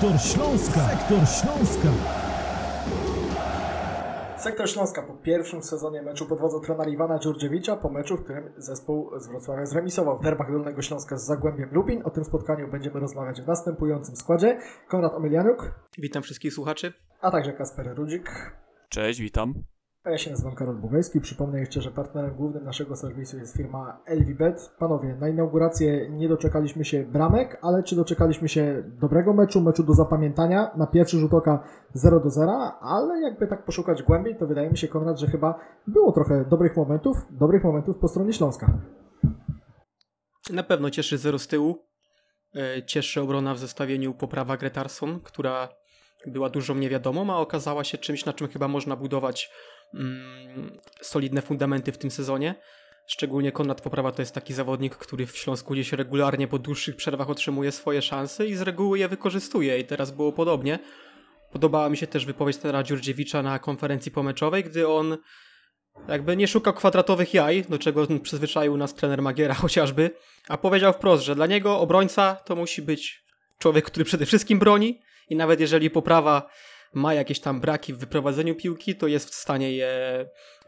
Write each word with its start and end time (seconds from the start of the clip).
Sektor 0.00 0.20
Śląska. 0.20 0.80
Sektor 0.80 1.18
Śląska. 1.28 1.88
Sektor 4.38 4.70
Śląska 4.70 5.02
po 5.02 5.14
pierwszym 5.14 5.62
sezonie 5.62 6.02
meczu 6.02 6.26
pod 6.26 6.40
wodzą 6.40 6.60
trenera 6.60 6.90
Iwana 6.90 7.18
Dziurdziewicza, 7.18 7.76
po 7.76 7.90
meczu, 7.90 8.16
w 8.16 8.24
którym 8.24 8.52
zespół 8.56 9.10
z 9.20 9.28
Wrocławia 9.28 9.66
zremisował 9.66 10.18
w 10.18 10.22
derbach 10.22 10.52
Dolnego 10.52 10.82
Śląska 10.82 11.16
z 11.16 11.26
Zagłębiem 11.26 11.68
Lubin. 11.72 12.02
O 12.04 12.10
tym 12.10 12.24
spotkaniu 12.24 12.68
będziemy 12.68 13.00
rozmawiać 13.00 13.42
w 13.42 13.46
następującym 13.46 14.16
składzie. 14.16 14.58
Konrad 14.88 15.14
Omelianiuk, 15.14 15.74
Witam 15.98 16.22
wszystkich 16.22 16.52
słuchaczy. 16.52 16.92
a 17.20 17.30
także 17.30 17.52
Kasper 17.52 17.94
Rudzik. 17.96 18.52
Cześć, 18.88 19.20
witam. 19.20 19.54
A 20.06 20.10
ja 20.10 20.18
się 20.18 20.30
nazywam 20.30 20.54
Karol 20.54 20.76
Bugajski. 20.76 21.20
Przypomnę 21.20 21.60
jeszcze, 21.60 21.80
że 21.80 21.90
partnerem 21.90 22.34
głównym 22.36 22.64
naszego 22.64 22.96
serwisu 22.96 23.38
jest 23.38 23.56
firma 23.56 24.00
LVBet. 24.06 24.74
Panowie, 24.78 25.16
na 25.20 25.28
inaugurację 25.28 26.10
nie 26.10 26.28
doczekaliśmy 26.28 26.84
się 26.84 27.04
bramek, 27.04 27.58
ale 27.62 27.82
czy 27.82 27.96
doczekaliśmy 27.96 28.48
się 28.48 28.84
dobrego 29.00 29.32
meczu, 29.32 29.60
meczu 29.60 29.82
do 29.82 29.94
zapamiętania? 29.94 30.70
Na 30.76 30.86
pierwszy 30.86 31.18
rzut 31.18 31.34
oka 31.34 31.64
0 31.94 32.20
do 32.20 32.30
0, 32.30 32.52
ale 32.80 33.20
jakby 33.20 33.46
tak 33.46 33.64
poszukać 33.64 34.02
głębiej, 34.02 34.36
to 34.36 34.46
wydaje 34.46 34.70
mi 34.70 34.78
się, 34.78 34.88
Konrad, 34.88 35.18
że 35.18 35.26
chyba 35.26 35.60
było 35.86 36.12
trochę 36.12 36.44
dobrych 36.44 36.76
momentów, 36.76 37.16
dobrych 37.30 37.64
momentów 37.64 37.98
po 37.98 38.08
stronie 38.08 38.32
Śląska. 38.32 38.78
Na 40.52 40.62
pewno 40.62 40.90
cieszy 40.90 41.18
zero 41.18 41.38
z 41.38 41.46
tyłu. 41.46 41.86
E, 42.54 42.82
Cieszy 42.82 43.20
obrona 43.20 43.54
w 43.54 43.58
zestawieniu 43.58 44.14
poprawa 44.14 44.56
Gretarson, 44.56 45.20
która 45.20 45.68
była 46.26 46.50
dużą 46.50 46.74
niewiadomą, 46.74 47.32
a 47.32 47.36
okazała 47.36 47.84
się 47.84 47.98
czymś, 47.98 48.24
na 48.26 48.32
czym 48.32 48.48
chyba 48.48 48.68
można 48.68 48.96
budować 48.96 49.50
mm, 49.94 50.78
solidne 51.00 51.42
fundamenty 51.42 51.92
w 51.92 51.98
tym 51.98 52.10
sezonie. 52.10 52.54
Szczególnie 53.06 53.52
Konrad 53.52 53.80
Poprawa 53.80 54.12
to 54.12 54.22
jest 54.22 54.34
taki 54.34 54.54
zawodnik, 54.54 54.96
który 54.96 55.26
w 55.26 55.36
Śląsku 55.36 55.72
gdzieś 55.72 55.92
regularnie 55.92 56.48
po 56.48 56.58
dłuższych 56.58 56.96
przerwach 56.96 57.30
otrzymuje 57.30 57.72
swoje 57.72 58.02
szanse 58.02 58.46
i 58.46 58.54
z 58.54 58.62
reguły 58.62 58.98
je 58.98 59.08
wykorzystuje 59.08 59.78
i 59.78 59.84
teraz 59.84 60.10
było 60.10 60.32
podobnie. 60.32 60.78
Podobała 61.52 61.88
mi 61.88 61.96
się 61.96 62.06
też 62.06 62.26
wypowiedź 62.26 62.56
trenera 62.56 62.82
Dziurdziewicza 62.82 63.42
na 63.42 63.58
konferencji 63.58 64.12
pomeczowej, 64.12 64.64
gdy 64.64 64.88
on 64.88 65.16
jakby 66.08 66.36
nie 66.36 66.48
szukał 66.48 66.74
kwadratowych 66.74 67.34
jaj, 67.34 67.62
do 67.62 67.78
czego 67.78 68.06
przyzwyczaił 68.22 68.76
nas 68.76 68.94
trener 68.94 69.22
Magiera 69.22 69.54
chociażby, 69.64 70.10
a 70.48 70.58
powiedział 70.58 70.92
wprost, 70.92 71.24
że 71.24 71.34
dla 71.34 71.46
niego 71.46 71.80
obrońca 71.80 72.34
to 72.34 72.56
musi 72.56 72.82
być 72.82 73.24
człowiek, 73.58 73.84
który 73.84 74.04
przede 74.04 74.26
wszystkim 74.26 74.58
broni 74.58 75.00
i 75.28 75.36
nawet 75.36 75.60
jeżeli 75.60 75.90
poprawa 75.90 76.50
ma 76.96 77.14
jakieś 77.14 77.40
tam 77.40 77.60
braki 77.60 77.92
w 77.92 77.98
wyprowadzeniu 77.98 78.54
piłki, 78.54 78.94
to 78.94 79.06
jest 79.06 79.30
w 79.30 79.34
stanie 79.34 79.72
je 79.72 79.88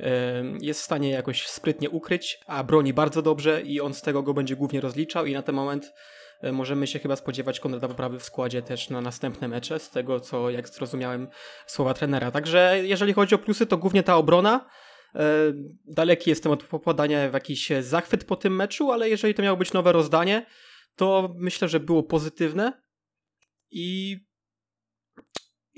e, 0.00 0.44
jest 0.60 0.80
w 0.80 0.84
stanie 0.84 1.10
jakoś 1.10 1.46
sprytnie 1.46 1.90
ukryć, 1.90 2.40
a 2.46 2.64
broni 2.64 2.92
bardzo 2.92 3.22
dobrze 3.22 3.62
i 3.62 3.80
on 3.80 3.94
z 3.94 4.02
tego 4.02 4.22
go 4.22 4.34
będzie 4.34 4.56
głównie 4.56 4.80
rozliczał 4.80 5.26
i 5.26 5.32
na 5.32 5.42
ten 5.42 5.54
moment 5.54 5.92
e, 6.40 6.52
możemy 6.52 6.86
się 6.86 6.98
chyba 6.98 7.16
spodziewać 7.16 7.60
Konrada 7.60 7.88
Poprawy 7.88 8.18
w 8.18 8.24
składzie 8.24 8.62
też 8.62 8.90
na 8.90 9.00
następne 9.00 9.48
mecze, 9.48 9.78
z 9.78 9.90
tego 9.90 10.20
co 10.20 10.50
jak 10.50 10.68
zrozumiałem 10.68 11.28
słowa 11.66 11.94
trenera. 11.94 12.30
Także 12.30 12.80
jeżeli 12.82 13.12
chodzi 13.12 13.34
o 13.34 13.38
plusy, 13.38 13.66
to 13.66 13.76
głównie 13.76 14.02
ta 14.02 14.16
obrona, 14.16 14.68
E, 15.14 15.52
Daleki 15.86 16.30
jestem 16.30 16.52
od 16.52 16.64
popadania 16.64 17.30
w 17.30 17.34
jakiś 17.34 17.72
zachwyt 17.80 18.24
po 18.24 18.36
tym 18.36 18.56
meczu, 18.56 18.92
ale 18.92 19.08
jeżeli 19.08 19.34
to 19.34 19.42
miało 19.42 19.56
być 19.56 19.72
nowe 19.72 19.92
rozdanie, 19.92 20.46
to 20.96 21.34
myślę, 21.36 21.68
że 21.68 21.80
było 21.80 22.02
pozytywne 22.02 22.82
i 23.70 24.16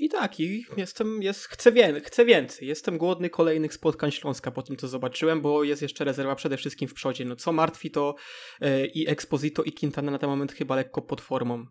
i 0.01 0.09
tak, 0.09 0.39
i 0.39 0.65
jestem, 0.77 1.23
jest, 1.23 1.45
chcę, 1.45 1.71
wie, 1.71 2.01
chcę 2.01 2.25
więcej. 2.25 2.67
Jestem 2.67 2.97
głodny 2.97 3.29
kolejnych 3.29 3.73
spotkań 3.73 4.11
Śląska 4.11 4.51
po 4.51 4.61
tym, 4.61 4.77
co 4.77 4.87
zobaczyłem, 4.87 5.41
bo 5.41 5.63
jest 5.63 5.81
jeszcze 5.81 6.03
rezerwa 6.03 6.35
przede 6.35 6.57
wszystkim 6.57 6.87
w 6.87 6.93
przodzie. 6.93 7.25
No 7.25 7.35
co 7.35 7.51
martwi, 7.51 7.91
to 7.91 8.15
e, 8.61 8.85
i 8.85 9.09
Exposito, 9.09 9.63
i 9.63 9.71
Quintana 9.71 10.11
na 10.11 10.19
ten 10.19 10.29
moment 10.29 10.51
chyba 10.51 10.75
lekko 10.75 11.01
pod 11.01 11.21
formą. 11.21 11.65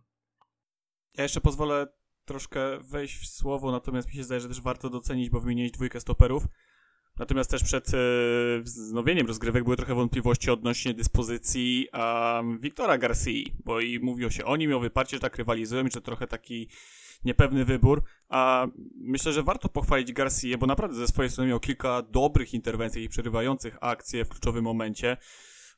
Ja 1.16 1.22
jeszcze 1.22 1.40
pozwolę 1.40 1.86
troszkę 2.24 2.78
wejść 2.78 3.16
w 3.16 3.26
słowo, 3.26 3.72
natomiast 3.72 4.08
mi 4.08 4.14
się 4.14 4.24
zdaje, 4.24 4.40
że 4.40 4.48
też 4.48 4.60
warto 4.60 4.90
docenić, 4.90 5.30
bo 5.30 5.40
wymieniłeś 5.40 5.72
dwójkę 5.72 6.00
stoperów. 6.00 6.42
Natomiast 7.18 7.50
też 7.50 7.64
przed 7.64 7.88
e, 7.94 7.98
wznowieniem 8.62 9.26
rozgrywek 9.26 9.64
były 9.64 9.76
trochę 9.76 9.94
wątpliwości 9.94 10.50
odnośnie 10.50 10.94
dyspozycji 10.94 11.88
um, 11.92 12.58
Wiktora 12.60 12.98
Garcia, 12.98 13.50
bo 13.64 13.80
i 13.80 13.98
mówiło 13.98 14.30
się 14.30 14.44
o 14.44 14.56
nim, 14.56 14.72
o 14.72 14.80
wyparcie, 14.80 15.16
że 15.16 15.20
tak 15.20 15.36
rywalizują 15.36 15.86
i 15.86 15.90
że 15.90 16.00
trochę 16.00 16.26
taki 16.26 16.68
niepewny 17.24 17.64
wybór, 17.64 18.02
a 18.28 18.66
myślę, 18.96 19.32
że 19.32 19.42
warto 19.42 19.68
pochwalić 19.68 20.12
Garcia, 20.12 20.58
bo 20.58 20.66
naprawdę 20.66 20.96
ze 20.96 21.08
swojej 21.08 21.30
strony 21.30 21.50
miał 21.50 21.60
kilka 21.60 22.02
dobrych 22.02 22.54
interwencji 22.54 23.04
i 23.04 23.08
przerywających 23.08 23.76
akcje 23.80 24.24
w 24.24 24.28
kluczowym 24.28 24.64
momencie, 24.64 25.16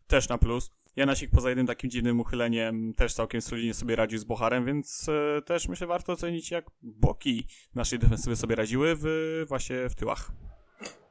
też 0.06 0.28
na 0.28 0.38
plus. 0.38 0.70
Janasik 0.96 1.30
poza 1.30 1.48
jednym 1.48 1.66
takim 1.66 1.90
dziwnym 1.90 2.20
uchyleniem 2.20 2.94
też 2.94 3.14
całkiem 3.14 3.40
solidnie 3.40 3.74
sobie 3.74 3.96
radził 3.96 4.18
z 4.18 4.24
Bocharem, 4.24 4.64
więc 4.64 5.08
e, 5.08 5.42
też 5.42 5.68
myślę 5.68 5.86
warto 5.86 6.12
ocenić 6.12 6.50
jak 6.50 6.70
boki 6.82 7.46
naszej 7.74 7.98
defensywy 7.98 8.36
sobie 8.36 8.54
radziły 8.54 8.96
w, 8.96 9.04
właśnie 9.48 9.88
w 9.88 9.94
tyłach. 9.94 10.32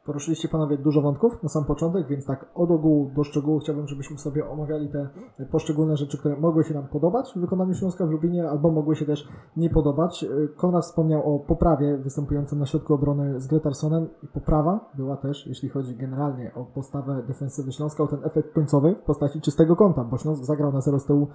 Poruszyliście 0.06 0.48
panowie 0.48 0.78
dużo 0.78 1.02
wątków 1.02 1.44
na 1.44 1.50
sam 1.50 1.66
początek, 1.66 2.08
więc 2.08 2.26
tak 2.26 2.52
od 2.56 2.72
ogółu 2.72 3.12
do 3.16 3.24
szczegółu 3.24 3.60
chciałbym, 3.60 3.88
żebyśmy 3.88 4.18
sobie 4.18 4.50
omawiali 4.50 4.90
te 4.90 5.10
poszczególne 5.52 5.98
rzeczy, 5.98 6.18
które 6.18 6.40
mogły 6.40 6.64
się 6.64 6.74
nam 6.74 6.88
podobać 6.88 7.34
w 7.36 7.40
wykonaniu 7.40 7.74
Śląska 7.74 8.06
w 8.06 8.10
Lubinie, 8.10 8.50
albo 8.50 8.72
mogły 8.72 8.96
się 8.96 9.06
też 9.06 9.28
nie 9.58 9.70
podobać. 9.70 10.26
Konrad 10.58 10.84
wspomniał 10.84 11.36
o 11.36 11.40
poprawie 11.40 11.98
występującym 11.98 12.60
na 12.60 12.66
środku 12.66 12.94
obrony 12.94 13.42
z 13.42 13.48
Gretarsonem 13.48 14.08
i 14.24 14.28
poprawa 14.28 14.92
była 14.98 15.18
też, 15.18 15.48
jeśli 15.48 15.70
chodzi 15.70 15.96
generalnie 15.96 16.52
o 16.56 16.66
postawę 16.66 17.24
defensywy 17.28 17.72
Śląska, 17.72 18.04
o 18.04 18.08
ten 18.08 18.20
efekt 18.24 18.54
końcowy 18.54 18.96
w 18.96 19.02
postaci 19.02 19.42
czystego 19.42 19.76
kąta, 19.76 20.04
bo 20.04 20.18
Śląsk 20.18 20.44
zagrał 20.44 20.72
na 20.72 20.82
0 20.82 21.00
z 21.00 21.06
tyłu 21.06 21.28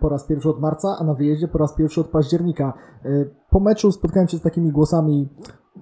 po 0.00 0.08
raz 0.08 0.26
pierwszy 0.26 0.50
od 0.50 0.60
marca, 0.60 0.96
a 1.00 1.04
na 1.04 1.14
wyjeździe 1.14 1.48
po 1.48 1.58
raz 1.58 1.74
pierwszy 1.74 2.00
od 2.00 2.08
października. 2.08 2.72
Po 3.50 3.60
meczu 3.60 3.92
spotkałem 3.92 4.28
się 4.28 4.36
z 4.36 4.42
takimi 4.42 4.72
głosami, 4.72 5.28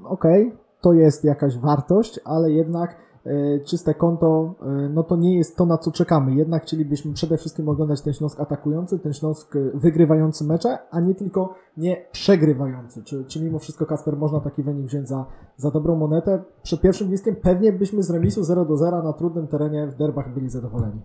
okej, 0.05 0.49
okay, 0.49 0.60
to 0.81 0.93
jest 0.93 1.25
jakaś 1.25 1.59
wartość, 1.59 2.21
ale 2.25 2.53
jednak 2.53 2.97
e, 3.25 3.61
czyste 3.61 3.95
konto, 3.95 4.55
e, 4.63 4.67
no 4.89 5.03
to 5.03 5.17
nie 5.17 5.37
jest 5.37 5.57
to, 5.57 5.67
na 5.67 5.79
co 5.79 5.93
czekamy. 5.93 6.35
Jednak 6.35 6.63
chcielibyśmy 6.63 7.13
przede 7.13 7.39
wszystkim 7.39 7.69
oglądać 7.69 8.01
ten 8.01 8.13
Śląsk 8.13 8.41
atakujący, 8.41 8.99
ten 8.99 9.13
Śląsk 9.13 9.57
e, 9.57 9.59
wygrywający 9.75 10.45
mecze, 10.45 10.79
a 10.91 11.01
nie 11.01 11.15
tylko 11.15 11.55
nie 11.77 12.07
przegrywający. 12.13 13.05
Czy, 13.05 13.25
czy 13.25 13.41
mimo 13.41 13.59
wszystko, 13.59 13.87
Kasper, 13.87 14.17
można 14.17 14.41
taki 14.41 14.63
wynik 14.63 14.87
wziąć 14.87 15.09
za, 15.09 15.27
za 15.57 15.71
dobrą 15.71 15.97
monetę? 15.97 16.43
Przed 16.63 16.81
pierwszym 16.81 17.09
bliskiem 17.09 17.37
pewnie 17.37 17.73
byśmy 17.73 18.03
z 18.03 18.11
remisu 18.11 18.45
0 18.45 18.65
do 18.65 18.77
0 18.77 19.03
na 19.03 19.13
trudnym 19.13 19.49
terenie 19.49 19.87
w 19.87 19.97
derbach 19.97 20.35
byli 20.35 20.51
zadowoleni. 20.51 21.01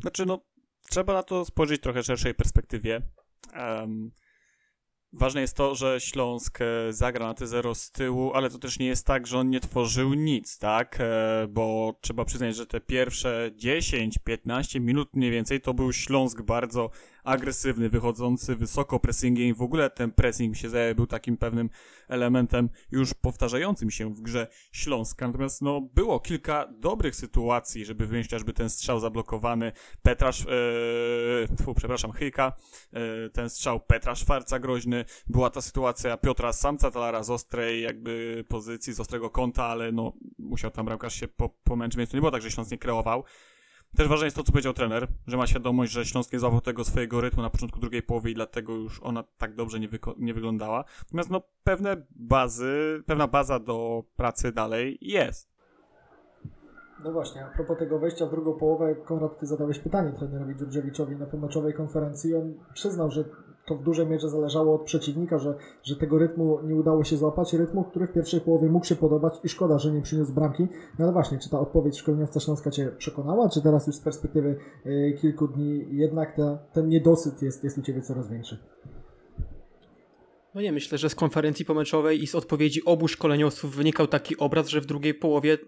Znaczy, 0.00 0.26
no, 0.26 0.38
trzeba 0.90 1.12
na 1.12 1.22
to 1.22 1.44
spojrzeć 1.44 1.80
trochę 1.80 2.02
szerszej 2.02 2.34
perspektywie. 2.34 3.02
Um, 3.80 4.10
Ważne 5.12 5.40
jest 5.40 5.56
to, 5.56 5.74
że 5.74 6.00
Śląsk 6.00 6.58
e, 6.60 6.92
zagra 6.92 7.26
na 7.26 7.34
te 7.34 7.46
zero 7.46 7.74
z 7.74 7.90
tyłu, 7.90 8.32
ale 8.34 8.50
to 8.50 8.58
też 8.58 8.78
nie 8.78 8.86
jest 8.86 9.06
tak, 9.06 9.26
że 9.26 9.38
on 9.38 9.50
nie 9.50 9.60
tworzył 9.60 10.14
nic, 10.14 10.58
tak? 10.58 10.96
E, 11.00 11.46
bo 11.50 11.94
trzeba 12.00 12.24
przyznać, 12.24 12.56
że 12.56 12.66
te 12.66 12.80
pierwsze 12.80 13.50
10-15 13.56 14.80
minut 14.80 15.16
mniej 15.16 15.30
więcej 15.30 15.60
to 15.60 15.74
był 15.74 15.92
Śląsk 15.92 16.42
bardzo 16.42 16.90
agresywny, 17.28 17.88
wychodzący 17.88 18.56
wysoko 18.56 19.00
pressingiem 19.00 19.46
i 19.46 19.54
w 19.54 19.62
ogóle 19.62 19.90
ten 19.90 20.12
pressing 20.12 20.50
mi 20.50 20.56
się 20.56 20.68
był 20.96 21.06
takim 21.06 21.36
pewnym 21.36 21.70
elementem 22.08 22.68
już 22.90 23.14
powtarzającym 23.14 23.90
się 23.90 24.14
w 24.14 24.20
grze 24.20 24.46
Śląska. 24.72 25.26
Natomiast 25.26 25.62
no, 25.62 25.80
było 25.80 26.20
kilka 26.20 26.68
dobrych 26.78 27.16
sytuacji, 27.16 27.84
żeby 27.84 28.06
wyjąć 28.06 28.26
chociażby 28.26 28.52
ten 28.52 28.70
strzał 28.70 29.00
zablokowany 29.00 29.72
Petrasz, 30.02 30.46
tfu, 31.58 31.74
przepraszam, 31.74 32.12
Chyjka, 32.12 32.52
e, 32.92 33.30
ten 33.30 33.50
strzał 33.50 33.80
Petra 33.80 34.14
Szwarca 34.14 34.58
groźny, 34.58 35.04
była 35.26 35.50
ta 35.50 35.60
sytuacja 35.60 36.16
Piotra 36.16 36.52
Samca 36.52 36.90
Talara 36.90 37.22
z 37.22 37.30
ostrej 37.30 37.82
jakby 37.82 38.44
pozycji, 38.48 38.92
z 38.92 39.00
ostrego 39.00 39.30
kąta, 39.30 39.64
ale 39.64 39.92
no 39.92 40.12
musiał 40.38 40.70
tam 40.70 40.86
bramkarz 40.86 41.14
się 41.14 41.28
po, 41.28 41.48
pomęczyć, 41.48 41.98
więc 41.98 42.10
to 42.10 42.16
nie 42.16 42.20
było 42.20 42.32
tak, 42.32 42.42
że 42.42 42.50
Śląsk 42.50 42.70
nie 42.70 42.78
kreował. 42.78 43.24
Też 43.96 44.08
ważne 44.08 44.26
jest 44.26 44.36
to, 44.36 44.42
co 44.42 44.52
powiedział 44.52 44.72
trener, 44.72 45.08
że 45.26 45.36
ma 45.36 45.46
świadomość, 45.46 45.92
że 45.92 46.04
Śląsk 46.04 46.32
nie 46.32 46.38
złapał 46.38 46.60
tego 46.60 46.84
swojego 46.84 47.20
rytmu 47.20 47.42
na 47.42 47.50
początku 47.50 47.80
drugiej 47.80 48.02
połowy 48.02 48.30
i 48.30 48.34
dlatego 48.34 48.74
już 48.74 49.00
ona 49.02 49.24
tak 49.38 49.54
dobrze 49.54 49.80
nie, 49.80 49.88
nie 50.18 50.34
wyglądała. 50.34 50.84
Natomiast 51.04 51.30
no, 51.30 51.42
pewne 51.64 51.96
bazy, 52.10 53.02
pewna 53.06 53.26
baza 53.26 53.58
do 53.58 54.04
pracy 54.16 54.52
dalej 54.52 54.98
jest. 55.00 55.58
No 57.04 57.12
właśnie, 57.12 57.46
a 57.46 57.48
propos 57.48 57.78
tego 57.78 57.98
wejścia 57.98 58.26
w 58.26 58.30
drugą 58.30 58.54
połowę, 58.54 58.94
Konrad, 58.94 59.38
ty 59.38 59.46
zadałeś 59.46 59.78
pytanie 59.78 60.12
trenerowi 60.12 60.56
Dziurdziewiczowi 60.56 61.16
na 61.16 61.26
pomeczowej 61.26 61.74
konferencji. 61.74 62.34
On 62.34 62.54
przyznał, 62.74 63.10
że 63.10 63.24
to 63.68 63.76
w 63.76 63.82
dużej 63.82 64.06
mierze 64.06 64.28
zależało 64.28 64.74
od 64.74 64.82
przeciwnika, 64.82 65.38
że, 65.38 65.54
że 65.82 65.96
tego 65.96 66.18
rytmu 66.18 66.58
nie 66.64 66.74
udało 66.74 67.04
się 67.04 67.16
złapać. 67.16 67.52
Rytmu, 67.52 67.84
który 67.84 68.06
w 68.06 68.12
pierwszej 68.12 68.40
połowie 68.40 68.68
mógł 68.68 68.86
się 68.86 68.96
podobać 68.96 69.34
i 69.44 69.48
szkoda, 69.48 69.78
że 69.78 69.92
nie 69.92 70.02
przyniósł 70.02 70.32
bramki. 70.32 70.66
No 70.98 71.04
ale 71.04 71.12
właśnie, 71.12 71.38
czy 71.38 71.50
ta 71.50 71.60
odpowiedź 71.60 71.98
szkoleniowca 71.98 72.40
Śląska 72.40 72.70
Cię 72.70 72.88
przekonała, 72.98 73.48
czy 73.48 73.62
teraz 73.62 73.86
już 73.86 73.96
z 73.96 74.00
perspektywy 74.00 74.56
y, 74.86 75.18
kilku 75.20 75.48
dni 75.48 75.86
jednak 75.90 76.36
ta, 76.36 76.58
ten 76.72 76.88
niedosyt 76.88 77.42
jest, 77.42 77.64
jest 77.64 77.78
u 77.78 77.82
Ciebie 77.82 78.02
coraz 78.02 78.30
większy? 78.30 78.58
No 80.54 80.60
nie, 80.60 80.72
myślę, 80.72 80.98
że 80.98 81.08
z 81.08 81.14
konferencji 81.14 81.64
pomeczowej 81.64 82.22
i 82.22 82.26
z 82.26 82.34
odpowiedzi 82.34 82.84
obu 82.84 83.08
szkoleniowców 83.08 83.76
wynikał 83.76 84.06
taki 84.06 84.36
obraz, 84.36 84.68
że 84.68 84.80
w 84.80 84.86
drugiej 84.86 85.14
połowie 85.14 85.58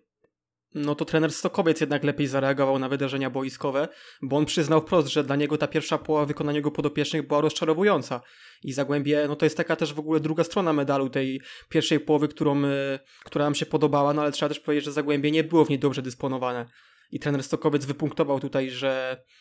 no 0.74 0.94
to 0.94 1.04
trener 1.04 1.32
Stokowiec 1.32 1.80
jednak 1.80 2.04
lepiej 2.04 2.26
zareagował 2.26 2.78
na 2.78 2.88
wydarzenia 2.88 3.30
boiskowe, 3.30 3.88
bo 4.22 4.36
on 4.36 4.46
przyznał 4.46 4.80
wprost, 4.80 5.08
że 5.08 5.24
dla 5.24 5.36
niego 5.36 5.58
ta 5.58 5.66
pierwsza 5.66 5.98
połowa 5.98 6.26
wykonania 6.26 6.56
jego 6.56 6.70
podopiecznych 6.70 7.26
była 7.26 7.40
rozczarowująca. 7.40 8.20
I 8.64 8.72
Zagłębie, 8.72 9.24
no 9.28 9.36
to 9.36 9.46
jest 9.46 9.56
taka 9.56 9.76
też 9.76 9.94
w 9.94 9.98
ogóle 9.98 10.20
druga 10.20 10.44
strona 10.44 10.72
medalu 10.72 11.10
tej 11.10 11.40
pierwszej 11.68 12.00
połowy, 12.00 12.28
którą, 12.28 12.64
y, 12.64 12.98
która 13.24 13.44
nam 13.44 13.54
się 13.54 13.66
podobała, 13.66 14.14
no 14.14 14.22
ale 14.22 14.32
trzeba 14.32 14.48
też 14.48 14.60
powiedzieć, 14.60 14.84
że 14.84 14.92
Zagłębie 14.92 15.30
nie 15.30 15.44
było 15.44 15.64
w 15.64 15.68
niej 15.68 15.78
dobrze 15.78 16.02
dysponowane. 16.02 16.66
I 17.12 17.20
trener 17.20 17.42
Stokowiec 17.42 17.84
wypunktował 17.84 18.40
tutaj, 18.40 18.70
że 18.70 19.16
e, 19.16 19.39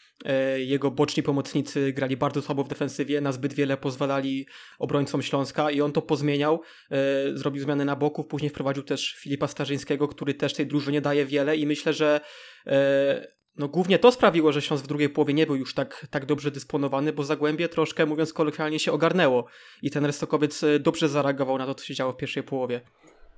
jego 0.57 0.91
boczni 0.91 1.23
pomocnicy 1.23 1.93
grali 1.93 2.17
bardzo 2.17 2.41
słabo 2.41 2.63
w 2.63 2.67
defensywie, 2.67 3.21
na 3.21 3.31
zbyt 3.31 3.53
wiele 3.53 3.77
pozwalali 3.77 4.47
obrońcom 4.79 5.21
Śląska 5.21 5.71
i 5.71 5.81
on 5.81 5.91
to 5.91 6.01
pozmieniał, 6.01 6.61
e, 6.91 6.97
zrobił 7.37 7.63
zmiany 7.63 7.85
na 7.85 7.95
boku, 7.95 8.23
później 8.23 8.49
wprowadził 8.49 8.83
też 8.83 9.15
Filipa 9.19 9.47
Starzyńskiego, 9.47 10.07
który 10.07 10.33
też 10.33 10.53
tej 10.53 10.67
drużynie 10.67 11.01
daje 11.01 11.25
wiele 11.25 11.57
i 11.57 11.67
myślę, 11.67 11.93
że 11.93 12.21
e, 12.67 13.27
no 13.55 13.67
głównie 13.67 13.99
to 13.99 14.11
sprawiło, 14.11 14.51
że 14.51 14.61
Śląsk 14.61 14.85
w 14.85 14.87
drugiej 14.87 15.09
połowie 15.09 15.33
nie 15.33 15.45
był 15.45 15.55
już 15.55 15.73
tak, 15.73 16.07
tak 16.09 16.25
dobrze 16.25 16.51
dysponowany, 16.51 17.13
bo 17.13 17.23
Zagłębie 17.23 17.69
troszkę, 17.69 18.05
mówiąc 18.05 18.33
kolokwialnie, 18.33 18.79
się 18.79 18.91
ogarnęło 18.91 19.45
i 19.81 19.91
ten 19.91 20.13
Stokowiec 20.13 20.65
dobrze 20.79 21.09
zareagował 21.09 21.57
na 21.57 21.65
to, 21.65 21.75
co 21.75 21.85
się 21.85 21.93
działo 21.93 22.13
w 22.13 22.17
pierwszej 22.17 22.43
połowie 22.43 22.81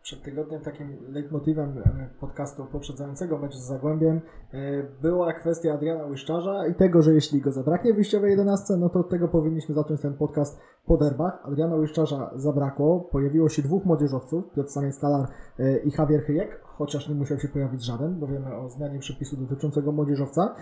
przed 0.01 0.23
tygodniem 0.23 0.61
takim 0.61 0.97
leitmotivem 1.09 1.77
e, 1.77 2.09
podcastu 2.19 2.65
poprzedzającego 2.65 3.37
mecz 3.37 3.55
z 3.55 3.67
Zagłębiem 3.67 4.21
e, 4.53 4.59
była 5.01 5.33
kwestia 5.33 5.73
Adriana 5.73 6.05
Łyszczarza 6.05 6.67
i 6.67 6.75
tego, 6.75 7.01
że 7.01 7.13
jeśli 7.13 7.41
go 7.41 7.51
zabraknie 7.51 7.93
w 7.93 7.95
wyjściowej 7.95 8.29
11, 8.29 8.73
no 8.77 8.89
to 8.89 8.99
od 8.99 9.09
tego 9.09 9.27
powinniśmy 9.27 9.75
zacząć 9.75 10.01
ten 10.01 10.13
podcast 10.13 10.59
po 10.85 10.97
derbach. 10.97 11.39
Adriana 11.43 11.75
Łyszczarza 11.75 12.31
zabrakło, 12.35 12.99
pojawiło 12.99 13.49
się 13.49 13.61
dwóch 13.61 13.85
młodzieżowców, 13.85 14.43
Piotr 14.55 14.69
Samiec-Stalar 14.69 15.27
e, 15.59 15.77
i 15.77 15.91
Javier 15.97 16.21
Hyjek, 16.21 16.61
chociaż 16.85 17.09
nie 17.09 17.15
musiał 17.15 17.39
się 17.39 17.47
pojawić 17.47 17.85
żaden, 17.85 18.19
bo 18.19 18.27
wiemy 18.27 18.55
o 18.55 18.69
zmianie 18.69 18.99
przepisu 18.99 19.37
dotyczącego 19.37 19.91
młodzieżowca. 19.91 20.55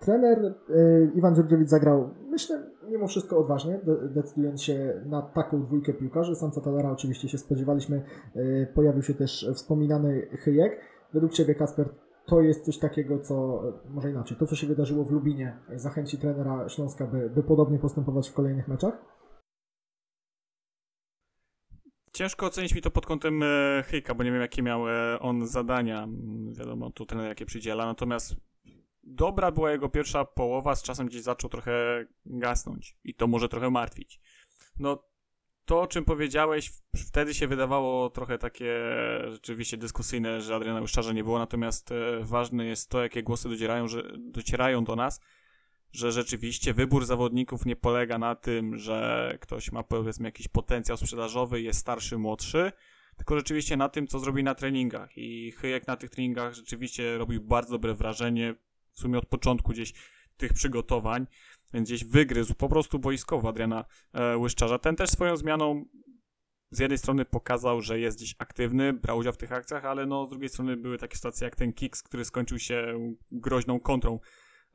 Trener 0.00 0.54
Iwan 1.14 1.34
Dziurdziewicz 1.34 1.68
zagrał, 1.68 2.10
myślę, 2.30 2.62
mimo 2.88 3.06
wszystko 3.06 3.38
odważnie, 3.38 3.80
decydując 4.14 4.62
się 4.62 5.02
na 5.06 5.22
taką 5.22 5.62
dwójkę 5.62 5.92
piłkarzy. 5.92 6.34
Samca 6.34 6.60
Talera 6.60 6.90
oczywiście 6.90 7.28
się 7.28 7.38
spodziewaliśmy, 7.38 8.02
e, 8.34 8.66
pojawił 8.66 9.02
się 9.02 9.14
też 9.14 9.50
wspominany 9.54 10.26
Chyjek. 10.30 10.80
Według 11.12 11.32
Ciebie, 11.32 11.54
Kasper, 11.54 11.88
to 12.26 12.40
jest 12.40 12.64
coś 12.64 12.78
takiego, 12.78 13.18
co, 13.18 13.62
może 13.90 14.10
inaczej, 14.10 14.36
to 14.36 14.46
co 14.46 14.56
się 14.56 14.66
wydarzyło 14.66 15.04
w 15.04 15.10
Lubinie 15.10 15.56
zachęci 15.74 16.18
trenera 16.18 16.68
Śląska, 16.68 17.06
by, 17.06 17.30
by 17.30 17.42
podobnie 17.42 17.78
postępować 17.78 18.28
w 18.28 18.34
kolejnych 18.34 18.68
meczach? 18.68 19.15
Ciężko 22.16 22.46
ocenić 22.46 22.74
mi 22.74 22.82
to 22.82 22.90
pod 22.90 23.06
kątem 23.06 23.42
e, 23.42 23.84
Hyjka, 23.86 24.14
bo 24.14 24.24
nie 24.24 24.32
wiem 24.32 24.40
jakie 24.40 24.62
miał 24.62 24.88
e, 24.88 25.20
on 25.20 25.46
zadania. 25.46 26.08
Wiadomo, 26.52 26.90
tu 26.90 27.06
trener 27.06 27.28
jakie 27.28 27.46
przydziela, 27.46 27.86
natomiast 27.86 28.36
dobra 29.02 29.52
była 29.52 29.72
jego 29.72 29.88
pierwsza 29.88 30.24
połowa, 30.24 30.74
z 30.74 30.82
czasem 30.82 31.06
gdzieś 31.06 31.22
zaczął 31.22 31.50
trochę 31.50 32.06
gasnąć 32.26 32.96
i 33.04 33.14
to 33.14 33.26
może 33.26 33.48
trochę 33.48 33.70
martwić. 33.70 34.20
No, 34.78 35.04
to 35.64 35.80
o 35.80 35.86
czym 35.86 36.04
powiedziałeś, 36.04 36.72
wtedy 36.96 37.34
się 37.34 37.48
wydawało 37.48 38.10
trochę 38.10 38.38
takie 38.38 38.74
rzeczywiście 39.28 39.76
dyskusyjne, 39.76 40.40
że 40.40 40.54
Adriana 40.54 40.80
Łyszczarza 40.80 41.12
nie 41.12 41.24
było, 41.24 41.38
natomiast 41.38 41.92
e, 41.92 42.20
ważne 42.20 42.66
jest 42.66 42.90
to, 42.90 43.02
jakie 43.02 43.22
głosy 43.22 43.48
docierają, 43.48 43.88
że, 43.88 44.02
docierają 44.18 44.84
do 44.84 44.96
nas, 44.96 45.20
że 45.92 46.12
rzeczywiście 46.12 46.74
wybór 46.74 47.06
zawodników 47.06 47.66
nie 47.66 47.76
polega 47.76 48.18
na 48.18 48.34
tym, 48.34 48.78
że 48.78 49.38
ktoś 49.40 49.72
ma 49.72 49.82
powiedzmy 49.82 50.28
jakiś 50.28 50.48
potencjał 50.48 50.96
sprzedażowy, 50.96 51.62
jest 51.62 51.78
starszy, 51.78 52.18
młodszy, 52.18 52.72
tylko 53.16 53.36
rzeczywiście 53.36 53.76
na 53.76 53.88
tym, 53.88 54.06
co 54.06 54.18
zrobi 54.18 54.44
na 54.44 54.54
treningach. 54.54 55.10
I 55.16 55.52
Chyjek 55.52 55.86
na 55.86 55.96
tych 55.96 56.10
treningach 56.10 56.54
rzeczywiście 56.54 57.18
robił 57.18 57.42
bardzo 57.42 57.72
dobre 57.72 57.94
wrażenie, 57.94 58.54
w 58.92 59.00
sumie 59.00 59.18
od 59.18 59.26
początku 59.26 59.72
gdzieś 59.72 59.92
tych 60.36 60.52
przygotowań, 60.52 61.26
więc 61.74 61.88
gdzieś 61.88 62.04
wygryzł 62.04 62.54
po 62.54 62.68
prostu 62.68 62.98
boiskowo 62.98 63.48
Adriana 63.48 63.84
e, 64.12 64.38
Łyszczarza. 64.38 64.78
Ten 64.78 64.96
też 64.96 65.10
swoją 65.10 65.36
zmianą 65.36 65.84
z 66.70 66.78
jednej 66.78 66.98
strony 66.98 67.24
pokazał, 67.24 67.80
że 67.80 68.00
jest 68.00 68.16
gdzieś 68.16 68.34
aktywny, 68.38 68.92
brał 68.92 69.18
udział 69.18 69.32
w 69.32 69.36
tych 69.36 69.52
akcjach, 69.52 69.84
ale 69.84 70.06
no 70.06 70.26
z 70.26 70.30
drugiej 70.30 70.48
strony 70.48 70.76
były 70.76 70.98
takie 70.98 71.16
sytuacje 71.16 71.44
jak 71.44 71.56
ten 71.56 71.72
Kicks, 71.72 72.02
który 72.02 72.24
skończył 72.24 72.58
się 72.58 72.94
groźną 73.30 73.80
kontrą 73.80 74.20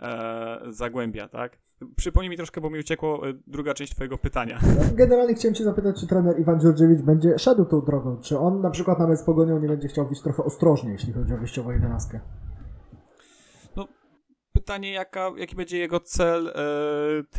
e, 0.01 0.59
Zagłębia, 0.69 1.27
tak? 1.27 1.57
Przypomnij 1.95 2.29
mi 2.29 2.37
troszkę, 2.37 2.61
bo 2.61 2.69
mi 2.69 2.79
uciekło 2.79 3.29
e, 3.29 3.33
druga 3.47 3.73
część 3.73 3.95
twojego 3.95 4.17
pytania. 4.17 4.59
Generalnie 4.95 5.33
chciałem 5.35 5.55
cię 5.55 5.63
zapytać, 5.63 5.99
czy 5.99 6.07
trener 6.07 6.39
Iwan 6.39 6.59
Dziurdziewicz 6.59 7.01
będzie 7.01 7.39
szedł 7.39 7.65
tą 7.65 7.81
drogą, 7.81 8.17
czy 8.17 8.39
on 8.39 8.61
na 8.61 8.69
przykład 8.69 8.99
nawet 8.99 9.19
z 9.19 9.23
Pogonią 9.23 9.59
nie 9.59 9.67
będzie 9.67 9.87
chciał 9.87 10.05
być 10.05 10.21
trochę 10.21 10.43
ostrożny, 10.43 10.91
jeśli 10.91 11.13
chodzi 11.13 11.33
o 11.33 11.37
wyjściową 11.37 11.71
jedenastkę? 11.71 12.19
pytanie, 14.61 14.91
jaka, 14.91 15.31
jaki 15.37 15.55
będzie 15.55 15.77
jego 15.77 15.99
cel 15.99 16.47
e, 16.47 16.53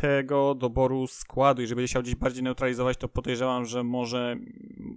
tego 0.01 0.55
doboru 0.55 1.07
składu. 1.07 1.61
Jeżeli 1.61 1.75
będzie 1.75 1.91
chciał 1.91 2.01
gdzieś 2.01 2.15
bardziej 2.15 2.43
neutralizować, 2.43 2.97
to 2.97 3.07
podejrzewam, 3.07 3.65
że 3.65 3.83
może 3.83 4.35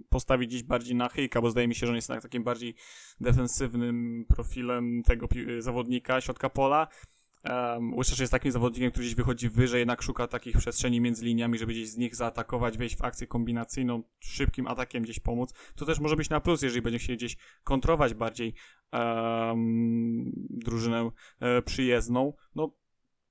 postawić 0.09 0.49
gdzieś 0.49 0.63
bardziej 0.63 0.95
na 0.95 1.09
Hyjka, 1.09 1.41
bo 1.41 1.49
zdaje 1.49 1.67
mi 1.67 1.75
się, 1.75 1.87
że 1.87 1.91
on 1.91 1.95
jest 1.95 2.07
takim 2.07 2.43
bardziej 2.43 2.75
defensywnym 3.19 4.25
profilem 4.27 5.03
tego 5.03 5.27
zawodnika, 5.59 6.21
środka 6.21 6.49
pola. 6.49 6.87
Um, 7.49 7.93
Łyszczacz 7.93 8.19
jest 8.19 8.31
takim 8.31 8.51
zawodnikiem, 8.51 8.91
który 8.91 9.05
gdzieś 9.05 9.15
wychodzi 9.15 9.49
wyżej, 9.49 9.79
jednak 9.79 10.01
szuka 10.01 10.27
takich 10.27 10.57
przestrzeni 10.57 11.01
między 11.01 11.25
liniami, 11.25 11.57
żeby 11.57 11.71
gdzieś 11.71 11.89
z 11.89 11.97
nich 11.97 12.15
zaatakować, 12.15 12.77
wejść 12.77 12.97
w 12.97 13.03
akcję 13.03 13.27
kombinacyjną, 13.27 14.03
szybkim 14.19 14.67
atakiem 14.67 15.03
gdzieś 15.03 15.19
pomóc. 15.19 15.53
To 15.75 15.85
też 15.85 15.99
może 15.99 16.15
być 16.15 16.29
na 16.29 16.39
plus, 16.39 16.61
jeżeli 16.61 16.81
będzie 16.81 16.99
chciał 16.99 17.15
gdzieś 17.15 17.37
kontrować 17.63 18.13
bardziej 18.13 18.53
um, 18.93 20.31
drużynę 20.49 21.09
e, 21.39 21.61
przyjezdną. 21.61 22.33
No, 22.55 22.71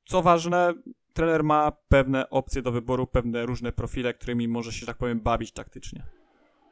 co 0.04 0.22
ważne, 0.22 0.74
trener 1.12 1.44
ma 1.44 1.72
pewne 1.88 2.30
opcje 2.30 2.62
do 2.62 2.72
wyboru, 2.72 3.06
pewne 3.06 3.46
różne 3.46 3.72
profile, 3.72 4.14
którymi 4.14 4.48
może 4.48 4.72
się, 4.72 4.86
tak 4.86 4.96
powiem, 4.96 5.20
bawić 5.20 5.52
taktycznie. 5.52 6.15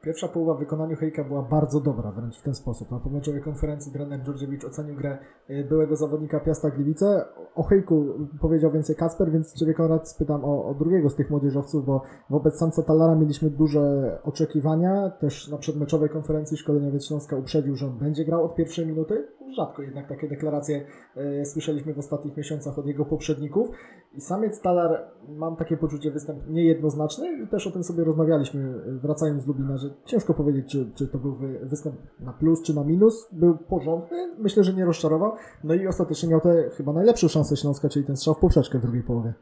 Pierwsza 0.04 0.28
połowa 0.28 0.54
w 0.54 0.58
wykonaniu 0.58 0.96
Hejka 0.96 1.24
była 1.24 1.42
bardzo 1.42 1.80
dobra, 1.80 2.12
wręcz 2.12 2.38
w 2.38 2.42
ten 2.42 2.54
sposób. 2.54 2.90
Na 2.90 3.00
pomeczowej 3.00 3.42
konferencji 3.42 3.92
trener 3.92 4.20
Dżordżewicz 4.22 4.64
ocenił 4.64 4.96
grę 4.96 5.18
e, 5.48 5.64
byłego 5.64 5.96
zawodnika 5.96 6.40
Piasta 6.40 6.70
Gliwice. 6.70 7.24
O 7.54 7.62
Hejku 7.62 8.04
powiedział 8.40 8.70
więcej 8.72 8.96
Kasper, 8.96 9.30
więc 9.30 9.54
Ciebie 9.54 9.74
Konrad 9.74 10.08
spytam 10.08 10.44
o, 10.44 10.64
o 10.66 10.74
drugiego 10.74 11.10
z 11.10 11.14
tych 11.14 11.30
młodzieżowców, 11.30 11.86
bo 11.86 12.02
wobec 12.30 12.58
Sanca 12.58 12.82
Talara 12.82 13.14
mieliśmy 13.14 13.50
duże 13.50 14.18
oczekiwania. 14.22 15.10
Też 15.10 15.48
na 15.48 15.58
przedmeczowej 15.58 16.08
konferencji 16.08 16.56
szkoleniowiec 16.56 17.06
Śląska 17.06 17.36
uprzedził, 17.36 17.76
że 17.76 17.86
on 17.86 17.98
będzie 17.98 18.24
grał 18.24 18.44
od 18.44 18.54
pierwszej 18.54 18.86
minuty. 18.86 19.28
Rzadko 19.56 19.82
jednak 19.82 20.08
takie 20.08 20.28
deklaracje 20.28 20.86
e, 21.16 21.44
słyszeliśmy 21.44 21.94
w 21.94 21.98
ostatnich 21.98 22.36
miesiącach 22.36 22.78
od 22.78 22.86
jego 22.86 23.04
poprzedników. 23.04 23.68
I 24.14 24.20
samiec 24.20 24.60
Talar, 24.60 25.10
mam 25.28 25.56
takie 25.56 25.76
poczucie, 25.76 26.10
występ 26.10 26.48
niejednoznaczny 26.48 27.46
też 27.46 27.66
o 27.66 27.70
tym 27.70 27.84
sobie 27.84 28.04
rozmawialiśmy, 28.04 28.60
e, 28.60 28.98
wracając 28.98 29.42
z 29.42 29.46
Lubina, 29.46 29.76
że 29.76 29.88
ciężko 30.04 30.34
powiedzieć, 30.34 30.72
czy, 30.72 30.92
czy 30.94 31.08
to 31.08 31.18
był 31.18 31.36
występ 31.62 31.96
na 32.20 32.32
plus, 32.32 32.62
czy 32.62 32.74
na 32.74 32.84
minus. 32.84 33.28
Był 33.32 33.58
porządny, 33.58 34.34
myślę, 34.38 34.64
że 34.64 34.72
nie 34.72 34.84
rozczarował. 34.84 35.32
No 35.64 35.74
i 35.74 35.86
ostatecznie 35.86 36.28
miał 36.28 36.40
tę 36.40 36.70
chyba 36.76 36.92
najlepszą 36.92 37.28
szansę 37.28 37.56
Śląska, 37.56 37.88
czyli 37.88 38.06
ten 38.06 38.16
strzał 38.16 38.34
w 38.34 38.38
poprzeczkę 38.38 38.78
w 38.78 38.82
drugiej 38.82 39.02
połowie. 39.02 39.34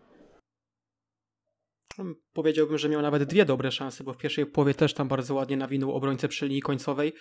Powiedziałbym, 2.33 2.79
że 2.79 2.89
miał 2.89 3.03
nawet 3.03 3.25
dwie 3.25 3.45
dobre 3.45 3.71
szanse, 3.71 4.05
bo 4.05 4.13
w 4.13 4.17
pierwszej 4.17 4.47
połowie 4.47 4.75
też 4.75 4.95
tam 4.95 5.09
bardzo 5.09 5.35
ładnie 5.35 5.57
nawinął 5.57 5.93
obrońcę 5.93 6.29
przy 6.29 6.47
linii 6.47 6.63
końcowej. 6.63 7.13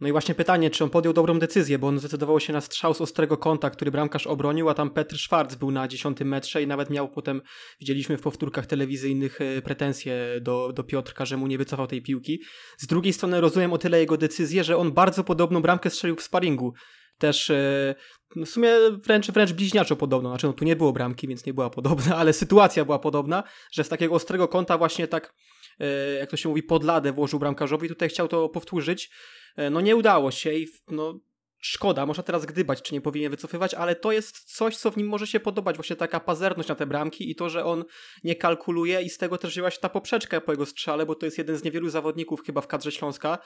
No 0.00 0.08
i 0.08 0.12
właśnie 0.12 0.34
pytanie, 0.34 0.70
czy 0.70 0.84
on 0.84 0.90
podjął 0.90 1.14
dobrą 1.14 1.38
decyzję, 1.38 1.78
bo 1.78 1.88
on 1.88 1.98
zdecydował 1.98 2.40
się 2.40 2.52
na 2.52 2.60
strzał 2.60 2.94
z 2.94 3.00
ostrego 3.00 3.36
kąta, 3.36 3.70
który 3.70 3.90
bramkarz 3.90 4.26
obronił, 4.26 4.68
a 4.68 4.74
tam 4.74 4.90
Petr 4.90 5.18
Schwarz 5.18 5.56
był 5.56 5.70
na 5.70 5.88
dziesiątym 5.88 6.28
metrze 6.28 6.62
i 6.62 6.66
nawet 6.66 6.90
miał 6.90 7.08
potem, 7.08 7.42
widzieliśmy 7.80 8.18
w 8.18 8.20
powtórkach 8.20 8.66
telewizyjnych, 8.66 9.40
e, 9.40 9.62
pretensje 9.62 10.40
do, 10.40 10.72
do 10.72 10.84
Piotrka, 10.84 11.24
że 11.24 11.36
mu 11.36 11.46
nie 11.46 11.58
wycofał 11.58 11.86
tej 11.86 12.02
piłki. 12.02 12.42
Z 12.78 12.86
drugiej 12.86 13.12
strony 13.12 13.40
rozumiem 13.40 13.72
o 13.72 13.78
tyle 13.78 14.00
jego 14.00 14.16
decyzję, 14.16 14.64
że 14.64 14.76
on 14.76 14.92
bardzo 14.92 15.24
podobną 15.24 15.62
bramkę 15.62 15.90
strzelił 15.90 16.16
w 16.16 16.22
sparingu. 16.22 16.74
Też 17.18 17.50
e, 17.50 17.94
w 18.36 18.46
sumie 18.46 18.70
wręcz, 19.04 19.30
wręcz 19.30 19.52
bliźniaczo 19.52 19.96
podobną. 19.96 20.28
Znaczy, 20.30 20.46
no 20.46 20.52
tu 20.52 20.64
nie 20.64 20.76
było 20.76 20.92
bramki, 20.92 21.28
więc 21.28 21.46
nie 21.46 21.54
była 21.54 21.70
podobna, 21.70 22.16
ale 22.20 22.32
sytuacja 22.32 22.84
była 22.84 22.98
podobna, 22.98 23.42
że 23.72 23.84
z 23.84 23.88
takiego 23.88 24.14
ostrego 24.14 24.48
kąta 24.48 24.78
właśnie 24.78 25.08
tak, 25.08 25.34
e, 25.80 26.14
jak 26.14 26.30
to 26.30 26.36
się 26.36 26.48
mówi, 26.48 26.62
pod 26.62 26.84
ladę 26.84 27.12
włożył 27.12 27.38
bramkarzowi. 27.38 27.88
Tutaj 27.88 28.08
chciał 28.08 28.28
to 28.28 28.48
powtórzyć. 28.48 29.10
E, 29.56 29.70
no 29.70 29.80
nie 29.80 29.96
udało 29.96 30.30
się 30.30 30.52
i 30.52 30.68
no 30.88 31.20
szkoda, 31.58 32.06
można 32.06 32.22
teraz 32.22 32.46
gdybać, 32.46 32.82
czy 32.82 32.94
nie 32.94 33.00
powinien 33.00 33.30
wycofywać, 33.30 33.74
ale 33.74 33.96
to 33.96 34.12
jest 34.12 34.56
coś, 34.56 34.76
co 34.76 34.90
w 34.90 34.96
nim 34.96 35.06
może 35.06 35.26
się 35.26 35.40
podobać, 35.40 35.76
właśnie 35.76 35.96
taka 35.96 36.20
pazerność 36.20 36.68
na 36.68 36.74
te 36.74 36.86
bramki 36.86 37.30
i 37.30 37.34
to, 37.34 37.48
że 37.48 37.64
on 37.64 37.84
nie 38.24 38.36
kalkuluje 38.36 39.02
i 39.02 39.10
z 39.10 39.18
tego 39.18 39.38
też 39.38 39.50
wzięła 39.50 39.70
się 39.70 39.80
ta 39.80 39.88
poprzeczka 39.88 40.40
po 40.40 40.52
jego 40.52 40.66
strzale, 40.66 41.06
bo 41.06 41.14
to 41.14 41.26
jest 41.26 41.38
jeden 41.38 41.56
z 41.56 41.64
niewielu 41.64 41.88
zawodników 41.88 42.42
chyba 42.46 42.60
w 42.60 42.66
kadrze 42.66 42.92
Śląska, 42.92 43.38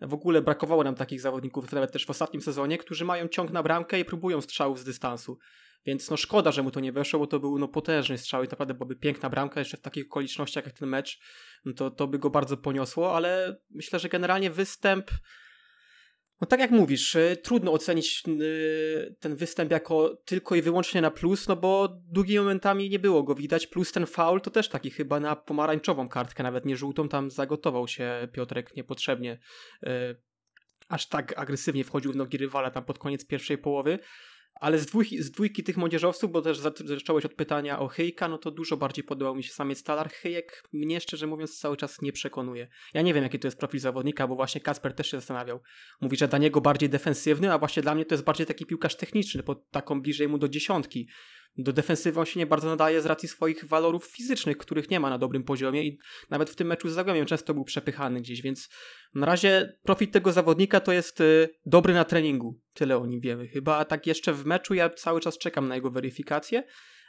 w 0.00 0.14
ogóle 0.14 0.42
brakowało 0.42 0.84
nam 0.84 0.94
takich 0.94 1.20
zawodników, 1.20 1.72
nawet 1.72 1.92
też 1.92 2.06
w 2.06 2.10
ostatnim 2.10 2.42
sezonie, 2.42 2.78
którzy 2.78 3.04
mają 3.04 3.28
ciąg 3.28 3.50
na 3.50 3.62
bramkę 3.62 4.00
i 4.00 4.04
próbują 4.04 4.40
strzałów 4.40 4.78
z 4.78 4.84
dystansu. 4.84 5.38
Więc 5.86 6.10
no 6.10 6.16
szkoda, 6.16 6.52
że 6.52 6.62
mu 6.62 6.70
to 6.70 6.80
nie 6.80 6.92
weszło, 6.92 7.20
bo 7.20 7.26
to 7.26 7.40
był 7.40 7.58
no 7.58 7.68
potężny 7.68 8.18
strzał 8.18 8.44
i 8.44 8.48
naprawdę 8.48 8.74
byłaby 8.74 8.96
piękna 8.96 9.30
bramka, 9.30 9.60
jeszcze 9.60 9.76
w 9.76 9.80
takich 9.80 10.06
okolicznościach 10.06 10.64
jak 10.64 10.74
ten 10.74 10.88
mecz, 10.88 11.20
no 11.64 11.72
to, 11.72 11.90
to 11.90 12.06
by 12.06 12.18
go 12.18 12.30
bardzo 12.30 12.56
poniosło, 12.56 13.16
ale 13.16 13.56
myślę, 13.70 13.98
że 13.98 14.08
generalnie 14.08 14.50
występ 14.50 15.10
No 16.40 16.46
tak 16.46 16.60
jak 16.60 16.70
mówisz, 16.70 17.14
y, 17.14 17.36
trudno 17.42 17.72
ocenić 17.72 18.22
y, 18.28 19.16
ten 19.20 19.36
występ 19.36 19.70
jako 19.70 20.16
tylko 20.24 20.54
i 20.54 20.62
wyłącznie 20.62 21.00
na 21.00 21.10
plus, 21.10 21.48
no 21.48 21.56
bo 21.56 21.88
długimi 21.88 22.38
momentami 22.38 22.90
nie 22.90 22.98
było 22.98 23.22
go 23.22 23.34
widać, 23.34 23.66
plus 23.66 23.92
ten 23.92 24.06
faul 24.06 24.40
to 24.40 24.50
też 24.50 24.68
taki 24.68 24.90
chyba 24.90 25.20
na 25.20 25.36
pomarańczową 25.36 26.08
kartkę, 26.08 26.42
nawet 26.42 26.66
nie 26.66 26.76
żółtą, 26.76 27.08
tam 27.08 27.30
zagotował 27.30 27.88
się 27.88 28.28
Piotrek 28.32 28.76
niepotrzebnie. 28.76 29.38
y, 29.86 29.88
Aż 30.88 31.06
tak 31.06 31.38
agresywnie 31.38 31.84
wchodził 31.84 32.12
w 32.12 32.16
nogi 32.16 32.38
rywala 32.38 32.70
tam 32.70 32.84
pod 32.84 32.98
koniec 32.98 33.26
pierwszej 33.26 33.58
połowy. 33.58 33.98
Ale 34.60 34.78
z 34.78 34.86
dwójki, 34.86 35.22
z 35.22 35.30
dwójki 35.30 35.62
tych 35.64 35.76
młodzieżowców, 35.76 36.32
bo 36.32 36.42
też 36.42 36.58
za- 36.58 36.72
zacząłeś 36.84 37.24
od 37.24 37.34
pytania 37.34 37.78
o 37.78 37.88
Hejka, 37.88 38.28
no 38.28 38.38
to 38.38 38.50
dużo 38.50 38.76
bardziej 38.76 39.04
podobał 39.04 39.34
mi 39.34 39.42
się 39.42 39.52
samiec 39.52 39.82
Talar. 39.82 40.10
Hejek 40.10 40.62
mnie 40.72 41.00
szczerze 41.00 41.26
mówiąc 41.26 41.58
cały 41.58 41.76
czas 41.76 42.02
nie 42.02 42.12
przekonuje. 42.12 42.68
Ja 42.94 43.02
nie 43.02 43.14
wiem 43.14 43.22
jaki 43.22 43.38
to 43.38 43.46
jest 43.46 43.58
profil 43.58 43.80
zawodnika, 43.80 44.26
bo 44.28 44.34
właśnie 44.36 44.60
Kasper 44.60 44.92
też 44.94 45.10
się 45.10 45.16
zastanawiał. 45.16 45.60
Mówi, 46.00 46.16
że 46.16 46.28
dla 46.28 46.38
niego 46.38 46.60
bardziej 46.60 46.88
defensywny, 46.88 47.52
a 47.52 47.58
właśnie 47.58 47.82
dla 47.82 47.94
mnie 47.94 48.04
to 48.04 48.14
jest 48.14 48.24
bardziej 48.24 48.46
taki 48.46 48.66
piłkarz 48.66 48.96
techniczny, 48.96 49.42
bo 49.42 49.54
taką 49.54 50.02
bliżej 50.02 50.28
mu 50.28 50.38
do 50.38 50.48
dziesiątki. 50.48 51.08
Do 51.56 51.72
defensywy 51.72 52.20
on 52.20 52.26
się 52.26 52.40
nie 52.40 52.46
bardzo 52.46 52.68
nadaje 52.68 53.02
z 53.02 53.06
racji 53.06 53.28
swoich 53.28 53.64
walorów 53.64 54.04
fizycznych, 54.04 54.56
których 54.56 54.90
nie 54.90 55.00
ma 55.00 55.10
na 55.10 55.18
dobrym 55.18 55.44
poziomie 55.44 55.84
i 55.84 55.98
nawet 56.30 56.50
w 56.50 56.56
tym 56.56 56.66
meczu 56.66 56.88
z 56.88 56.92
Zagłębiem 56.92 57.26
często 57.26 57.54
był 57.54 57.64
przepychany 57.64 58.20
gdzieś, 58.20 58.42
więc 58.42 58.68
na 59.14 59.26
razie 59.26 59.78
profil 59.82 60.10
tego 60.10 60.32
zawodnika 60.32 60.80
to 60.80 60.92
jest 60.92 61.20
y, 61.20 61.48
dobry 61.66 61.94
na 61.94 62.04
treningu. 62.04 62.60
Tyle 62.74 62.96
o 62.96 63.06
nim 63.06 63.20
wiemy. 63.20 63.48
Chyba 63.48 63.76
a 63.76 63.84
tak 63.84 64.06
jeszcze 64.06 64.32
w 64.32 64.46
meczu 64.46 64.74
ja 64.74 64.90
cały 64.90 65.20
czas 65.20 65.38
czekam 65.38 65.68
na 65.68 65.74
jego 65.74 65.90
weryfikację, 65.90 66.62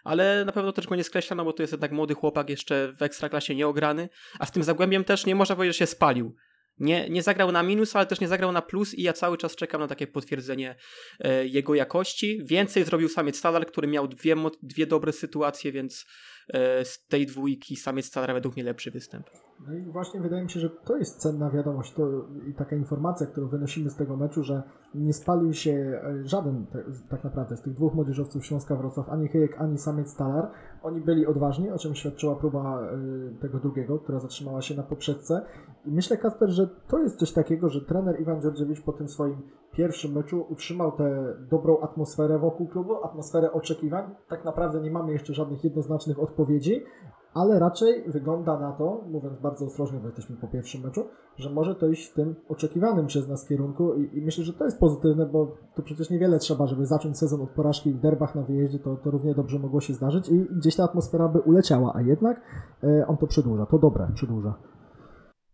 ale 0.04 0.46
na 0.46 0.52
pewno 0.52 0.72
też 0.72 0.88
go 0.88 0.96
nie 0.96 1.04
skreślam, 1.04 1.38
no 1.38 1.46
bo 1.46 1.54
to 1.54 1.64
jest 1.64 1.74
jednak 1.74 1.92
młody 1.92 2.14
chłopak 2.14 2.50
jeszcze 2.50 2.94
w 3.00 3.02
ekstraklasie 3.02 3.56
nieograny, 3.56 4.10
a 4.40 4.46
z 4.46 4.52
tym 4.52 4.64
Zagłębiem 4.64 5.04
też 5.04 5.26
nie 5.26 5.36
można 5.36 5.56
powiedzieć, 5.56 5.76
że 5.76 5.80
się 5.80 5.88
spalił. 5.88 6.36
Nie, 6.80 7.10
nie 7.10 7.24
zagrał 7.24 7.52
na 7.52 7.64
minus, 7.64 7.96
ale 7.96 8.06
też 8.06 8.20
nie 8.20 8.28
zagrał 8.28 8.52
na 8.52 8.62
plus 8.62 8.94
i 8.94 9.02
ja 9.02 9.14
cały 9.14 9.38
czas 9.38 9.56
czekam 9.56 9.82
na 9.82 9.88
takie 9.88 10.08
potwierdzenie 10.08 10.76
e, 11.20 11.48
jego 11.48 11.76
jakości. 11.76 12.42
Więcej 12.44 12.84
zrobił 12.84 13.10
samiec 13.10 13.38
Stalar, 13.38 13.66
który 13.66 13.88
miał 13.88 14.08
dwie, 14.08 14.36
dwie 14.62 14.88
dobre 14.88 15.14
sytuacje, 15.14 15.72
więc 15.72 16.06
e, 16.54 16.86
z 16.86 17.06
tej 17.06 17.26
dwójki 17.26 17.76
samiec 17.76 18.06
Stalar 18.06 18.34
według 18.34 18.56
mnie 18.56 18.64
lepszy 18.64 18.92
występ. 18.92 19.30
No 19.68 19.74
i 19.74 19.82
właśnie 19.82 20.20
wydaje 20.20 20.44
mi 20.44 20.50
się, 20.50 20.60
że 20.60 20.70
to 20.70 20.98
jest 20.98 21.18
cenna 21.18 21.50
wiadomość 21.50 21.94
to, 21.94 22.08
i 22.48 22.54
taka 22.54 22.76
informacja, 22.76 23.28
którą 23.28 23.48
wynosimy 23.48 23.90
z 23.90 23.96
tego 23.96 24.18
meczu, 24.18 24.44
że 24.44 24.64
nie 24.96 25.14
spalił 25.14 25.54
się 25.54 25.72
e, 25.72 26.28
żaden 26.28 26.66
te, 26.66 26.84
tak 27.10 27.24
naprawdę 27.24 27.58
z 27.58 27.62
tych 27.62 27.74
dwóch 27.74 27.94
młodzieżowców 27.94 28.46
Śląska 28.46 28.76
Wrocław, 28.76 29.10
ani 29.10 29.28
Hyjek, 29.28 29.62
ani 29.62 29.78
Samiec 29.78 30.16
Talar. 30.16 30.52
Oni 30.84 31.02
byli 31.02 31.28
odważni, 31.28 31.70
o 31.70 31.78
czym 31.78 31.96
świadczyła 31.96 32.36
próba 32.36 32.82
e, 32.82 33.40
tego 33.42 33.60
drugiego, 33.60 34.00
która 34.00 34.20
zatrzymała 34.20 34.62
się 34.62 34.76
na 34.76 34.84
poprzedce. 34.84 35.46
I 35.86 35.92
myślę, 35.92 36.18
Kasper, 36.18 36.50
że 36.50 36.68
to 36.88 37.00
jest 37.00 37.20
coś 37.20 37.32
takiego, 37.32 37.70
że 37.70 37.82
trener 37.82 38.22
Iwan 38.22 38.42
Dziordziewicz 38.42 38.82
po 38.82 38.94
tym 38.94 39.08
swoim 39.08 39.42
pierwszym 39.72 40.12
meczu 40.12 40.46
utrzymał 40.50 40.92
tę 40.92 41.36
dobrą 41.50 41.80
atmosferę 41.80 42.40
wokół 42.40 42.68
klubu, 42.68 43.04
atmosferę 43.04 43.52
oczekiwań. 43.52 44.16
Tak 44.30 44.46
naprawdę 44.46 44.82
nie 44.82 44.92
mamy 44.92 45.12
jeszcze 45.12 45.34
żadnych 45.34 45.64
jednoznacznych 45.64 46.20
odpowiedzi, 46.20 46.84
ale 47.34 47.60
raczej 47.60 48.04
wygląda 48.08 48.60
na 48.60 48.72
to, 48.72 49.04
mówiąc 49.12 49.40
bardzo 49.40 49.66
ostrożnie, 49.66 50.00
bo 50.00 50.06
jesteśmy 50.06 50.36
po 50.36 50.48
pierwszym 50.48 50.82
meczu, 50.82 51.04
że 51.38 51.50
może 51.50 51.76
to 51.76 51.88
iść 51.88 52.06
w 52.06 52.14
tym 52.14 52.36
oczekiwanym 52.50 53.08
przez 53.08 53.28
nas 53.28 53.48
kierunku 53.48 53.94
i, 53.94 54.18
i 54.18 54.22
myślę, 54.22 54.44
że 54.44 54.54
to 54.54 54.66
jest 54.66 54.80
pozytywne, 54.80 55.26
bo 55.26 55.58
tu 55.76 55.84
przecież 55.84 56.10
niewiele 56.10 56.40
trzeba, 56.40 56.68
żeby 56.68 56.86
zacząć 56.86 57.18
sezon 57.18 57.42
od 57.42 57.50
porażki 57.50 57.94
w 57.94 58.00
derbach 58.00 58.36
na 58.36 58.42
wyjeździe, 58.42 58.80
to, 58.80 58.96
to 58.96 59.12
równie 59.12 59.36
dobrze 59.36 59.60
mogło 59.60 59.82
się 59.82 59.94
zdarzyć 59.94 60.30
i 60.30 60.46
gdzieś 60.58 60.76
ta 60.76 60.84
atmosfera 60.84 61.28
by 61.28 61.40
uleciała, 61.40 61.94
a 61.96 62.02
jednak 62.02 62.42
e, 62.84 63.08
on 63.08 63.18
to 63.18 63.28
przedłuża, 63.28 63.66
to 63.66 63.80
dobre, 63.80 64.12
przedłuża. 64.16 64.54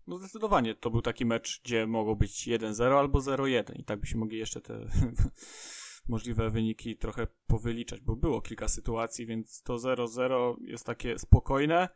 No 0.07 0.17
zdecydowanie 0.17 0.75
to 0.75 0.89
był 0.89 1.01
taki 1.01 1.25
mecz, 1.25 1.61
gdzie 1.63 1.87
mogło 1.87 2.15
być 2.15 2.47
1-0 2.47 2.83
albo 2.83 3.19
0-1 3.19 3.63
i 3.75 3.83
tak 3.83 3.99
byśmy 3.99 4.19
mogli 4.19 4.37
jeszcze 4.37 4.61
te 4.61 4.73
możliwe 6.09 6.49
wyniki 6.49 6.97
trochę 6.97 7.27
powyliczać, 7.47 8.01
bo 8.01 8.15
było 8.15 8.41
kilka 8.41 8.67
sytuacji, 8.67 9.25
więc 9.25 9.61
to 9.61 9.75
0-0 9.75 10.55
jest 10.61 10.85
takie 10.85 11.19
spokojne. 11.19 11.89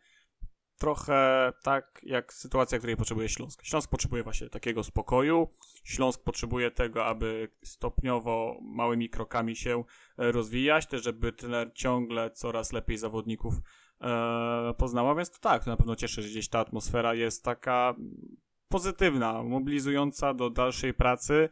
Trochę 0.77 1.53
tak 1.63 2.01
jak 2.03 2.33
sytuacja, 2.33 2.77
której 2.77 2.97
potrzebuje 2.97 3.29
Śląsk. 3.29 3.63
Śląsk 3.63 3.89
potrzebuje 3.89 4.23
właśnie 4.23 4.49
takiego 4.49 4.83
spokoju. 4.83 5.47
Śląsk 5.83 6.23
potrzebuje 6.23 6.71
tego, 6.71 7.05
aby 7.05 7.51
stopniowo, 7.63 8.59
małymi 8.61 9.09
krokami 9.09 9.55
się 9.55 9.83
e, 10.17 10.31
rozwijać, 10.31 10.87
też 10.87 11.03
żeby 11.03 11.33
trener 11.33 11.71
ciągle 11.73 12.31
coraz 12.31 12.73
lepiej 12.73 12.97
zawodników 12.97 13.53
e, 14.01 14.73
poznała, 14.77 15.15
więc 15.15 15.31
to 15.31 15.39
tak, 15.39 15.63
to 15.63 15.69
na 15.71 15.77
pewno 15.77 15.95
cieszy, 15.95 16.21
że 16.21 16.29
gdzieś 16.29 16.49
ta 16.49 16.59
atmosfera 16.59 17.13
jest 17.13 17.43
taka 17.43 17.95
pozytywna, 18.71 19.43
mobilizująca 19.43 20.33
do 20.33 20.49
dalszej 20.49 20.93
pracy. 20.93 21.49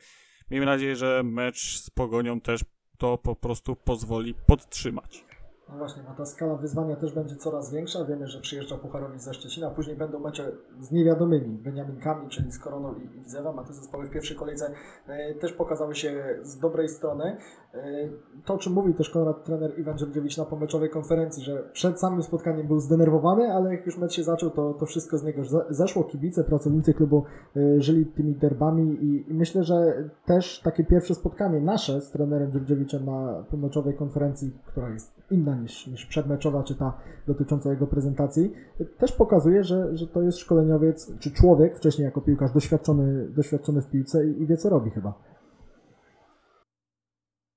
Miejmy 0.51 0.65
nadzieję, 0.65 0.96
że 0.96 1.22
mecz 1.24 1.77
z 1.77 1.89
Pogonią 1.89 2.41
też 2.41 2.62
to 2.98 3.18
po 3.18 3.36
prostu 3.36 3.75
pozwoli 3.75 4.34
podtrzymać. 4.48 5.28
No 5.72 5.78
właśnie, 5.78 6.04
bo 6.10 6.16
ta 6.16 6.26
skala 6.26 6.56
wyzwania 6.56 6.96
też 6.96 7.14
będzie 7.14 7.36
coraz 7.36 7.72
większa. 7.74 8.06
Wiemy, 8.06 8.28
że 8.28 8.42
przyjeżdża 8.42 8.78
Pucharowi 8.78 9.20
ze 9.20 9.34
Szczecina, 9.34 9.70
później 9.70 9.96
będą 9.96 10.20
mecze 10.20 10.52
z 10.80 10.92
niewiadomymi 10.92 11.58
Beniaminkami, 11.58 12.30
czyli 12.30 12.52
z 12.52 12.60
Koroną 12.60 12.94
i, 12.96 13.08
Widzewem, 13.08 13.60
a 13.60 13.64
te 13.64 13.74
zespoły 13.74 14.06
w 14.08 14.10
pierwszej 14.10 14.38
kolejce 14.38 14.72
e, 15.08 15.34
też 15.36 15.54
pokazały 15.54 15.96
się 15.96 16.40
z 16.42 16.60
dobrej 16.60 16.90
strony. 16.90 17.38
E, 17.74 18.10
to, 18.46 18.54
o 18.54 18.58
czym 18.58 18.74
mówił 18.74 18.94
też 18.94 19.10
Konrad 19.10 19.44
trener 19.44 19.80
Iwan 19.80 19.98
Dziordziewicz 19.98 20.38
na 20.38 20.46
pomeczowej 20.46 20.90
konferencji, 20.90 21.44
że 21.44 21.64
przed 21.74 22.00
samym 22.00 22.24
spotkaniem 22.24 22.68
był 22.68 22.80
zdenerwowany, 22.80 23.54
ale 23.54 23.76
jak 23.76 23.86
już 23.86 23.98
mecz 23.98 24.14
się 24.14 24.24
zaczął, 24.24 24.50
to, 24.50 24.74
to 24.74 24.86
wszystko 24.86 25.18
z 25.18 25.24
niego 25.24 25.46
ze- 25.46 25.66
zeszło. 25.70 26.04
Kibice, 26.04 26.44
pracownicy 26.44 26.94
klubu 26.94 27.24
e, 27.56 27.82
żyli 27.82 28.06
tymi 28.06 28.36
derbami 28.36 28.84
i, 29.04 29.32
i 29.32 29.34
myślę, 29.34 29.64
że 29.64 30.10
też 30.26 30.62
takie 30.62 30.84
pierwsze 30.84 31.16
spotkanie 31.16 31.62
nasze 31.62 32.02
z 32.02 32.12
trenerem 32.12 32.52
Dziordziewiczem 32.52 33.06
na 33.06 33.44
pomeczowej 33.52 33.94
konferencji, 33.96 34.52
która 34.66 34.90
jest 34.90 35.19
inna 35.31 35.55
niż, 35.55 35.88
niż 35.88 36.05
przedmeczowa, 36.05 36.63
czy 36.63 36.75
ta 36.75 37.01
dotycząca 37.27 37.69
jego 37.69 37.88
prezentacji, 37.88 38.51
też 38.98 39.12
pokazuje, 39.12 39.63
że, 39.63 39.98
że 39.98 40.07
to 40.07 40.21
jest 40.21 40.38
szkoleniowiec, 40.38 41.19
czy 41.19 41.31
człowiek, 41.31 41.77
wcześniej 41.77 42.05
jako 42.05 42.21
piłkarz, 42.21 42.51
doświadczony, 42.51 43.29
doświadczony 43.29 43.81
w 43.81 43.89
piłce 43.89 44.27
i, 44.27 44.41
i 44.41 44.48
wie 44.48 44.57
co 44.57 44.69
robi 44.69 44.91
chyba. 44.91 45.13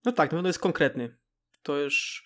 No 0.04 0.12
tak, 0.12 0.32
na 0.32 0.36
pewno 0.36 0.48
jest 0.48 0.58
konkretny. 0.58 1.16
To 1.62 1.78
już 1.78 2.24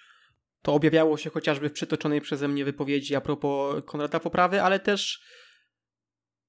to 0.62 0.74
objawiało 0.74 1.16
się 1.16 1.30
chociażby 1.30 1.68
w 1.68 1.72
przytoczonej 1.72 2.20
przeze 2.20 2.48
mnie 2.48 2.64
wypowiedzi 2.64 3.14
a 3.14 3.20
propos 3.20 3.82
Konrada 3.84 4.20
Poprawy, 4.20 4.62
ale 4.62 4.80
też 4.80 5.22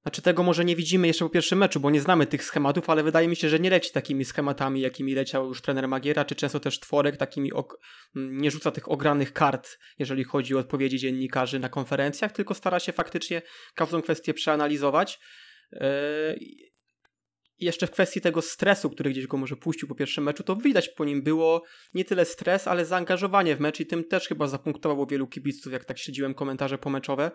znaczy 0.07 0.21
tego 0.21 0.43
może 0.43 0.65
nie 0.65 0.75
widzimy 0.75 1.07
jeszcze 1.07 1.25
po 1.25 1.29
pierwszym 1.29 1.59
meczu, 1.59 1.79
bo 1.79 1.89
nie 1.89 2.01
znamy 2.01 2.25
tych 2.25 2.43
schematów, 2.43 2.89
ale 2.89 3.03
wydaje 3.03 3.27
mi 3.27 3.35
się, 3.35 3.49
że 3.49 3.59
nie 3.59 3.69
leci 3.69 3.91
takimi 3.91 4.25
schematami, 4.25 4.81
jakimi 4.81 5.15
leciał 5.15 5.47
już 5.47 5.61
trener 5.61 5.87
Magiera, 5.87 6.25
czy 6.25 6.35
często 6.35 6.59
też 6.59 6.79
Tworek 6.79 7.17
takimi 7.17 7.53
ok- 7.53 7.77
nie 8.15 8.51
rzuca 8.51 8.71
tych 8.71 8.91
ogranych 8.91 9.33
kart, 9.33 9.77
jeżeli 9.99 10.23
chodzi 10.23 10.55
o 10.55 10.59
odpowiedzi 10.59 10.99
dziennikarzy 10.99 11.59
na 11.59 11.69
konferencjach, 11.69 12.31
tylko 12.31 12.53
stara 12.53 12.79
się 12.79 12.91
faktycznie 12.91 13.41
każdą 13.75 14.01
kwestię 14.01 14.33
przeanalizować. 14.33 15.19
Yy, 15.71 15.79
jeszcze 17.59 17.87
w 17.87 17.91
kwestii 17.91 18.21
tego 18.21 18.41
stresu, 18.41 18.89
który 18.89 19.09
gdzieś 19.09 19.27
go 19.27 19.37
może 19.37 19.55
puścił 19.55 19.87
po 19.87 19.95
pierwszym 19.95 20.23
meczu, 20.23 20.43
to 20.43 20.55
widać 20.55 20.89
po 20.89 21.05
nim 21.05 21.23
było 21.23 21.63
nie 21.93 22.05
tyle 22.05 22.25
stres, 22.25 22.67
ale 22.67 22.85
zaangażowanie 22.85 23.55
w 23.55 23.59
mecz 23.59 23.79
i 23.79 23.85
tym 23.85 24.03
też 24.03 24.27
chyba 24.27 24.47
zapunktowało 24.47 25.05
wielu 25.05 25.27
kibiców, 25.27 25.73
jak 25.73 25.85
tak 25.85 25.99
śledziłem 25.99 26.33
komentarze 26.33 26.77
pomeczowe, 26.77 27.31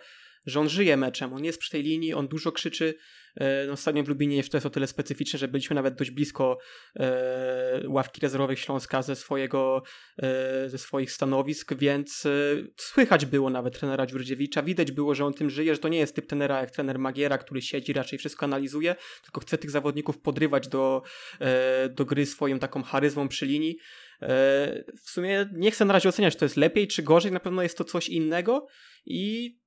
że 0.47 0.61
on 0.61 0.69
żyje 0.69 0.97
meczem, 0.97 1.33
on 1.33 1.45
jest 1.45 1.59
przy 1.59 1.71
tej 1.71 1.83
linii, 1.83 2.15
on 2.15 2.29
dużo 2.29 2.53
krzyczy. 2.53 2.95
E, 3.37 3.67
No, 3.67 3.77
stadion 3.77 4.05
w 4.05 4.09
Lubinie 4.09 4.37
jeszcze 4.37 4.57
jest 4.57 4.67
o 4.67 4.71
tyle 4.71 4.87
specyficzne, 4.87 5.39
że 5.39 5.49
byliśmy 5.49 5.75
nawet 5.75 5.95
dość 5.95 6.11
blisko 6.11 6.59
e, 6.97 7.83
ławki 7.89 8.21
rezerwowej 8.21 8.57
Śląska 8.57 9.03
ze, 9.03 9.17
swojego, 9.17 9.83
e, 10.23 10.69
ze 10.69 10.79
swoich 10.79 11.13
stanowisk, 11.13 11.75
więc 11.75 12.27
e, 12.27 12.31
słychać 12.77 13.27
było 13.27 13.51
nawet 13.51 13.79
trenera 13.79 14.07
Dziurdziewicza, 14.07 14.63
widać 14.63 14.93
było, 14.93 15.15
że 15.15 15.25
on 15.25 15.35
tym 15.35 15.51
żyje, 15.51 15.75
że 15.75 15.81
to 15.81 15.89
nie 15.89 15.99
jest 15.99 16.15
typ 16.15 16.27
trenera 16.27 16.61
jak 16.61 16.71
trener 16.71 16.99
Magiera, 16.99 17.39
który 17.39 17.63
siedzi, 17.63 17.93
raczej 17.93 18.19
wszystko 18.19 18.47
analizuje, 18.47 18.97
tylko 19.23 19.41
chce 19.41 19.59
tych 19.59 19.71
zawodników 19.71 20.19
podrywać 20.19 20.69
do, 20.69 21.03
e, 21.41 21.89
do 21.89 22.05
gry 22.05 22.27
swoją 22.27 22.59
taką 22.59 22.83
charyzmą 22.83 23.29
przy 23.29 23.47
linii. 23.47 23.77
E, 24.23 24.85
W 25.05 25.11
sumie 25.11 25.49
nie 25.53 25.71
chcę 25.71 25.85
na 25.85 25.93
razie 25.93 26.09
oceniać, 26.09 26.35
czy 26.35 26.39
to 26.39 26.45
jest 26.45 26.57
lepiej 26.57 26.89
czy 26.89 27.03
gorzej, 27.03 27.33
na 27.33 27.41
pewno 27.41 27.63
jest 27.63 27.79
to 27.79 27.85
coś 27.85 28.09
innego 28.09 28.67
i 29.07 29.62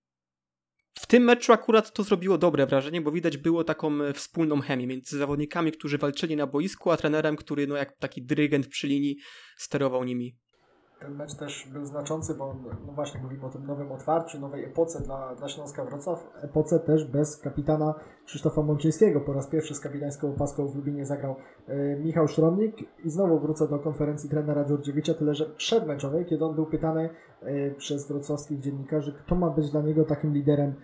w 1.00 1.08
tym 1.08 1.24
meczu 1.24 1.54
akurat 1.54 1.94
to 1.94 2.04
zrobiło 2.04 2.38
dobre 2.38 2.66
wrażenie, 2.66 3.02
bo 3.02 3.12
widać 3.12 3.38
było 3.38 3.64
taką 3.64 4.02
e, 4.02 4.14
wspólną 4.14 4.62
chemię 4.62 4.88
między 4.88 5.18
zawodnikami, 5.18 5.72
którzy 5.72 5.98
walczyli 5.98 6.36
na 6.36 6.48
boisku, 6.48 6.92
a 6.92 6.98
trenerem, 6.98 7.36
który 7.36 7.68
no 7.68 7.76
jak 7.76 7.98
taki 7.98 8.26
dyrygent 8.26 8.68
przy 8.68 8.88
linii 8.88 9.18
sterował 9.58 10.04
nimi. 10.04 10.38
Ten 11.06 11.16
mecz 11.16 11.36
też 11.36 11.68
był 11.74 11.86
znaczący, 11.86 12.36
bo 12.36 12.50
on, 12.50 12.58
no 12.88 12.94
właśnie 12.94 13.22
mówimy 13.22 13.46
o 13.46 13.50
tym 13.50 13.68
nowym 13.68 13.92
otwarciu, 13.92 14.40
nowej 14.40 14.66
epoce 14.66 15.02
dla, 15.02 15.36
dla 15.36 15.50
Śląska 15.50 15.86
Wrocław. 15.86 16.28
Epoce 16.42 16.80
też 16.80 17.06
bez 17.06 17.38
kapitana 17.38 17.94
Krzysztofa 18.26 18.62
Mączyńskiego. 18.62 19.22
Po 19.22 19.34
raz 19.34 19.48
pierwszy 19.48 19.76
z 19.76 19.80
kapitańską 19.80 20.30
opaską 20.30 20.68
w 20.68 20.76
Lubinie 20.76 21.06
zagrał 21.06 21.36
e, 21.68 21.96
Michał 21.96 22.28
Szromnik 22.28 22.76
i 23.06 23.10
znowu 23.10 23.40
wrócę 23.40 23.68
do 23.68 23.80
konferencji 23.80 24.30
trenera 24.30 24.66
Dziurdziewicza, 24.66 25.14
tyle 25.14 25.36
że 25.36 25.46
przedmeczowej, 25.46 26.26
kiedy 26.26 26.46
on 26.46 26.56
był 26.56 26.66
pytany 26.66 27.10
e, 27.42 27.72
przez 27.72 28.08
wrocławskich 28.08 28.60
dziennikarzy, 28.60 29.14
kto 29.14 29.36
ma 29.36 29.50
być 29.50 29.72
dla 29.72 29.82
niego 29.82 30.06
takim 30.06 30.34
liderem 30.34 30.70
e, 30.70 30.76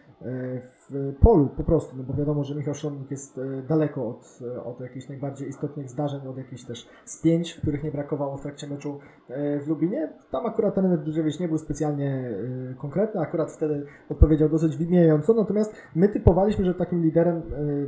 w 0.61 0.80
w 0.91 1.15
polu 1.19 1.49
po 1.57 1.63
prostu, 1.63 1.97
no 1.97 2.03
bo 2.03 2.13
wiadomo, 2.13 2.43
że 2.43 2.55
Michał 2.55 2.73
Szromnik 2.73 3.11
jest 3.11 3.37
e, 3.37 3.61
daleko 3.61 4.07
od, 4.09 4.39
e, 4.55 4.63
od 4.63 4.79
jakichś 4.79 5.09
najbardziej 5.09 5.49
istotnych 5.49 5.89
zdarzeń, 5.89 6.27
od 6.27 6.37
jakichś 6.37 6.63
też 6.63 6.87
spięć, 7.05 7.53
których 7.53 7.83
nie 7.83 7.91
brakowało 7.91 8.37
w 8.37 8.41
trakcie 8.41 8.67
meczu 8.67 8.99
e, 9.29 9.59
w 9.59 9.67
Lubinie. 9.67 10.13
Tam 10.31 10.45
akurat 10.45 10.75
ten 10.75 11.03
Dudżewicz 11.03 11.39
nie 11.39 11.47
był 11.47 11.57
specjalnie 11.57 12.31
konkretny, 12.77 13.21
akurat 13.21 13.51
wtedy 13.51 13.85
odpowiedział 14.09 14.49
dosyć 14.49 14.77
widniejąco, 14.77 15.33
natomiast 15.33 15.73
my 15.95 16.09
typowaliśmy, 16.09 16.65
że 16.65 16.73
takim 16.73 17.03
liderem 17.03 17.41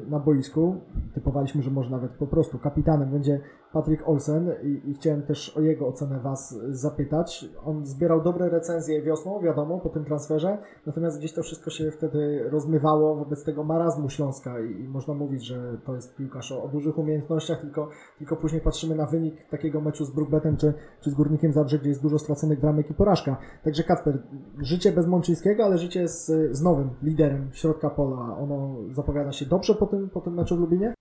na 0.10 0.20
boisku, 0.20 0.76
typowaliśmy, 1.14 1.62
że 1.62 1.72
może 1.72 1.90
nawet 1.90 2.12
po 2.12 2.28
prostu 2.28 2.60
kapitanem 2.60 3.12
będzie 3.12 3.40
Patrick 3.74 4.08
Olsen 4.08 4.52
i, 4.64 4.90
i 4.90 4.94
chciałem 4.94 5.22
też 5.22 5.58
o 5.58 5.62
jego 5.62 5.88
ocenę 5.88 6.20
Was 6.20 6.58
zapytać. 6.70 7.46
On 7.66 7.86
zbierał 7.86 8.22
dobre 8.22 8.50
recenzje 8.50 9.02
wiosną, 9.02 9.40
wiadomo, 9.40 9.80
po 9.80 9.90
tym 9.90 10.06
transferze, 10.06 10.58
natomiast 10.86 11.20
gdzieś 11.20 11.34
to 11.34 11.44
wszystko 11.44 11.70
się 11.70 11.92
wtedy 11.92 12.50
rozmywało 12.50 12.93
wobec 12.98 13.44
tego 13.44 13.64
marazmu 13.64 14.10
Śląska 14.10 14.60
i, 14.60 14.82
i 14.82 14.88
można 14.88 15.14
mówić, 15.14 15.46
że 15.46 15.78
to 15.86 15.96
jest 15.96 16.16
piłkarz 16.16 16.52
o, 16.52 16.64
o 16.64 16.68
dużych 16.68 16.98
umiejętnościach, 16.98 17.62
tylko, 17.62 17.90
tylko 18.18 18.36
później 18.36 18.62
patrzymy 18.62 18.96
na 18.96 19.06
wynik 19.06 19.50
takiego 19.50 19.82
meczu 19.82 20.06
z 20.06 20.12
Brookbetem 20.12 20.58
czy, 20.58 20.74
czy 21.02 21.10
z 21.12 21.14
Górnikiem 21.14 21.54
Zabrze, 21.54 21.80
gdzie 21.80 21.90
jest 21.90 22.02
dużo 22.02 22.20
straconych 22.20 22.60
bramek 22.60 22.90
i 22.90 22.94
porażka. 22.94 23.38
Także 23.64 23.84
Kacper, 23.84 24.24
życie 24.58 24.92
bez 24.92 25.08
Mączyńskiego, 25.08 25.66
ale 25.66 25.78
życie 25.78 26.08
z, 26.08 26.26
z 26.58 26.62
nowym 26.62 26.90
liderem 27.04 27.50
środka 27.54 27.90
pola. 27.90 28.38
Ono 28.38 28.78
zapowiada 28.92 29.32
się 29.32 29.46
dobrze 29.46 29.76
po 29.76 29.88
tym, 29.88 30.10
po 30.10 30.22
tym 30.22 30.34
meczu 30.34 30.56
w 30.56 30.60
Lubinie? 30.60 30.94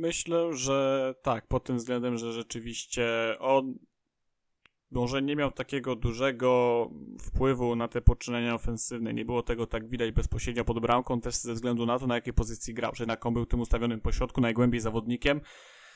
Myślę, 0.00 0.52
że 0.52 1.14
tak, 1.22 1.46
pod 1.46 1.64
tym 1.64 1.76
względem, 1.76 2.16
że 2.16 2.32
rzeczywiście 2.32 3.36
on 3.40 3.74
może 4.90 5.22
nie 5.22 5.36
miał 5.36 5.50
takiego 5.50 5.96
dużego 5.96 6.90
wpływu 7.20 7.76
na 7.76 7.88
te 7.88 8.00
poczynania 8.00 8.54
ofensywne. 8.54 9.14
Nie 9.14 9.24
było 9.24 9.42
tego 9.42 9.66
tak 9.66 9.88
widać 9.88 10.12
bezpośrednio 10.12 10.64
pod 10.64 10.80
bramką, 10.80 11.20
też 11.20 11.34
ze 11.34 11.54
względu 11.54 11.86
na 11.86 11.98
to, 11.98 12.06
na 12.06 12.14
jakiej 12.14 12.32
pozycji 12.32 12.74
grał. 12.74 12.94
Że 12.94 13.04
jednak 13.04 13.26
on 13.26 13.34
był 13.34 13.46
tym 13.46 13.60
ustawionym 13.60 14.00
pośrodku, 14.00 14.40
najgłębiej 14.40 14.80
zawodnikiem, 14.80 15.40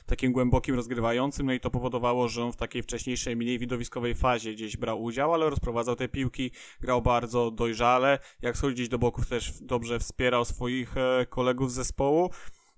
takim 0.07 0.33
głębokim, 0.33 0.75
rozgrywającym, 0.75 1.47
no 1.47 1.53
i 1.53 1.61
to 1.61 1.71
powodowało, 1.71 2.29
że 2.29 2.45
on 2.45 2.53
w 2.53 2.57
takiej 2.57 2.83
wcześniejszej, 2.83 3.37
mniej 3.37 3.59
widowiskowej 3.59 4.15
fazie 4.15 4.53
gdzieś 4.53 4.77
brał 4.77 5.03
udział, 5.03 5.35
ale 5.35 5.51
rozprowadzał 5.51 5.97
te 5.97 6.09
piłki, 6.09 6.51
grał 6.81 7.03
bardzo 7.03 7.51
dojrzale. 7.51 8.19
Jak 8.43 8.57
schodził 8.57 8.75
gdzieś 8.75 8.89
do 8.89 8.99
boków, 8.99 9.29
też 9.29 9.53
dobrze 9.61 9.99
wspierał 9.99 10.45
swoich 10.45 10.97
e, 10.97 11.27
kolegów 11.27 11.73
z 11.73 11.75
zespołu. 11.75 12.31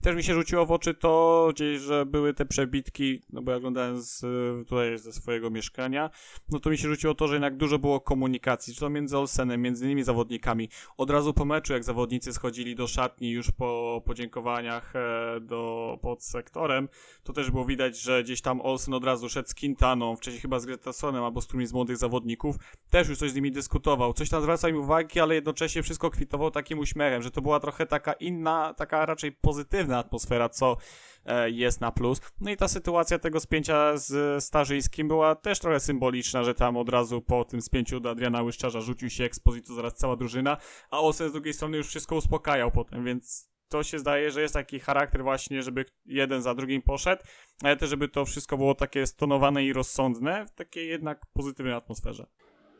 Też 0.03 0.17
mi 0.17 0.23
się 0.23 0.35
rzuciło 0.35 0.67
w 0.67 0.73
oczy 0.73 0.95
to 0.95 1.49
gdzieś, 1.55 1.81
że 1.81 2.07
były 2.07 2.35
te 2.35 2.47
przebitki, 2.47 3.23
no 3.33 3.43
bo 3.43 3.51
ja 3.51 3.57
oglądałem 3.57 4.03
z, 4.03 4.21
tutaj 4.69 4.99
ze 4.99 5.13
swojego 5.13 5.51
mieszkania, 5.51 6.11
no 6.49 6.61
to 6.61 6.71
mi 6.71 6.79
się 6.79 6.89
rzuciło 6.89 7.15
to, 7.15 7.29
że 7.29 7.35
jednak 7.35 7.57
dużo 7.57 7.79
było 7.79 8.01
komunikacji, 8.01 8.75
czy 8.75 8.81
to 8.81 8.91
między 8.91 9.19
Olsenem, 9.19 9.63
między 9.63 9.85
innymi 9.85 10.05
zawodnikami. 10.05 10.69
Od 10.97 11.11
razu 11.11 11.35
po 11.35 11.45
meczu, 11.45 11.73
jak 11.73 11.85
zawodnicy 11.85 12.33
schodzili 12.33 12.75
do 12.75 12.87
szatni 12.87 13.31
już 13.31 13.51
po 13.51 14.03
podziękowaniach 14.05 14.97
e, 14.97 15.41
do, 15.41 15.99
pod 16.03 16.25
sektorem, 16.25 16.89
to 17.25 17.33
też 17.33 17.51
było 17.51 17.65
widać, 17.65 18.01
że 18.01 18.23
gdzieś 18.25 18.41
tam 18.41 18.61
Olsen 18.61 18.95
od 18.95 19.05
razu 19.05 19.29
szedł 19.29 19.49
z 19.49 19.55
Quintaną, 19.55 20.17
wcześniej 20.17 20.41
chyba 20.41 20.59
z 20.59 20.67
Gretasonem 20.67 21.25
albo 21.25 21.41
z 21.41 21.47
którymś 21.47 21.69
z 21.69 21.73
młodych 21.73 21.97
zawodników, 21.97 22.57
też 22.91 23.09
już 23.09 23.19
coś 23.19 23.31
z 23.31 23.35
nimi 23.35 23.53
dyskutował, 23.53 24.13
coś 24.13 24.29
tam 24.29 24.43
zwracał 24.43 24.71
im 24.71 24.77
uwagi, 24.77 25.21
ale 25.21 25.35
jednocześnie 25.35 25.83
wszystko 25.83 26.11
kwitował 26.11 26.51
takim 26.51 26.79
uśmiechem, 26.79 27.23
że 27.23 27.31
to 27.31 27.43
była 27.43 27.61
trochę 27.61 27.87
taka 27.87 28.13
inna, 28.13 28.75
taka 28.75 29.07
raczej 29.07 29.33
pozytywna 29.33 29.86
atmosfera, 29.95 30.49
co 30.49 30.77
e, 31.25 31.51
jest 31.51 31.81
na 31.81 31.93
plus. 31.93 32.21
No 32.41 32.51
i 32.51 32.57
ta 32.57 32.69
sytuacja 32.69 33.19
tego 33.19 33.41
spięcia 33.41 33.97
z 33.97 34.45
Starzyńskim 34.45 35.09
była 35.09 35.35
też 35.35 35.59
trochę 35.59 35.81
symboliczna, 35.81 36.45
że 36.45 36.55
tam 36.55 36.77
od 36.77 36.89
razu 36.89 37.23
po 37.23 37.45
tym 37.45 37.63
spięciu 37.63 38.01
do 38.01 38.11
Adriana 38.11 38.43
Łyszczarza 38.43 38.81
rzucił 38.81 39.11
się 39.11 39.25
ekspozytu 39.25 39.75
zaraz 39.75 39.95
cała 39.95 40.17
drużyna, 40.17 40.57
a 40.91 41.01
Olsen 41.01 41.29
z 41.29 41.33
drugiej 41.33 41.55
strony 41.55 41.77
już 41.77 41.87
wszystko 41.87 42.17
uspokajał 42.17 42.71
potem, 42.71 43.05
więc 43.05 43.57
to 43.69 43.83
się 43.83 43.99
zdaje, 43.99 44.31
że 44.31 44.43
jest 44.43 44.55
taki 44.55 44.81
charakter 44.81 45.23
właśnie, 45.23 45.63
żeby 45.63 45.85
jeden 46.07 46.43
za 46.43 46.55
drugim 46.55 46.83
poszedł, 46.83 47.23
ale 47.63 47.77
też 47.77 47.91
żeby 47.91 48.09
to 48.09 48.25
wszystko 48.25 48.57
było 48.57 48.75
takie 48.75 49.07
stonowane 49.07 49.65
i 49.65 49.73
rozsądne 49.73 50.47
w 50.47 50.51
takiej 50.51 50.89
jednak 50.89 51.27
pozytywnej 51.27 51.75
atmosferze. 51.75 52.27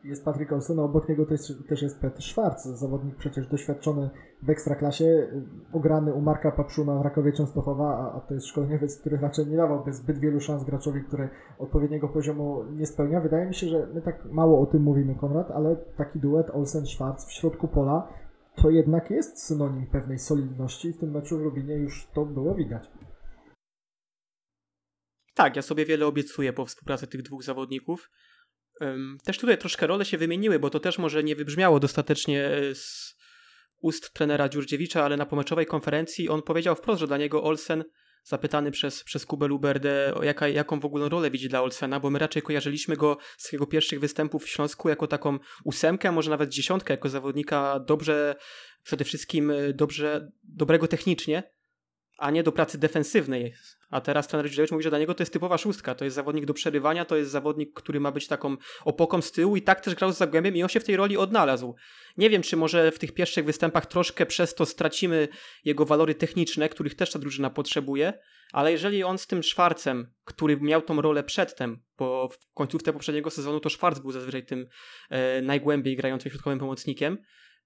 Jest 0.03 0.25
Patrick 0.25 0.53
Olsen, 0.53 0.79
a 0.79 0.83
obok 0.83 1.09
niego 1.09 1.25
też, 1.25 1.53
też 1.69 1.81
jest 1.81 1.99
Petr 1.99 2.23
Schwarz, 2.23 2.61
zawodnik 2.61 3.15
przecież 3.15 3.47
doświadczony 3.47 4.09
w 4.43 4.49
ekstraklasie, 4.49 5.27
ograny 5.73 6.13
u 6.13 6.21
Marka 6.21 6.51
Papszuna 6.51 6.99
w 6.99 7.01
Rakowie 7.01 7.33
Częstochowa, 7.33 7.97
a, 7.97 8.17
a 8.17 8.19
to 8.19 8.33
jest 8.33 8.45
szkoleniowiec, 8.47 8.99
który 8.99 9.17
raczej 9.17 9.47
nie 9.47 9.57
dawał 9.57 9.83
zbyt 9.91 10.19
wielu 10.19 10.39
szans 10.39 10.63
graczowi, 10.63 11.03
który 11.03 11.29
odpowiedniego 11.59 12.07
poziomu 12.07 12.63
nie 12.71 12.85
spełnia. 12.85 13.21
Wydaje 13.21 13.45
mi 13.45 13.55
się, 13.55 13.67
że 13.67 13.87
my 13.93 14.01
tak 14.01 14.25
mało 14.25 14.61
o 14.61 14.65
tym 14.65 14.81
mówimy, 14.81 15.15
Konrad, 15.15 15.51
ale 15.51 15.75
taki 15.75 16.19
duet 16.19 16.49
Olsen-Schwarz 16.49 17.25
w 17.27 17.31
środku 17.31 17.67
pola 17.67 18.07
to 18.55 18.69
jednak 18.69 19.11
jest 19.11 19.43
synonim 19.43 19.87
pewnej 19.87 20.19
solidności 20.19 20.93
w 20.93 20.97
tym 20.97 21.11
meczu 21.11 21.37
w 21.37 21.41
Lubinie 21.41 21.75
już 21.75 22.07
to 22.13 22.25
było 22.25 22.55
widać. 22.55 22.83
Tak, 25.33 25.55
ja 25.55 25.61
sobie 25.61 25.85
wiele 25.85 26.05
obiecuję 26.05 26.53
po 26.53 26.65
współpracy 26.65 27.07
tych 27.07 27.21
dwóch 27.21 27.43
zawodników. 27.43 28.09
Też 29.23 29.37
tutaj 29.37 29.57
troszkę 29.57 29.87
role 29.87 30.05
się 30.05 30.17
wymieniły, 30.17 30.59
bo 30.59 30.69
to 30.69 30.79
też 30.79 30.97
może 30.97 31.23
nie 31.23 31.35
wybrzmiało 31.35 31.79
dostatecznie 31.79 32.45
e, 32.45 32.75
z 32.75 33.15
ust 33.81 34.13
trenera 34.13 34.49
Dziurdziewicza, 34.49 35.05
ale 35.05 35.17
na 35.17 35.25
pomeczowej 35.25 35.65
konferencji 35.65 36.29
on 36.29 36.41
powiedział 36.41 36.75
wprost, 36.75 36.99
że 36.99 37.07
dla 37.07 37.17
niego 37.17 37.43
Olsen, 37.43 37.83
zapytany 38.23 38.71
przez, 38.71 39.03
przez 39.03 39.25
Kubę 39.25 39.47
Luberdę, 39.47 40.13
jaka, 40.21 40.47
jaką 40.47 40.79
w 40.79 40.85
ogóle 40.85 41.09
rolę 41.09 41.31
widzi 41.31 41.49
dla 41.49 41.61
Olsena, 41.61 41.99
bo 41.99 42.09
my 42.09 42.19
raczej 42.19 42.41
kojarzyliśmy 42.41 42.95
go 42.95 43.17
z 43.37 43.51
jego 43.51 43.67
pierwszych 43.67 43.99
występów 43.99 44.43
w 44.43 44.49
Śląsku 44.49 44.89
jako 44.89 45.07
taką 45.07 45.39
ósemkę, 45.63 46.09
a 46.09 46.11
może 46.11 46.29
nawet 46.29 46.49
dziesiątkę, 46.49 46.93
jako 46.93 47.09
zawodnika 47.09 47.79
dobrze, 47.79 48.35
przede 48.83 49.03
wszystkim 49.03 49.51
e, 49.51 49.73
dobrze, 49.73 50.31
dobrego 50.43 50.87
technicznie, 50.87 51.43
a 52.17 52.31
nie 52.31 52.43
do 52.43 52.51
pracy 52.51 52.77
defensywnej. 52.77 53.53
A 53.89 54.01
teraz 54.01 54.27
trener 54.27 54.45
Dziurdziewicz 54.45 54.71
mówi, 54.71 54.83
że 54.83 54.89
dla 54.89 54.99
niego 54.99 55.13
to 55.13 55.21
jest 55.21 55.33
typowa 55.33 55.57
szóstka. 55.57 55.95
To 55.95 56.05
jest 56.05 56.15
zawodnik 56.15 56.45
do 56.45 56.53
przerywania, 56.53 57.05
to 57.05 57.15
jest 57.15 57.31
zawodnik, 57.31 57.73
który 57.73 57.99
ma 57.99 58.11
być 58.11 58.27
taką 58.27 58.57
opoką 58.85 59.21
z 59.21 59.31
tyłu 59.31 59.55
i 59.57 59.61
tak 59.61 59.81
też 59.81 59.95
grał 59.95 60.11
z 60.11 60.17
Zagłębiem 60.17 60.55
i 60.55 60.63
on 60.63 60.69
się 60.69 60.79
w 60.79 60.83
tej 60.83 60.95
roli 60.95 61.17
odnalazł. 61.17 61.75
Nie 62.17 62.29
wiem, 62.29 62.41
czy 62.41 62.57
może 62.57 62.91
w 62.91 62.99
tych 62.99 63.13
pierwszych 63.13 63.45
występach 63.45 63.85
troszkę 63.85 64.25
przez 64.25 64.55
to 64.55 64.65
stracimy 64.65 65.27
jego 65.65 65.85
walory 65.85 66.15
techniczne, 66.15 66.69
których 66.69 66.95
też 66.95 67.11
ta 67.11 67.19
drużyna 67.19 67.49
potrzebuje, 67.49 68.13
ale 68.53 68.71
jeżeli 68.71 69.03
on 69.03 69.17
z 69.17 69.27
tym 69.27 69.43
Szwarcem, 69.43 70.13
który 70.23 70.57
miał 70.61 70.81
tą 70.81 71.01
rolę 71.01 71.23
przedtem, 71.23 71.83
bo 71.97 72.29
w 72.29 72.53
końcówce 72.53 72.93
poprzedniego 72.93 73.29
sezonu 73.29 73.59
to 73.59 73.69
Szwarc 73.69 73.99
był 73.99 74.11
zazwyczaj 74.11 74.45
tym 74.45 74.67
e, 75.09 75.41
najgłębiej 75.41 75.95
grającym 75.95 76.31
środkowym 76.31 76.59
pomocnikiem, 76.59 77.17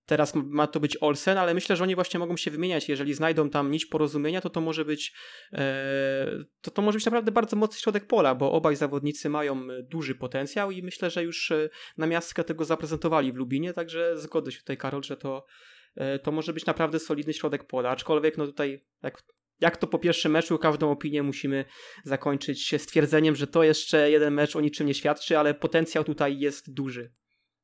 Teraz 0.05 0.35
ma 0.35 0.67
to 0.67 0.79
być 0.79 0.97
Olsen, 1.01 1.37
ale 1.37 1.53
myślę, 1.53 1.75
że 1.75 1.83
oni 1.83 1.95
właśnie 1.95 2.19
mogą 2.19 2.37
się 2.37 2.51
wymieniać. 2.51 2.89
Jeżeli 2.89 3.13
znajdą 3.13 3.49
tam 3.49 3.71
nić 3.71 3.85
porozumienia, 3.85 4.41
to 4.41 4.49
to 4.49 4.61
może 4.61 4.85
być 4.85 5.13
e, 5.53 6.45
to, 6.61 6.71
to 6.71 6.81
może 6.81 6.97
być 6.97 7.05
naprawdę 7.05 7.31
bardzo 7.31 7.55
mocny 7.55 7.79
środek 7.79 8.07
pola, 8.07 8.35
bo 8.35 8.51
obaj 8.51 8.75
zawodnicy 8.75 9.29
mają 9.29 9.67
duży 9.83 10.15
potencjał 10.15 10.71
i 10.71 10.83
myślę, 10.83 11.09
że 11.09 11.23
już 11.23 11.51
e, 11.51 11.69
na 11.97 12.07
miastkę 12.07 12.43
tego 12.43 12.65
zaprezentowali 12.65 13.33
w 13.33 13.35
Lubinie, 13.35 13.73
także 13.73 14.17
zgodzę 14.17 14.51
się 14.51 14.59
tutaj 14.59 14.77
Karol, 14.77 15.03
że 15.03 15.17
to, 15.17 15.45
e, 15.95 16.19
to 16.19 16.31
może 16.31 16.53
być 16.53 16.65
naprawdę 16.65 16.99
solidny 16.99 17.33
środek 17.33 17.63
pola, 17.63 17.89
aczkolwiek 17.89 18.37
no 18.37 18.45
tutaj 18.45 18.85
jak 19.03 19.23
jak 19.61 19.77
to 19.77 19.87
po 19.87 19.99
pierwszym 19.99 20.31
meczu, 20.31 20.57
każdą 20.57 20.91
opinię 20.91 21.23
musimy 21.23 21.65
zakończyć 22.03 22.75
stwierdzeniem, 22.77 23.35
że 23.35 23.47
to 23.47 23.63
jeszcze 23.63 24.11
jeden 24.11 24.33
mecz 24.33 24.55
o 24.55 24.61
niczym 24.61 24.87
nie 24.87 24.93
świadczy, 24.93 25.37
ale 25.37 25.53
potencjał 25.53 26.03
tutaj 26.03 26.39
jest 26.39 26.73
duży. 26.73 27.11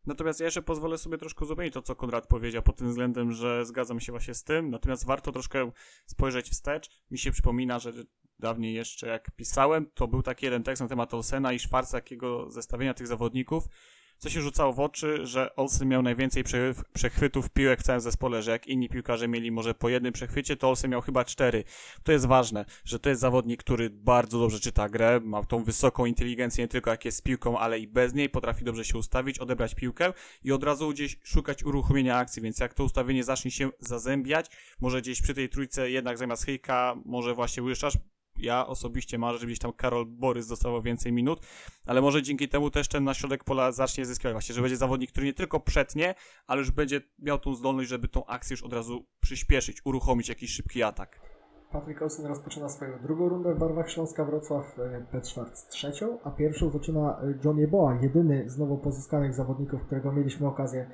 Natomiast 0.08 0.40
ja 0.40 0.46
jeszcze 0.46 0.62
pozwolę 0.62 0.98
sobie 0.98 1.18
troszkę 1.18 1.46
uzupełnić 1.46 1.74
to, 1.74 1.82
co 1.82 1.96
Konrad 1.96 2.28
powiedział, 2.28 2.64
pod 2.64 2.76
tym 2.76 2.90
względem, 2.90 3.32
że 3.32 3.66
zgadzam 3.66 4.00
się 4.00 4.12
właśnie 4.12 4.34
z 4.34 4.44
tym, 4.44 4.70
natomiast 4.70 5.06
warto 5.06 5.32
troszkę 5.32 5.72
spojrzeć 6.06 6.50
wstecz. 6.50 6.90
Mi 7.12 7.18
się 7.18 7.32
przypomina, 7.32 7.80
że 7.80 7.94
dawniej 8.40 8.74
jeszcze 8.74 9.08
jak 9.08 9.32
pisałem, 9.32 9.86
to 9.94 10.08
był 10.08 10.24
taki 10.24 10.46
jeden 10.46 10.64
tekst 10.64 10.82
na 10.82 10.88
temat 10.88 11.14
Olsena 11.14 11.54
i 11.54 11.60
Szwarca, 11.60 11.98
jakiego 11.98 12.52
zestawienia 12.52 12.94
tych 12.94 13.08
zawodników, 13.08 13.68
co 14.18 14.30
się 14.30 14.42
rzucało 14.42 14.74
w 14.74 14.80
oczy, 14.80 15.26
że 15.26 15.56
Olsen 15.56 15.88
miał 15.88 16.02
najwięcej 16.02 16.44
przechwytów 16.94 17.50
piłek 17.50 17.80
w 17.80 17.84
całym 17.84 18.02
zespole, 18.02 18.44
że 18.44 18.52
jak 18.52 18.68
inni 18.68 18.90
piłkarze 18.90 19.28
mieli 19.28 19.52
może 19.52 19.74
po 19.74 19.90
jednym 19.90 20.14
przechwycie, 20.14 20.58
to 20.58 20.70
Olsen 20.70 20.92
miał 20.92 21.02
chyba 21.02 21.26
cztery. 21.26 21.64
To 22.04 22.12
jest 22.12 22.26
ważne, 22.26 22.66
że 22.86 23.00
to 23.00 23.10
jest 23.10 23.22
zawodnik, 23.22 23.64
który 23.64 23.90
bardzo 23.90 24.40
dobrze 24.40 24.60
czyta 24.60 24.90
grę, 24.90 25.20
ma 25.24 25.44
tą 25.44 25.64
wysoką 25.64 26.06
inteligencję 26.06 26.64
nie 26.64 26.68
tylko 26.68 26.90
jak 26.90 27.06
jest 27.06 27.18
z 27.18 27.22
piłką, 27.22 27.60
ale 27.60 27.80
i 27.80 27.88
bez 27.88 28.14
niej, 28.14 28.30
potrafi 28.30 28.66
dobrze 28.66 28.86
się 28.86 28.98
ustawić, 28.98 29.40
odebrać 29.40 29.76
piłkę 29.76 30.14
i 30.44 30.52
od 30.52 30.64
razu 30.64 30.90
gdzieś 30.90 31.18
szukać 31.24 31.64
uruchomienia 31.64 32.18
akcji, 32.18 32.42
więc 32.42 32.60
jak 32.60 32.74
to 32.74 32.84
ustawienie 32.84 33.24
zacznie 33.24 33.52
się 33.52 33.70
zazębiać, 33.80 34.46
może 34.80 35.02
gdzieś 35.02 35.22
przy 35.22 35.34
tej 35.34 35.50
trójce 35.50 35.90
jednak 35.90 36.18
zamiast 36.18 36.46
Hyjka, 36.46 36.96
może 37.06 37.34
właśnie 37.34 37.64
Łyszczasz, 37.64 37.98
ja 38.40 38.68
osobiście 38.68 39.18
marzę, 39.18 39.40
żebyś 39.40 39.60
tam 39.60 39.74
Karol 39.74 40.06
Borys 40.06 40.48
dostawał 40.48 40.82
więcej 40.82 41.12
minut, 41.12 41.40
ale 41.86 42.02
może 42.02 42.24
dzięki 42.24 42.50
temu 42.50 42.72
też 42.72 42.88
ten 42.88 43.04
na 43.04 43.14
środek 43.14 43.44
pola 43.44 43.72
zacznie 43.72 44.06
zyskiwać 44.06 44.34
właśnie, 44.34 44.56
że 44.56 44.62
będzie 44.62 44.78
zawodnik, 44.78 45.12
który 45.12 45.26
nie 45.26 45.34
tylko 45.34 45.60
przetnie, 45.60 46.16
ale 46.48 46.60
już 46.60 46.72
będzie 46.72 47.02
miał 47.20 47.40
tą 47.40 47.56
zdolność, 47.56 47.90
żeby 47.90 48.08
tą 48.08 48.26
akcję 48.26 48.54
już 48.54 48.64
od 48.64 48.74
razu 48.74 49.06
przyspieszyć, 49.20 49.78
uruchomić 49.86 50.30
jakiś 50.30 50.52
szybki 50.52 50.84
atak. 50.84 51.20
Patryk 51.72 52.02
Olsen 52.02 52.26
rozpoczyna 52.26 52.70
swoją 52.70 53.00
drugą 53.00 53.30
rundę 53.30 53.56
w 53.56 53.60
barwach 53.60 53.92
Śląska 53.92 54.26
Wrocław, 54.26 54.80
e, 54.80 55.06
Pet 55.12 55.28
Schwarz 55.28 55.68
trzecią, 55.70 56.20
a 56.24 56.32
pierwszą 56.32 56.70
zaczyna 56.70 57.22
e, 57.22 57.34
John 57.46 57.58
Jeboa, 57.58 58.00
jedyny 58.02 58.50
z 58.50 58.58
nowo 58.58 58.78
pozyskanych 58.78 59.34
zawodników, 59.34 59.82
którego 59.86 60.12
mieliśmy 60.12 60.48
okazję 60.48 60.90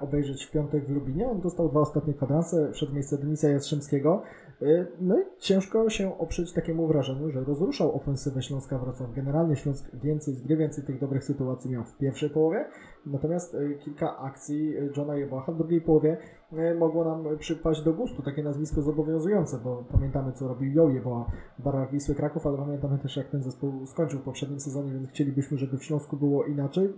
obejrzeć 0.00 0.44
w 0.44 0.50
piątek 0.50 0.84
w 0.84 0.90
Lubinie. 0.90 1.28
On 1.28 1.40
dostał 1.40 1.68
dwa 1.68 1.80
ostatnie 1.80 2.14
kwadranse, 2.14 2.72
wszedł 2.72 2.92
w 2.92 2.94
miejsce 2.94 3.18
Denisa 3.18 3.48
Jastrzębskiego. 3.48 4.22
E, 4.62 4.86
No 5.00 5.18
i 5.18 5.22
ciężko 5.38 5.90
się 5.90 6.18
oprzeć 6.18 6.52
takiemu 6.52 6.86
wrażeniu, 6.86 7.30
że 7.30 7.44
rozruszał 7.44 7.96
ofensywę 7.96 8.42
Śląska 8.42 8.78
Wrocław. 8.78 9.14
Generalnie 9.14 9.56
Śląsk 9.56 9.96
więcej 9.96 10.34
z 10.34 10.42
gry, 10.42 10.56
więcej 10.56 10.84
tych 10.84 11.00
dobrych 11.00 11.24
sytuacji 11.24 11.70
miał 11.70 11.84
w 11.84 11.96
pierwszej 11.96 12.30
połowie, 12.30 12.64
natomiast 13.06 13.54
e, 13.54 13.74
kilka 13.74 14.18
akcji 14.18 14.76
e, 14.76 14.88
Johna 14.96 15.16
Jebocha 15.16 15.52
w 15.52 15.58
drugiej 15.58 15.80
połowie 15.80 16.16
e, 16.52 16.74
mogło 16.74 17.04
nam 17.04 17.38
przypaść 17.38 17.82
do 17.82 17.92
gustu, 17.92 18.22
takie 18.22 18.42
nazwisko 18.42 18.82
zobowiązujące, 18.82 19.58
bo 19.64 19.84
pamiętamy 19.92 20.32
co 20.32 20.48
robił 20.48 20.72
Jo 20.72 20.88
Jeboa 20.88 21.30
w 21.58 21.62
barwach 21.62 21.92
Wisły 21.92 22.14
Kraków, 22.14 22.46
ale 22.46 22.58
pamiętamy 22.58 22.98
też 22.98 23.16
jak 23.16 23.28
ten 23.28 23.42
zespół 23.42 23.86
skończył 23.86 24.18
w 24.18 24.22
poprzednim 24.22 24.60
sezonie, 24.60 24.92
więc 24.92 25.08
chcielibyśmy, 25.08 25.58
żeby 25.58 25.78
w 25.78 25.84
Śląsku 25.84 26.16
było 26.16 26.44
inaczej. 26.44 26.92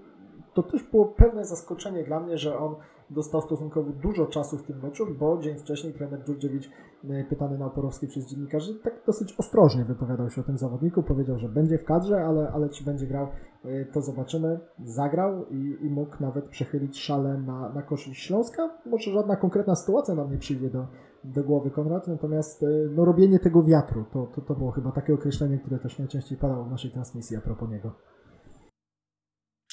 To 0.55 0.63
też 0.63 0.83
było 0.83 1.05
pewne 1.05 1.45
zaskoczenie 1.45 2.05
dla 2.05 2.21
mnie, 2.21 2.39
że 2.39 2.59
on 2.59 2.75
dostał 3.11 3.41
stosunkowo 3.41 3.93
dużo 3.93 4.27
czasu 4.27 4.59
w 4.59 4.63
tym 4.63 4.81
meczu, 4.83 5.07
bo 5.19 5.39
dzień 5.39 5.59
wcześniej 5.59 5.93
trener 5.93 6.25
Dżurdżewicz 6.25 6.71
e, 7.11 7.25
pytany 7.25 7.59
na 7.59 7.67
Oporowskiej 7.67 8.09
przez 8.09 8.27
dziennikarzy 8.27 8.75
tak 8.75 8.95
dosyć 9.07 9.35
ostrożnie 9.39 9.85
wypowiadał 9.85 10.31
się 10.31 10.41
o 10.41 10.45
tym 10.45 10.59
zawodniku, 10.59 11.03
powiedział, 11.03 11.39
że 11.39 11.49
będzie 11.49 11.79
w 11.79 11.85
kadrze, 11.85 12.25
ale, 12.25 12.51
ale 12.53 12.69
czy 12.69 12.85
będzie 12.85 13.07
grał, 13.07 13.29
e, 13.65 13.85
to 13.85 14.03
zobaczymy. 14.03 14.61
Zagrał 14.85 15.47
i, 15.49 15.77
i 15.81 15.91
mógł 15.91 16.17
nawet 16.21 16.49
przechylić 16.49 17.01
szale 17.01 17.39
na, 17.39 17.69
na 17.69 17.83
korzyść 17.83 18.23
Śląska. 18.23 18.71
Może 18.87 19.11
żadna 19.11 19.37
konkretna 19.37 19.77
sytuacja 19.77 20.15
nam 20.15 20.31
nie 20.31 20.39
przyjdzie 20.39 20.71
do, 20.71 20.87
do 21.25 21.45
głowy 21.45 21.71
Konrad, 21.71 22.09
natomiast 22.09 22.63
e, 22.63 22.67
no, 22.91 23.05
robienie 23.05 23.39
tego 23.39 23.63
wiatru, 23.63 24.05
to, 24.13 24.27
to, 24.27 24.41
to 24.41 24.55
było 24.55 24.71
chyba 24.71 24.93
takie 24.93 25.15
określenie, 25.15 25.59
które 25.59 25.79
też 25.79 25.99
najczęściej 25.99 26.39
padało 26.39 26.65
w 26.65 26.71
naszej 26.71 26.91
transmisji 26.91 27.37
a 27.37 27.41
propos 27.41 27.71
niego. 27.71 27.93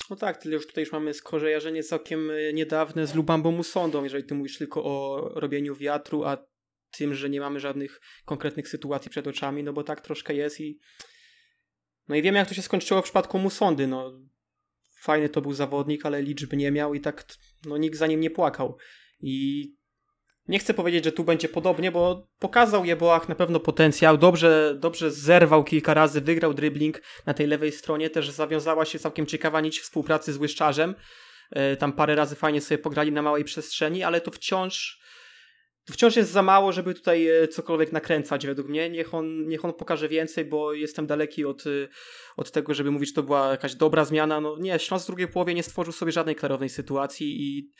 No 0.10 0.16
tak, 0.16 0.38
tyle 0.38 0.56
już 0.56 0.68
tutaj 0.68 0.84
już 0.84 0.94
mamy 0.94 1.14
skojarzenie 1.14 1.84
całkiem 1.84 2.32
y, 2.32 2.52
niedawne 2.54 3.08
z 3.08 3.16
Lubambą 3.16 3.52
Musondą, 3.52 4.04
jeżeli 4.04 4.24
ty 4.24 4.36
mówisz 4.36 4.58
tylko 4.58 4.84
o 4.84 5.30
robieniu 5.36 5.76
wiatru, 5.76 6.24
a 6.24 6.38
tym, 6.92 7.14
że 7.14 7.30
nie 7.30 7.40
mamy 7.40 7.60
żadnych 7.60 8.02
konkretnych 8.26 8.68
sytuacji 8.68 9.12
przed 9.12 9.28
oczami, 9.28 9.64
no 9.64 9.74
bo 9.74 9.84
tak 9.84 10.02
troszkę 10.02 10.34
jest 10.34 10.62
i 10.62 10.80
no 12.08 12.16
i 12.16 12.22
wiemy 12.22 12.38
jak 12.38 12.48
to 12.48 12.54
się 12.54 12.62
skończyło 12.62 13.02
w 13.02 13.04
przypadku 13.04 13.40
Musondy, 13.40 13.88
no. 13.88 14.20
Fajny 15.02 15.30
to 15.30 15.42
był 15.42 15.54
zawodnik, 15.54 16.06
ale 16.06 16.22
liczby 16.22 16.58
nie 16.58 16.72
miał 16.72 16.94
i 16.94 17.02
tak 17.02 17.26
no 17.66 17.78
nikt 17.78 17.98
za 17.98 18.08
nim 18.08 18.20
nie 18.20 18.30
płakał. 18.30 18.78
I 19.22 19.66
nie 20.50 20.60
chcę 20.60 20.74
powiedzieć, 20.74 21.06
że 21.06 21.12
tu 21.12 21.24
będzie 21.24 21.50
podobnie, 21.50 21.92
bo 21.92 22.28
pokazał 22.40 22.86
Jeboach 22.86 23.30
na 23.30 23.36
pewno 23.36 23.60
potencjał, 23.60 24.18
dobrze, 24.18 24.76
dobrze 24.80 25.12
zerwał 25.12 25.64
kilka 25.64 25.94
razy, 25.94 26.22
wygrał 26.22 26.54
dribbling 26.54 27.02
na 27.26 27.34
tej 27.34 27.48
lewej 27.48 27.72
stronie, 27.72 28.10
też 28.10 28.30
zawiązała 28.30 28.86
się 28.86 29.00
całkiem 29.00 29.26
ciekawa 29.26 29.62
nić 29.62 29.80
współpracy 29.80 30.34
z 30.34 30.38
Łyszczarzem, 30.38 30.96
E, 31.52 31.78
tam 31.78 31.94
parę 31.94 32.16
razy 32.16 32.36
fajnie 32.36 32.62
sobie 32.62 32.78
pograli 32.78 33.12
na 33.12 33.22
małej 33.22 33.44
przestrzeni, 33.44 34.04
ale 34.04 34.22
to 34.22 34.32
wciąż 34.32 35.00
wciąż 35.92 36.16
jest 36.16 36.32
za 36.32 36.42
mało, 36.42 36.72
żeby 36.72 36.94
tutaj 36.94 37.28
e, 37.28 37.48
cokolwiek 37.48 37.92
nakręcać 37.92 38.48
według 38.48 38.68
mnie. 38.68 38.90
Niech 38.90 39.14
on, 39.14 39.48
niech 39.48 39.66
on 39.66 39.74
pokaże 39.74 40.10
więcej, 40.10 40.46
bo 40.46 40.74
jestem 40.74 41.08
daleki 41.08 41.46
od, 41.46 41.68
e, 41.68 41.88
od 42.38 42.52
tego, 42.52 42.74
żeby 42.74 42.92
mówić, 42.92 43.10
że 43.10 43.16
to 43.16 43.24
była 43.24 43.52
jakaś 43.52 43.76
dobra 43.76 44.06
zmiana. 44.06 44.42
No 44.42 44.58
nie, 44.60 44.80
Śląsk 44.80 45.06
w 45.06 45.08
drugiej 45.08 45.28
połowie 45.28 45.54
nie 45.54 45.64
stworzył 45.64 45.94
sobie 45.94 46.12
żadnej 46.12 46.36
klarownej 46.36 46.70
sytuacji 46.70 47.42
i 47.42 47.72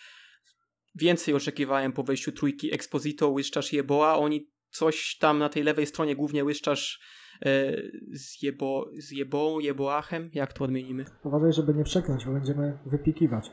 więcej 1.00 1.34
oczekiwałem 1.34 1.92
po 1.92 2.04
wejściu 2.04 2.32
trójki 2.32 2.74
Exposito, 2.74 3.30
Łyszczarz 3.30 3.74
i 3.74 3.76
Jeboa. 3.76 4.18
Oni 4.18 4.50
coś 4.70 5.18
tam 5.18 5.40
na 5.40 5.50
tej 5.50 5.64
lewej 5.64 5.86
stronie, 5.86 6.16
głównie 6.16 6.44
Łyszczarz 6.44 7.00
e, 7.46 7.74
z, 8.14 8.42
Jebo, 8.42 8.90
z 8.98 9.12
Jeboą, 9.12 9.60
Jeboachem, 9.60 10.30
jak 10.34 10.54
to 10.54 10.64
odmienimy? 10.64 11.06
Uważaj, 11.24 11.54
żeby 11.54 11.74
nie 11.74 11.84
przekląć, 11.84 12.26
bo 12.26 12.34
będziemy 12.34 12.80
wypikiwać. 12.86 13.52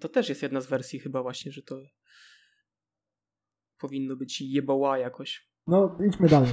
To 0.00 0.08
też 0.08 0.28
jest 0.28 0.42
jedna 0.42 0.60
z 0.60 0.66
wersji 0.66 1.00
chyba 1.00 1.22
właśnie, 1.22 1.52
że 1.52 1.62
to 1.62 1.80
powinno 3.78 4.16
być 4.16 4.40
Jeboła 4.40 4.98
jakoś. 4.98 5.48
No, 5.66 5.98
idźmy 6.08 6.28
dalej. 6.28 6.50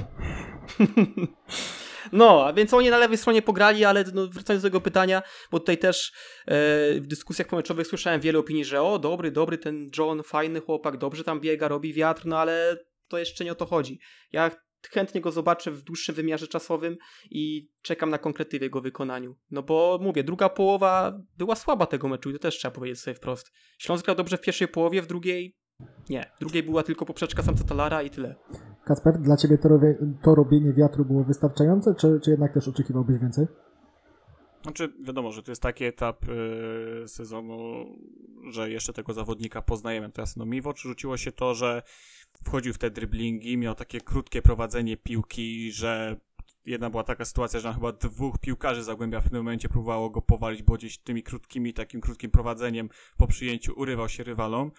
No, 2.12 2.46
a 2.46 2.52
więc 2.52 2.74
oni 2.74 2.90
na 2.90 2.98
lewej 2.98 3.18
stronie 3.18 3.42
pograli, 3.42 3.84
ale 3.84 4.04
no, 4.14 4.26
wracając 4.26 4.62
do 4.62 4.68
tego 4.68 4.80
pytania, 4.80 5.22
bo 5.50 5.60
tutaj 5.60 5.78
też 5.78 6.12
e, 6.46 6.54
w 7.00 7.06
dyskusjach 7.06 7.48
pomeczowych 7.48 7.86
słyszałem 7.86 8.20
wiele 8.20 8.38
opinii, 8.38 8.64
że 8.64 8.82
o, 8.82 8.98
dobry, 8.98 9.30
dobry 9.30 9.58
ten 9.58 9.90
John, 9.98 10.22
fajny 10.22 10.60
chłopak, 10.60 10.96
dobrze 10.96 11.24
tam 11.24 11.40
biega, 11.40 11.68
robi 11.68 11.92
wiatr, 11.92 12.22
no 12.26 12.38
ale 12.38 12.76
to 13.08 13.18
jeszcze 13.18 13.44
nie 13.44 13.52
o 13.52 13.54
to 13.54 13.66
chodzi. 13.66 14.00
Ja 14.32 14.50
chętnie 14.90 15.20
go 15.20 15.32
zobaczę 15.32 15.70
w 15.70 15.82
dłuższym 15.82 16.14
wymiarze 16.14 16.48
czasowym 16.48 16.96
i 17.30 17.68
czekam 17.82 18.10
na 18.10 18.18
konkrety 18.18 18.58
w 18.58 18.62
jego 18.62 18.80
wykonaniu. 18.80 19.36
No 19.50 19.62
bo 19.62 19.98
mówię, 20.02 20.24
druga 20.24 20.48
połowa 20.48 21.18
była 21.36 21.56
słaba 21.56 21.86
tego 21.86 22.08
meczu 22.08 22.30
i 22.30 22.32
to 22.32 22.38
też 22.38 22.58
trzeba 22.58 22.74
powiedzieć 22.74 23.00
sobie 23.00 23.14
wprost. 23.14 23.52
Śląsk 23.78 24.04
grał 24.04 24.16
dobrze 24.16 24.36
w 24.36 24.40
pierwszej 24.40 24.68
połowie, 24.68 25.02
w 25.02 25.06
drugiej 25.06 25.56
nie. 26.08 26.30
W 26.36 26.40
drugiej 26.40 26.62
była 26.62 26.82
tylko 26.82 27.06
poprzeczka 27.06 27.42
samca 27.42 27.64
Talara 27.64 28.02
i 28.02 28.10
tyle. 28.10 28.34
Kacper, 28.86 29.18
dla 29.18 29.36
Ciebie 29.36 29.58
to, 29.58 29.68
robię, 29.68 29.94
to 30.22 30.34
robienie 30.34 30.72
wiatru 30.72 31.04
było 31.04 31.24
wystarczające, 31.24 31.94
czy, 31.94 32.20
czy 32.24 32.30
jednak 32.30 32.54
też 32.54 32.68
oczekiwałbyś 32.68 33.20
więcej? 33.20 33.46
Znaczy, 34.62 34.92
wiadomo, 35.02 35.32
że 35.32 35.42
to 35.42 35.50
jest 35.50 35.62
taki 35.62 35.84
etap 35.84 36.28
y, 36.28 37.08
sezonu, 37.08 37.86
że 38.50 38.70
jeszcze 38.70 38.92
tego 38.92 39.12
zawodnika 39.12 39.62
poznajemy. 39.62 40.10
Teraz 40.10 40.36
no 40.36 40.46
mi 40.46 40.62
w 40.62 40.66
oczy 40.66 40.88
rzuciło 40.88 41.16
się 41.16 41.32
to, 41.32 41.54
że 41.54 41.82
wchodził 42.44 42.74
w 42.74 42.78
te 42.78 42.90
driblingi, 42.90 43.58
miał 43.58 43.74
takie 43.74 44.00
krótkie 44.00 44.42
prowadzenie 44.42 44.96
piłki, 44.96 45.72
że 45.72 46.16
jedna 46.66 46.90
była 46.90 47.02
taka 47.02 47.24
sytuacja, 47.24 47.60
że 47.60 47.74
chyba 47.74 47.92
dwóch 47.92 48.38
piłkarzy 48.38 48.82
Zagłębia 48.82 49.20
w 49.20 49.24
pewnym 49.24 49.42
momencie 49.42 49.68
próbowało 49.68 50.10
go 50.10 50.22
powalić, 50.22 50.62
bo 50.62 50.74
gdzieś 50.74 50.98
tymi 50.98 51.22
krótkimi, 51.22 51.74
takim 51.74 52.00
krótkim 52.00 52.30
prowadzeniem 52.30 52.88
po 53.16 53.26
przyjęciu 53.26 53.72
urywał 53.76 54.08
się 54.08 54.24
rywalom. 54.24 54.70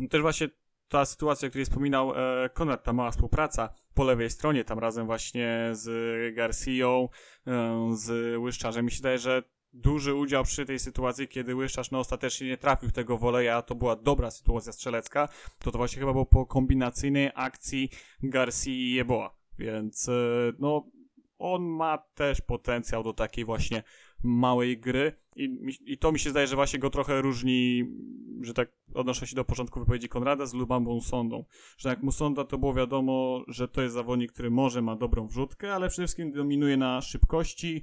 No 0.00 0.08
też 0.08 0.22
właśnie 0.22 0.48
ta 0.92 1.04
sytuacja, 1.04 1.46
o 1.46 1.50
której 1.50 1.64
wspominał 1.64 2.12
e, 2.14 2.48
Konrad, 2.48 2.84
ta 2.84 2.92
mała 2.92 3.10
współpraca 3.10 3.74
po 3.94 4.04
lewej 4.04 4.30
stronie, 4.30 4.64
tam 4.64 4.78
razem 4.78 5.06
właśnie 5.06 5.70
z 5.72 6.34
Garcią, 6.34 7.08
e, 7.46 7.90
z 7.94 8.38
Łyszczarzem. 8.38 8.84
Mi 8.84 8.90
się 8.90 8.96
wydaje, 8.96 9.18
że 9.18 9.42
duży 9.72 10.14
udział 10.14 10.44
przy 10.44 10.66
tej 10.66 10.78
sytuacji, 10.78 11.28
kiedy 11.28 11.54
Łyszczarz 11.54 11.90
no, 11.90 11.98
ostatecznie 11.98 12.46
nie 12.48 12.56
trafił 12.56 12.90
tego 12.90 13.18
woleja, 13.18 13.62
to 13.62 13.74
była 13.74 13.96
dobra 13.96 14.30
sytuacja 14.30 14.72
strzelecka, 14.72 15.28
to 15.58 15.70
to 15.70 15.78
właśnie 15.78 16.00
chyba 16.00 16.12
było 16.12 16.26
po 16.26 16.46
kombinacyjnej 16.46 17.30
akcji 17.34 17.90
Garcia 18.22 18.70
i 18.70 18.92
Jeboa. 18.92 19.36
Więc 19.58 20.08
e, 20.08 20.12
no, 20.58 20.90
on 21.38 21.62
ma 21.62 21.98
też 22.14 22.40
potencjał 22.40 23.02
do 23.02 23.12
takiej 23.12 23.44
właśnie 23.44 23.82
małej 24.22 24.78
gry. 24.78 25.12
I, 25.36 25.58
i 25.86 25.98
to 25.98 26.12
mi 26.12 26.18
się 26.18 26.30
zdaje, 26.30 26.46
że 26.46 26.56
właśnie 26.56 26.78
go 26.78 26.90
trochę 26.90 27.22
różni, 27.22 27.84
że 28.40 28.54
tak 28.54 28.72
odnoszę 28.94 29.26
się 29.26 29.36
do 29.36 29.44
początku 29.44 29.80
wypowiedzi 29.80 30.08
Konrada 30.08 30.46
z 30.46 30.54
Lubambą 30.54 31.00
Sondą, 31.00 31.44
że 31.78 31.88
jak 31.88 32.02
Musonda 32.02 32.44
to 32.44 32.58
było 32.58 32.74
wiadomo, 32.74 33.44
że 33.48 33.68
to 33.68 33.82
jest 33.82 33.94
zawodnik, 33.94 34.32
który 34.32 34.50
może 34.50 34.82
ma 34.82 34.96
dobrą 34.96 35.26
wrzutkę, 35.26 35.74
ale 35.74 35.88
przede 35.88 36.06
wszystkim 36.06 36.32
dominuje 36.32 36.76
na 36.76 37.00
szybkości, 37.00 37.82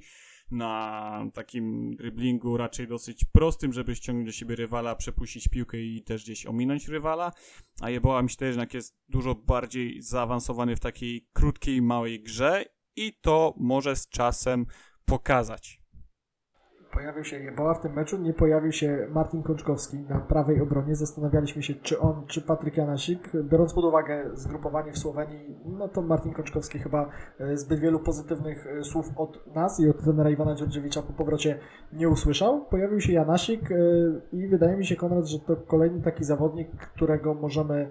na 0.50 1.26
takim 1.34 1.96
driblingu 1.96 2.56
raczej 2.56 2.88
dosyć 2.88 3.24
prostym, 3.24 3.72
żeby 3.72 3.96
ściągnąć 3.96 4.26
do 4.26 4.32
siebie 4.32 4.56
rywala, 4.56 4.96
przepuścić 4.96 5.48
piłkę 5.48 5.78
i 5.78 6.02
też 6.02 6.24
gdzieś 6.24 6.46
ominąć 6.46 6.88
rywala, 6.88 7.32
a 7.80 7.90
Jeboa 7.90 8.22
mi 8.22 8.30
się 8.30 8.36
że 8.40 8.46
jednak 8.46 8.74
jest 8.74 8.96
dużo 9.08 9.34
bardziej 9.34 10.02
zaawansowany 10.02 10.76
w 10.76 10.80
takiej 10.80 11.28
krótkiej, 11.32 11.82
małej 11.82 12.22
grze 12.22 12.64
i 12.96 13.12
to 13.20 13.54
może 13.56 13.96
z 13.96 14.08
czasem 14.08 14.66
pokazać. 15.04 15.79
Pojawił 16.92 17.24
się 17.24 17.38
Jeboła 17.38 17.74
w 17.74 17.80
tym 17.80 17.92
meczu, 17.92 18.18
nie 18.18 18.32
pojawił 18.32 18.72
się 18.72 19.06
Martin 19.10 19.42
Koczkowski 19.42 19.98
na 19.98 20.20
prawej 20.20 20.60
obronie. 20.60 20.96
Zastanawialiśmy 20.96 21.62
się, 21.62 21.74
czy 21.74 22.00
on, 22.00 22.26
czy 22.26 22.42
Patryk 22.42 22.76
Janasik. 22.76 23.30
Biorąc 23.44 23.74
pod 23.74 23.84
uwagę 23.84 24.30
zgrupowanie 24.34 24.92
w 24.92 24.98
Słowenii, 24.98 25.56
no 25.66 25.88
to 25.88 26.02
Martin 26.02 26.32
Koczkowski 26.32 26.78
chyba 26.78 27.10
e, 27.38 27.56
zbyt 27.56 27.80
wielu 27.80 28.00
pozytywnych 28.00 28.66
e, 28.66 28.84
słów 28.84 29.10
od 29.16 29.54
nas 29.54 29.80
i 29.80 29.88
od 29.88 30.02
trenera 30.02 30.30
Iwana 30.30 30.54
Dziordziewicza 30.54 31.02
po 31.02 31.12
powrocie 31.12 31.58
nie 31.92 32.08
usłyszał. 32.08 32.64
Pojawił 32.64 33.00
się 33.00 33.12
Janasik 33.12 33.72
e, 33.72 33.76
i 34.32 34.48
wydaje 34.48 34.76
mi 34.76 34.86
się, 34.86 34.96
Konrad, 34.96 35.26
że 35.26 35.38
to 35.38 35.56
kolejny 35.56 36.02
taki 36.02 36.24
zawodnik, 36.24 36.70
którego 36.76 37.34
możemy 37.34 37.90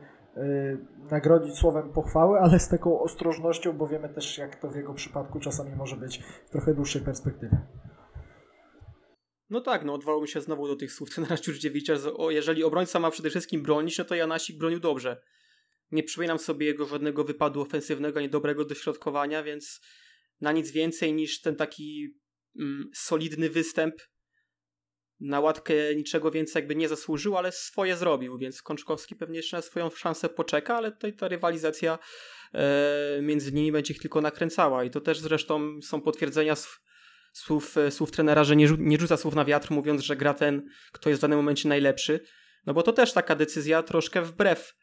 nagrodzić 1.12 1.56
słowem 1.56 1.90
pochwały, 1.90 2.40
ale 2.40 2.60
z 2.60 2.70
taką 2.70 3.00
ostrożnością, 3.00 3.74
bo 3.74 3.88
wiemy 3.88 4.10
też, 4.10 4.38
jak 4.38 4.56
to 4.56 4.70
w 4.70 4.76
jego 4.76 4.94
przypadku 4.94 5.40
czasami 5.40 5.76
może 5.76 5.96
być 5.96 6.24
w 6.46 6.50
trochę 6.50 6.74
dłuższej 6.74 7.02
perspektywie. 7.02 7.58
No 9.50 9.62
tak, 9.62 9.86
no 9.86 9.94
odwołał 9.94 10.22
mi 10.22 10.28
się 10.28 10.42
znowu 10.42 10.68
do 10.68 10.76
tych 10.76 10.92
słów 10.92 11.10
trenera 11.14 11.38
Dziurdziewicza, 11.38 11.96
że 11.96 12.14
o, 12.14 12.32
jeżeli 12.32 12.64
obrońca 12.64 13.00
ma 13.00 13.12
przede 13.12 13.30
wszystkim 13.30 13.64
bronić, 13.64 13.98
no 13.98 14.06
to 14.06 14.16
Janasik 14.16 14.58
bronił 14.58 14.80
dobrze. 14.80 15.22
Nie 15.92 16.04
przypominam 16.04 16.40
sobie 16.40 16.66
jego 16.66 16.86
żadnego 16.86 17.24
wypadu 17.24 17.62
ofensywnego, 17.62 18.20
ani 18.20 18.30
dobrego 18.30 18.66
dośrodkowania, 18.66 19.44
więc 19.44 19.82
na 20.42 20.52
nic 20.52 20.72
więcej 20.72 21.14
niż 21.14 21.42
ten 21.42 21.56
taki 21.56 22.16
mm, 22.60 22.90
solidny 22.96 23.50
występ 23.50 23.96
na 25.20 25.40
łatkę 25.40 25.96
niczego 25.96 26.32
więcej 26.32 26.60
jakby 26.60 26.76
nie 26.76 26.90
zasłużył, 26.90 27.38
ale 27.38 27.52
swoje 27.52 27.98
zrobił, 27.98 28.38
więc 28.38 28.62
Kączkowski 28.62 29.16
pewnie 29.16 29.38
jeszcze 29.38 29.58
na 29.58 29.62
swoją 29.62 29.90
szansę 29.90 30.30
poczeka, 30.30 30.76
ale 30.76 30.92
tutaj 30.92 31.14
ta 31.14 31.28
rywalizacja 31.28 32.00
e, 32.54 33.20
między 33.22 33.52
nimi 33.52 33.72
będzie 33.72 33.94
ich 33.94 34.00
tylko 34.00 34.22
nakręcała 34.22 34.84
i 34.84 34.90
to 34.90 35.02
też 35.02 35.20
zresztą 35.20 35.82
są 35.82 36.02
potwierdzenia 36.02 36.54
sw- 36.54 36.89
słów, 37.40 37.78
e, 37.78 37.92
słów 37.92 38.12
trenera, 38.12 38.44
że 38.44 38.56
nie, 38.56 38.68
nie 38.78 38.98
rzuca 38.98 39.18
słów 39.18 39.36
na 39.36 39.46
wiatr, 39.46 39.72
mówiąc, 39.72 40.02
że 40.02 40.16
gra 40.16 40.34
ten, 40.34 40.70
kto 40.92 41.10
jest 41.10 41.20
w 41.20 41.22
danym 41.22 41.40
momencie 41.40 41.70
najlepszy. 41.70 42.20
No 42.66 42.74
bo 42.74 42.84
to 42.84 42.94
też 42.94 43.14
taka 43.14 43.36
decyzja 43.36 43.84
troszkę 43.84 44.22
wbrew 44.22 44.76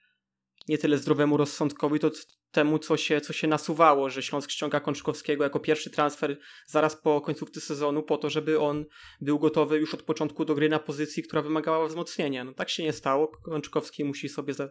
nie 0.68 0.78
tyle 0.78 0.98
zdrowemu 0.98 1.36
rozsądkowi, 1.36 1.98
to 1.98 2.10
temu, 2.50 2.78
co 2.78 2.96
się, 2.96 3.20
co 3.20 3.32
się 3.32 3.48
nasuwało, 3.48 4.10
że 4.10 4.22
Śląsk 4.22 4.50
ściąga 4.50 4.80
Kączkowskiego 4.80 5.44
jako 5.44 5.60
pierwszy 5.60 5.90
transfer 5.90 6.38
zaraz 6.66 6.96
po 6.96 7.20
końcówce 7.20 7.60
sezonu, 7.60 8.02
po 8.02 8.16
to, 8.16 8.30
żeby 8.30 8.60
on 8.60 8.84
był 9.20 9.38
gotowy 9.38 9.78
już 9.78 9.94
od 9.94 10.02
początku 10.02 10.44
do 10.44 10.54
gry 10.54 10.68
na 10.68 10.78
pozycji, 10.78 11.22
która 11.22 11.42
wymagała 11.42 11.86
wzmocnienia. 11.86 12.44
No 12.44 12.52
tak 12.52 12.70
się 12.70 12.82
nie 12.82 12.92
stało. 12.92 13.28
Kączkowski 13.28 14.04
musi 14.04 14.28
sobie 14.28 14.54
za, 14.54 14.68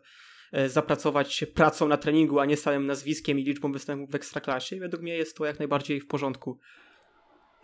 e, 0.52 0.70
zapracować 0.70 1.46
pracą 1.54 1.88
na 1.88 1.98
treningu, 1.98 2.40
a 2.40 2.46
nie 2.46 2.58
samym 2.58 2.86
nazwiskiem 2.86 3.40
i 3.40 3.44
liczbą 3.44 3.72
występów 3.72 4.12
w 4.12 4.16
ekstraklasie. 4.16 4.76
I 4.76 4.80
według 4.80 5.04
mnie 5.04 5.18
jest 5.18 5.38
to 5.38 5.46
jak 5.46 5.60
najbardziej 5.60 6.02
w 6.02 6.08
porządku. 6.08 6.60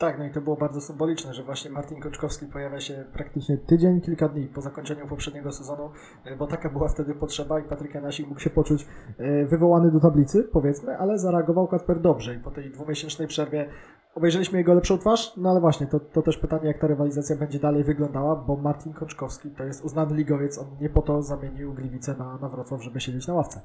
Tak, 0.02 0.20
no 0.20 0.26
i 0.26 0.32
to 0.32 0.42
było 0.42 0.56
bardzo 0.56 0.82
symboliczne, 0.82 1.34
że 1.34 1.44
właśnie 1.44 1.72
Martin 1.72 2.00
Koczkowski 2.02 2.46
pojawia 2.46 2.80
się 2.80 3.06
praktycznie 3.14 3.58
tydzień, 3.58 4.02
kilka 4.02 4.30
dni 4.30 4.48
po 4.48 4.62
zakończeniu 4.62 5.08
poprzedniego 5.08 5.52
sezonu, 5.52 5.90
e, 6.26 6.36
bo 6.36 6.48
taka 6.48 6.70
była 6.70 6.88
wtedy 6.88 7.16
potrzeba 7.16 7.60
i 7.60 7.64
Patryk 7.64 7.96
Janasik 7.96 8.28
mógł 8.28 8.40
się 8.40 8.50
poczuć 8.50 8.88
e, 9.18 9.46
wywołany 9.46 9.92
do 9.92 10.00
tablicy, 10.00 10.44
powiedzmy, 10.44 10.98
ale 10.98 11.20
zareagował 11.20 11.68
Kacper 11.68 12.00
dobrze 12.00 12.36
i 12.36 12.40
po 12.40 12.52
tej 12.52 12.72
dwumiesięcznej 12.72 13.28
przerwie 13.28 13.70
obejrzeliśmy 14.16 14.58
jego 14.58 14.74
lepszą 14.74 14.98
twarz, 14.98 15.34
no 15.38 15.50
ale 15.50 15.60
właśnie, 15.60 15.88
to, 15.88 16.00
to 16.00 16.22
też 16.22 16.38
pytanie, 16.38 16.68
jak 16.68 16.80
ta 16.80 16.88
rywalizacja 16.88 17.36
będzie 17.36 17.60
dalej 17.60 17.84
wyglądała, 17.84 18.36
bo 18.36 18.56
Martin 18.56 18.94
Koczkowski 18.94 19.50
to 19.50 19.64
jest 19.64 19.86
uznany 19.86 20.16
ligowiec, 20.16 20.58
on 20.58 20.68
nie 20.82 20.90
po 20.90 21.02
to 21.02 21.22
zamienił 21.22 21.74
Gliwice 21.74 22.16
na, 22.18 22.38
na 22.38 22.50
Wrocław, 22.50 22.84
żeby 22.84 23.02
siedzieć 23.02 23.28
na 23.28 23.34
ławce. 23.34 23.62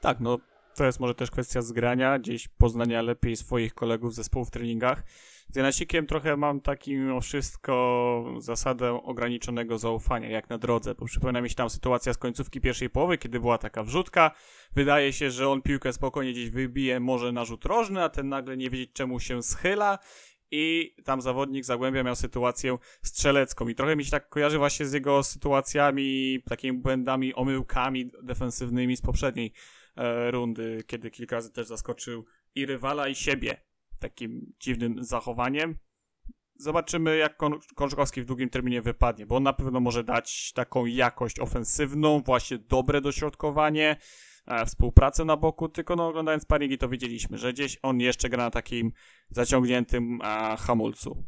Tak, 0.00 0.20
no 0.20 0.38
to 0.76 0.84
jest 0.84 1.00
może 1.00 1.14
też 1.14 1.30
kwestia 1.30 1.62
zgrania, 1.62 2.18
gdzieś 2.18 2.48
poznania 2.48 3.02
lepiej 3.02 3.36
swoich 3.36 3.74
kolegów 3.74 4.14
zespołu 4.14 4.44
w 4.44 4.50
treningach. 4.50 5.02
Z 5.48 5.56
Janasikiem 5.56 6.06
trochę 6.06 6.36
mam 6.36 6.60
taki 6.60 6.96
mimo 6.96 7.20
wszystko 7.20 8.24
zasadę 8.38 9.02
ograniczonego 9.02 9.78
zaufania, 9.78 10.28
jak 10.28 10.50
na 10.50 10.58
drodze, 10.58 10.94
bo 10.94 11.06
przypomina 11.06 11.40
mi 11.40 11.48
się 11.48 11.54
tam 11.54 11.70
sytuacja 11.70 12.12
z 12.12 12.18
końcówki 12.18 12.60
pierwszej 12.60 12.90
połowy, 12.90 13.18
kiedy 13.18 13.40
była 13.40 13.58
taka 13.58 13.82
wrzutka. 13.82 14.30
Wydaje 14.74 15.12
się, 15.12 15.30
że 15.30 15.48
on 15.48 15.62
piłkę 15.62 15.92
spokojnie 15.92 16.32
gdzieś 16.32 16.50
wybije, 16.50 17.00
może 17.00 17.32
na 17.32 17.44
rzut 17.44 17.64
rożny, 17.64 18.02
a 18.02 18.08
ten 18.08 18.28
nagle 18.28 18.56
nie 18.56 18.70
wiedzieć 18.70 18.92
czemu 18.92 19.20
się 19.20 19.42
schyla 19.42 19.98
i 20.50 20.94
tam 21.04 21.20
zawodnik 21.20 21.64
Zagłębia 21.64 22.02
miał 22.02 22.16
sytuację 22.16 22.78
strzelecką 23.02 23.68
i 23.68 23.74
trochę 23.74 23.96
mi 23.96 24.04
się 24.04 24.10
tak 24.10 24.28
kojarzy 24.28 24.58
właśnie 24.58 24.86
z 24.86 24.92
jego 24.92 25.22
sytuacjami, 25.22 26.38
takimi 26.48 26.78
błędami, 26.78 27.34
omyłkami 27.34 28.10
defensywnymi 28.22 28.96
z 28.96 29.00
poprzedniej 29.00 29.52
rundy, 30.30 30.84
kiedy 30.86 31.10
kilka 31.10 31.36
razy 31.36 31.52
też 31.52 31.66
zaskoczył 31.66 32.24
i 32.54 32.66
rywala, 32.66 33.08
i 33.08 33.14
siebie 33.14 33.66
takim 33.98 34.52
dziwnym 34.60 35.04
zachowaniem. 35.04 35.78
Zobaczymy, 36.58 37.16
jak 37.16 37.36
Kon- 37.36 37.60
w 38.16 38.24
długim 38.24 38.48
terminie 38.50 38.82
wypadnie, 38.82 39.26
bo 39.26 39.36
on 39.36 39.42
na 39.42 39.52
pewno 39.52 39.80
może 39.80 40.04
dać 40.04 40.52
taką 40.52 40.86
jakość 40.86 41.40
ofensywną, 41.40 42.22
właśnie 42.22 42.58
dobre 42.58 43.00
dośrodkowanie, 43.00 43.96
e, 44.46 44.66
współpracę 44.66 45.24
na 45.24 45.36
boku, 45.36 45.68
tylko 45.68 45.96
no, 45.96 46.08
oglądając 46.08 46.44
paringi 46.44 46.78
to 46.78 46.88
widzieliśmy, 46.88 47.38
że 47.38 47.52
gdzieś 47.52 47.78
on 47.82 48.00
jeszcze 48.00 48.28
gra 48.28 48.44
na 48.44 48.50
takim 48.50 48.92
zaciągniętym 49.30 50.18
e, 50.22 50.56
hamulcu. 50.56 51.24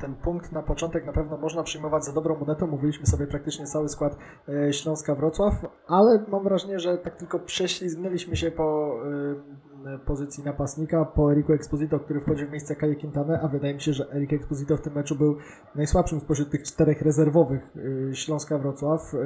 Ten 0.00 0.14
punkt 0.14 0.52
na 0.52 0.62
początek 0.62 1.06
na 1.06 1.12
pewno 1.12 1.36
można 1.36 1.62
przyjmować 1.62 2.04
za 2.04 2.12
dobrą 2.12 2.38
monetą. 2.38 2.66
Mówiliśmy 2.66 3.06
sobie 3.06 3.26
praktycznie 3.26 3.66
cały 3.66 3.88
skład 3.88 4.16
e, 4.48 4.72
Śląska 4.72 5.14
Wrocław, 5.14 5.54
ale 5.86 6.24
mam 6.28 6.44
wrażenie, 6.44 6.78
że 6.78 6.98
tak 6.98 7.16
tylko 7.16 7.38
prześlizgnęliśmy 7.38 8.36
się 8.36 8.50
po 8.50 8.96
e, 9.04 9.69
pozycji 10.06 10.44
napastnika, 10.44 11.04
po 11.04 11.32
Eriku 11.32 11.52
Exposito, 11.52 12.00
który 12.00 12.20
wchodził 12.20 12.48
w 12.48 12.50
miejsce 12.50 12.76
Kaje 12.76 12.96
Quintana, 12.96 13.40
a 13.42 13.48
wydaje 13.48 13.74
mi 13.74 13.80
się, 13.80 13.92
że 13.92 14.12
Erik 14.14 14.32
Exposito 14.32 14.76
w 14.76 14.80
tym 14.80 14.94
meczu 14.94 15.14
był 15.14 15.36
najsłabszym 15.74 16.20
spośród 16.20 16.50
tych 16.50 16.62
czterech 16.62 17.02
rezerwowych 17.02 17.76
e, 18.10 18.14
Śląska 18.14 18.58
Wrocław. 18.58 19.14
E, 19.14 19.18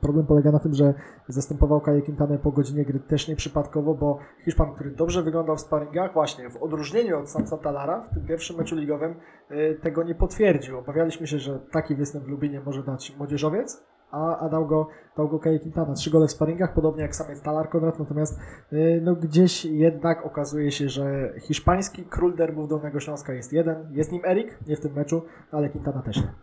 Problem 0.00 0.26
polega 0.26 0.52
na 0.52 0.58
tym, 0.58 0.74
że 0.74 0.94
zastępował 1.28 1.80
Kaje 1.80 2.02
Quintanę 2.02 2.38
po 2.38 2.52
godzinie 2.52 2.84
gry 2.84 3.00
też 3.00 3.28
nieprzypadkowo, 3.28 3.94
bo 3.94 4.18
Hiszpan, 4.44 4.74
który 4.74 4.90
dobrze 4.90 5.22
wyglądał 5.22 5.56
w 5.56 5.60
sparingach, 5.60 6.12
właśnie 6.12 6.50
w 6.50 6.62
odróżnieniu 6.62 7.18
od 7.18 7.30
Sansa 7.30 7.56
Talara 7.56 8.00
w 8.00 8.14
tym 8.14 8.26
pierwszym 8.26 8.56
meczu 8.56 8.76
ligowym 8.76 9.14
e, 9.48 9.74
tego 9.74 10.02
nie 10.02 10.14
potwierdził. 10.14 10.78
Obawialiśmy 10.78 11.26
się, 11.26 11.38
że 11.38 11.58
taki 11.58 11.94
występ 11.94 12.24
w 12.24 12.28
Lubinie 12.28 12.60
może 12.66 12.82
dać 12.82 13.16
młodzieżowiec, 13.16 13.84
a, 14.10 14.38
a 14.38 14.48
dał 14.48 14.66
go, 14.66 14.88
dał 15.16 15.28
go 15.28 15.38
Kaje 15.38 15.58
Quintana. 15.58 15.94
Trzy 15.94 16.10
gole 16.10 16.26
w 16.26 16.30
sparingach, 16.30 16.74
podobnie 16.74 17.02
jak 17.02 17.16
sam 17.16 17.30
jest 17.30 17.44
Talar 17.44 17.68
Konrad, 17.68 17.98
natomiast 17.98 18.38
y, 18.72 19.00
no, 19.04 19.14
gdzieś 19.14 19.64
jednak 19.64 20.26
okazuje 20.26 20.72
się, 20.72 20.88
że 20.88 21.34
hiszpański 21.40 22.04
król 22.04 22.36
derbów 22.36 22.68
Dolnego 22.68 23.00
Śląska 23.00 23.32
jest 23.32 23.52
jeden, 23.52 23.92
jest 23.92 24.12
nim 24.12 24.24
Erik, 24.24 24.58
nie 24.66 24.76
w 24.76 24.80
tym 24.80 24.92
meczu, 24.92 25.22
ale 25.52 25.68
Quintana 25.68 26.02
też 26.02 26.16
nie. 26.16 26.34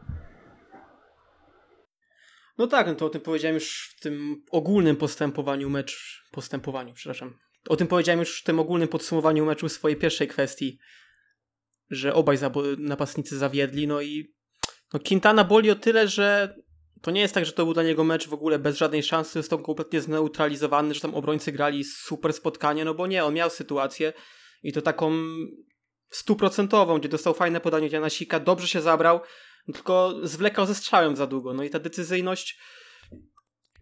No 2.57 2.67
tak, 2.67 2.87
no 2.87 2.95
to 2.95 3.05
o 3.05 3.09
tym 3.09 3.21
powiedziałem 3.21 3.53
już 3.53 3.95
w 3.97 4.01
tym 4.01 4.43
ogólnym 4.51 4.95
postępowaniu 4.95 5.69
mecz, 5.69 6.23
postępowaniu, 6.31 6.93
przepraszam. 6.93 7.33
O 7.69 7.75
tym 7.75 7.87
powiedziałem 7.87 8.19
już 8.19 8.41
w 8.41 8.43
tym 8.43 8.59
ogólnym 8.59 8.87
podsumowaniu 8.87 9.45
meczu 9.45 9.69
swojej 9.69 9.97
pierwszej 9.97 10.27
kwestii, 10.27 10.79
że 11.89 12.13
obaj 12.13 12.37
napastnicy 12.77 13.37
zawiedli, 13.37 13.87
no 13.87 14.01
i 14.01 14.35
no 14.93 14.99
Quintana 15.07 15.43
boli 15.43 15.71
o 15.71 15.75
tyle, 15.75 16.07
że 16.07 16.55
to 17.05 17.11
nie 17.11 17.21
jest 17.21 17.33
tak, 17.33 17.45
że 17.45 17.51
to 17.51 17.63
był 17.65 17.73
dla 17.73 17.83
niego 17.83 18.03
mecz 18.03 18.27
w 18.27 18.33
ogóle 18.33 18.59
bez 18.59 18.77
żadnej 18.77 19.03
szansy, 19.03 19.39
został 19.39 19.59
kompletnie 19.59 20.01
zneutralizowany, 20.01 20.93
że 20.93 21.01
tam 21.01 21.15
obrońcy 21.15 21.51
grali 21.51 21.83
super 21.83 22.33
spotkanie, 22.33 22.85
no 22.85 22.93
bo 22.93 23.07
nie, 23.07 23.25
on 23.25 23.33
miał 23.33 23.49
sytuację 23.49 24.13
i 24.63 24.73
to 24.73 24.81
taką 24.81 25.11
stuprocentową, 26.09 26.99
gdzie 26.99 27.09
dostał 27.09 27.33
fajne 27.33 27.61
podanie 27.61 27.87
od 27.87 27.93
Janasika, 27.93 28.39
dobrze 28.39 28.67
się 28.67 28.81
zabrał, 28.81 29.19
tylko 29.73 30.13
zwlekał 30.23 30.65
ze 30.65 30.75
strzałem 30.75 31.15
za 31.15 31.27
długo. 31.27 31.53
No 31.53 31.63
i 31.63 31.69
ta 31.69 31.79
decyzyjność 31.79 32.59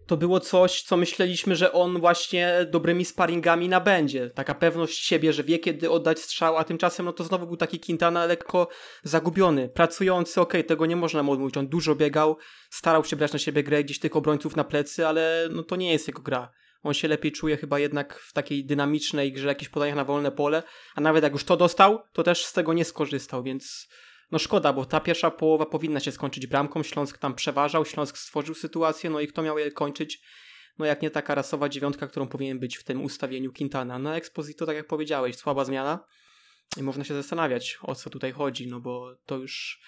to 0.07 0.17
było 0.17 0.39
coś, 0.39 0.81
co 0.81 0.97
myśleliśmy, 0.97 1.55
że 1.55 1.73
on 1.73 1.99
właśnie 1.99 2.67
dobrymi 2.71 3.05
sparingami 3.05 3.69
nabędzie. 3.69 4.29
Taka 4.29 4.55
pewność 4.55 5.05
siebie, 5.05 5.33
że 5.33 5.43
wie 5.43 5.59
kiedy 5.59 5.91
oddać 5.91 6.19
strzał, 6.19 6.57
a 6.57 6.63
tymczasem 6.63 7.05
no 7.05 7.13
to 7.13 7.23
znowu 7.23 7.47
był 7.47 7.57
taki 7.57 7.79
Quintana 7.79 8.25
lekko 8.25 8.67
zagubiony, 9.03 9.69
pracujący, 9.69 10.41
okej, 10.41 10.61
okay, 10.61 10.67
tego 10.67 10.85
nie 10.85 10.95
można 10.95 11.23
mu 11.23 11.31
odmówić. 11.31 11.57
On 11.57 11.67
dużo 11.67 11.95
biegał, 11.95 12.37
starał 12.69 13.05
się 13.05 13.15
brać 13.15 13.33
na 13.33 13.39
siebie 13.39 13.63
grę, 13.63 13.83
gdzieś 13.83 13.99
tych 13.99 14.15
obrońców 14.15 14.55
na 14.55 14.63
plecy, 14.63 15.07
ale 15.07 15.47
no 15.51 15.63
to 15.63 15.75
nie 15.75 15.91
jest 15.91 16.07
jego 16.07 16.21
gra. 16.21 16.51
On 16.83 16.93
się 16.93 17.07
lepiej 17.07 17.31
czuje 17.31 17.57
chyba 17.57 17.79
jednak 17.79 18.19
w 18.19 18.33
takiej 18.33 18.65
dynamicznej 18.65 19.33
grze, 19.33 19.47
jakichś 19.47 19.71
podaniach 19.71 19.95
na 19.95 20.05
wolne 20.05 20.31
pole, 20.31 20.63
a 20.95 21.01
nawet 21.01 21.23
jak 21.23 21.33
już 21.33 21.43
to 21.43 21.57
dostał, 21.57 21.99
to 22.13 22.23
też 22.23 22.45
z 22.45 22.53
tego 22.53 22.73
nie 22.73 22.85
skorzystał, 22.85 23.43
więc 23.43 23.87
no 24.33 24.39
szkoda, 24.39 24.73
bo 24.73 24.85
ta 24.85 24.99
pierwsza 24.99 25.31
połowa 25.31 25.65
powinna 25.65 25.99
się 25.99 26.11
skończyć 26.11 26.47
bramką. 26.47 26.83
Śląsk 26.83 27.17
tam 27.17 27.35
przeważał, 27.35 27.85
Śląsk 27.85 28.17
stworzył 28.17 28.55
sytuację, 28.55 29.09
no 29.09 29.19
i 29.19 29.27
kto 29.27 29.41
miał 29.41 29.59
je 29.59 29.71
kończyć? 29.71 30.21
No 30.79 30.85
jak 30.85 31.01
nie 31.01 31.09
taka 31.09 31.35
rasowa 31.35 31.69
dziewiątka, 31.69 32.07
którą 32.07 32.27
powinien 32.27 32.59
być 32.59 32.77
w 32.77 32.83
tym 32.83 33.03
ustawieniu 33.03 33.53
Quintana. 33.53 33.99
No 33.99 34.15
Exposito, 34.15 34.65
tak 34.65 34.75
jak 34.75 34.87
powiedziałeś, 34.87 35.35
słaba 35.35 35.65
zmiana 35.65 36.05
i 36.77 36.83
można 36.83 37.03
się 37.03 37.13
zastanawiać, 37.13 37.77
o 37.81 37.95
co 37.95 38.09
tutaj 38.09 38.31
chodzi, 38.31 38.67
no 38.67 38.79
bo 38.79 39.15
to 39.25 39.37
już 39.37 39.81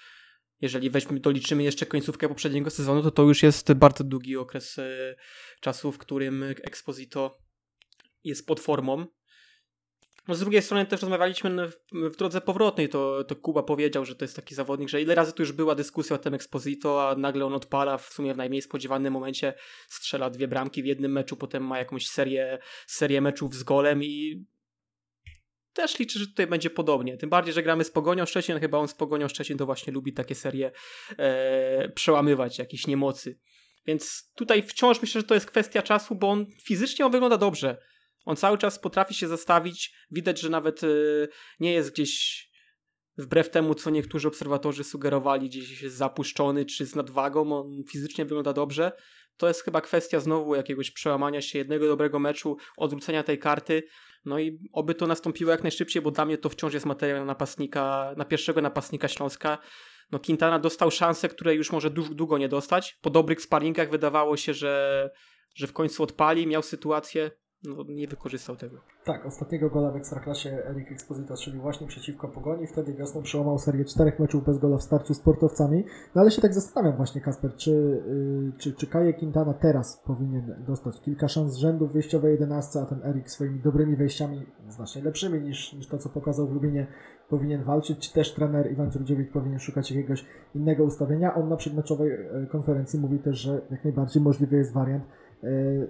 jeżeli 0.61 0.89
weźmy, 0.89 1.19
doliczymy 1.19 1.63
jeszcze 1.63 1.85
końcówkę 1.85 2.29
poprzedniego 2.29 2.69
sezonu, 2.69 3.01
to 3.01 3.11
to 3.11 3.23
już 3.23 3.43
jest 3.43 3.73
bardzo 3.73 4.03
długi 4.03 4.37
okres 4.37 4.79
e, 4.79 5.15
czasu, 5.61 5.91
w 5.91 5.97
którym 5.97 6.43
Exposito 6.43 7.37
jest 8.23 8.47
pod 8.47 8.59
formą. 8.59 9.05
No 10.27 10.35
z 10.35 10.39
drugiej 10.39 10.61
strony 10.61 10.85
też 10.85 11.01
rozmawialiśmy 11.01 11.67
w, 11.91 12.15
drodze 12.17 12.41
powrotnej, 12.41 12.89
to, 12.89 13.23
to 13.23 13.35
Kuba 13.35 13.63
powiedział, 13.63 14.05
że 14.05 14.15
to 14.15 14.25
jest 14.25 14.35
taki 14.35 14.55
zawodnik, 14.55 14.89
że 14.89 15.01
ile 15.01 15.15
razy 15.15 15.33
tu 15.33 15.41
już 15.41 15.51
była 15.51 15.75
dyskusja 15.75 16.15
o 16.15 16.19
tym 16.19 16.33
Exposito, 16.33 17.09
a 17.09 17.15
nagle 17.15 17.45
on 17.45 17.53
odpala 17.53 17.97
w 17.97 18.13
sumie 18.13 18.33
w 18.33 18.37
najmniej 18.37 18.61
spodziewanym 18.61 19.13
momencie, 19.13 19.53
strzela 19.87 20.29
dwie 20.29 20.47
bramki 20.47 20.83
w 20.83 20.85
jednym 20.85 21.11
meczu, 21.11 21.37
potem 21.37 21.63
ma 21.63 21.77
jakąś 21.77 22.07
serię, 22.07 22.59
serię 22.87 23.21
meczów 23.21 23.55
z 23.55 23.63
golem 23.63 24.03
i 24.03 24.45
też 25.73 25.99
liczę, 25.99 26.19
że 26.19 26.27
tutaj 26.27 26.47
będzie 26.47 26.69
podobnie. 26.69 27.17
Tym 27.17 27.29
bardziej, 27.29 27.53
że 27.53 27.63
gramy 27.63 27.83
z 27.83 27.91
Pogonią 27.91 28.25
Szczecin, 28.25 28.59
chyba 28.59 28.77
on 28.77 28.87
z 28.87 28.93
Pogonią 28.93 29.27
Szczecin 29.27 29.57
to 29.57 29.65
właśnie 29.65 29.93
lubi 29.93 30.13
takie 30.13 30.35
serie 30.35 30.71
e, 31.17 31.89
przełamywać, 31.89 32.59
jakieś 32.59 32.87
niemocy. 32.87 33.39
Więc 33.85 34.31
tutaj 34.35 34.63
wciąż 34.63 35.01
myślę, 35.01 35.21
że 35.21 35.27
to 35.27 35.33
jest 35.33 35.45
kwestia 35.45 35.81
czasu, 35.81 36.15
bo 36.15 36.29
on 36.29 36.45
fizycznie 36.63 37.05
on 37.05 37.11
wygląda 37.11 37.37
dobrze. 37.37 37.77
On 38.25 38.35
cały 38.35 38.57
czas 38.57 38.79
potrafi 38.79 39.13
się 39.13 39.27
zastawić. 39.27 39.95
Widać, 40.11 40.39
że 40.39 40.49
nawet 40.49 40.83
y, 40.83 41.27
nie 41.59 41.73
jest 41.73 41.93
gdzieś 41.93 42.45
wbrew 43.17 43.49
temu, 43.49 43.75
co 43.75 43.89
niektórzy 43.89 44.27
obserwatorzy 44.27 44.83
sugerowali, 44.83 45.49
gdzieś 45.49 45.81
jest 45.81 45.95
zapuszczony 45.95 46.65
czy 46.65 46.85
z 46.85 46.95
nadwagą. 46.95 47.59
On 47.59 47.83
fizycznie 47.91 48.25
wygląda 48.25 48.53
dobrze. 48.53 48.91
To 49.37 49.47
jest 49.47 49.63
chyba 49.63 49.81
kwestia 49.81 50.19
znowu 50.19 50.55
jakiegoś 50.55 50.91
przełamania 50.91 51.41
się 51.41 51.57
jednego 51.57 51.87
dobrego 51.87 52.19
meczu, 52.19 52.57
odwrócenia 52.77 53.23
tej 53.23 53.39
karty. 53.39 53.83
No 54.25 54.39
i 54.39 54.59
oby 54.73 54.95
to 54.95 55.07
nastąpiło 55.07 55.51
jak 55.51 55.63
najszybciej, 55.63 56.01
bo 56.01 56.11
dla 56.11 56.25
mnie 56.25 56.37
to 56.37 56.49
wciąż 56.49 56.73
jest 56.73 56.85
materiał 56.85 57.19
na 57.19 57.25
napastnika, 57.25 58.13
na 58.17 58.25
pierwszego 58.25 58.61
napastnika 58.61 59.07
Śląska. 59.07 59.57
No 60.11 60.19
Quintana 60.19 60.59
dostał 60.59 60.91
szansę, 60.91 61.29
której 61.29 61.57
już 61.57 61.71
może 61.71 61.89
długo 61.89 62.37
nie 62.37 62.49
dostać. 62.49 62.97
Po 63.01 63.09
dobrych 63.09 63.41
sparingach 63.41 63.89
wydawało 63.89 64.37
się, 64.37 64.53
że, 64.53 65.09
że 65.55 65.67
w 65.67 65.73
końcu 65.73 66.03
odpali, 66.03 66.47
miał 66.47 66.63
sytuację, 66.63 67.31
no, 67.65 67.83
nie 67.93 68.07
wykorzystał 68.07 68.55
tego. 68.55 68.77
Tak, 69.05 69.25
ostatniego 69.25 69.69
gola 69.69 69.91
w 69.91 69.95
Ekstraklasie 69.95 70.49
Erik 70.49 70.91
Exposito 70.91 71.35
strzelił 71.35 71.61
właśnie 71.61 71.87
przeciwko 71.87 72.27
Pogoni. 72.27 72.67
Wtedy 72.67 72.93
wiosną 72.93 73.21
przełamał 73.21 73.59
serię 73.59 73.85
czterech 73.85 74.19
meczów 74.19 74.45
bez 74.45 74.57
gola 74.57 74.77
w 74.77 74.83
starciu 74.83 75.13
z 75.13 75.17
sportowcami. 75.17 75.83
No 76.15 76.21
ale 76.21 76.31
się 76.31 76.41
tak 76.41 76.53
zastanawiam 76.53 76.97
właśnie, 76.97 77.21
Kasper, 77.21 77.55
czy, 77.55 77.71
yy, 77.71 78.51
czy, 78.57 78.73
czy 78.73 78.87
Kaje 78.87 79.13
Quintana 79.13 79.53
teraz 79.53 80.01
powinien 80.05 80.63
dostać 80.67 81.01
kilka 81.01 81.27
szans 81.27 81.53
z 81.53 81.57
rzędu 81.57 81.87
w 81.87 81.93
wyjściowej 81.93 82.31
11, 82.31 82.79
a 82.79 82.85
ten 82.85 83.03
Erik 83.03 83.31
swoimi 83.31 83.59
dobrymi 83.59 83.95
wejściami, 83.95 84.45
znacznie 84.69 85.03
lepszymi 85.03 85.41
niż, 85.41 85.73
niż 85.73 85.87
to, 85.87 85.97
co 85.97 86.09
pokazał 86.09 86.47
w 86.47 86.53
Lubinie, 86.53 86.87
powinien 87.29 87.63
walczyć, 87.63 87.99
czy 87.99 88.13
też 88.13 88.33
trener 88.33 88.71
Iwan 88.71 88.91
Dziurdziewicz 88.91 89.31
powinien 89.31 89.59
szukać 89.59 89.91
jakiegoś 89.91 90.25
innego 90.55 90.83
ustawienia. 90.83 91.35
On 91.35 91.49
na 91.49 91.57
przedmeczowej 91.57 92.11
e, 92.11 92.47
konferencji 92.51 92.99
mówi 92.99 93.19
też, 93.19 93.37
że 93.37 93.61
jak 93.71 93.83
najbardziej 93.83 94.23
możliwy 94.23 94.57
jest 94.57 94.73
wariant 94.73 95.03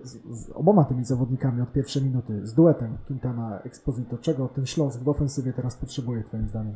z, 0.03 0.21
z 0.29 0.49
oboma 0.49 0.85
tymi 0.85 1.05
zawodnikami 1.05 1.61
od 1.61 1.71
pierwszej 1.71 2.03
minuty, 2.03 2.47
z 2.47 2.53
duetem 2.53 2.97
Quintana 3.07 3.61
Exposito. 3.61 4.17
Czego 4.17 4.47
ten 4.47 4.65
Śląsk 4.65 5.03
w 5.03 5.09
ofensywie 5.09 5.53
teraz 5.53 5.75
potrzebuje, 5.75 6.23
Twoim 6.23 6.47
zdaniem? 6.47 6.75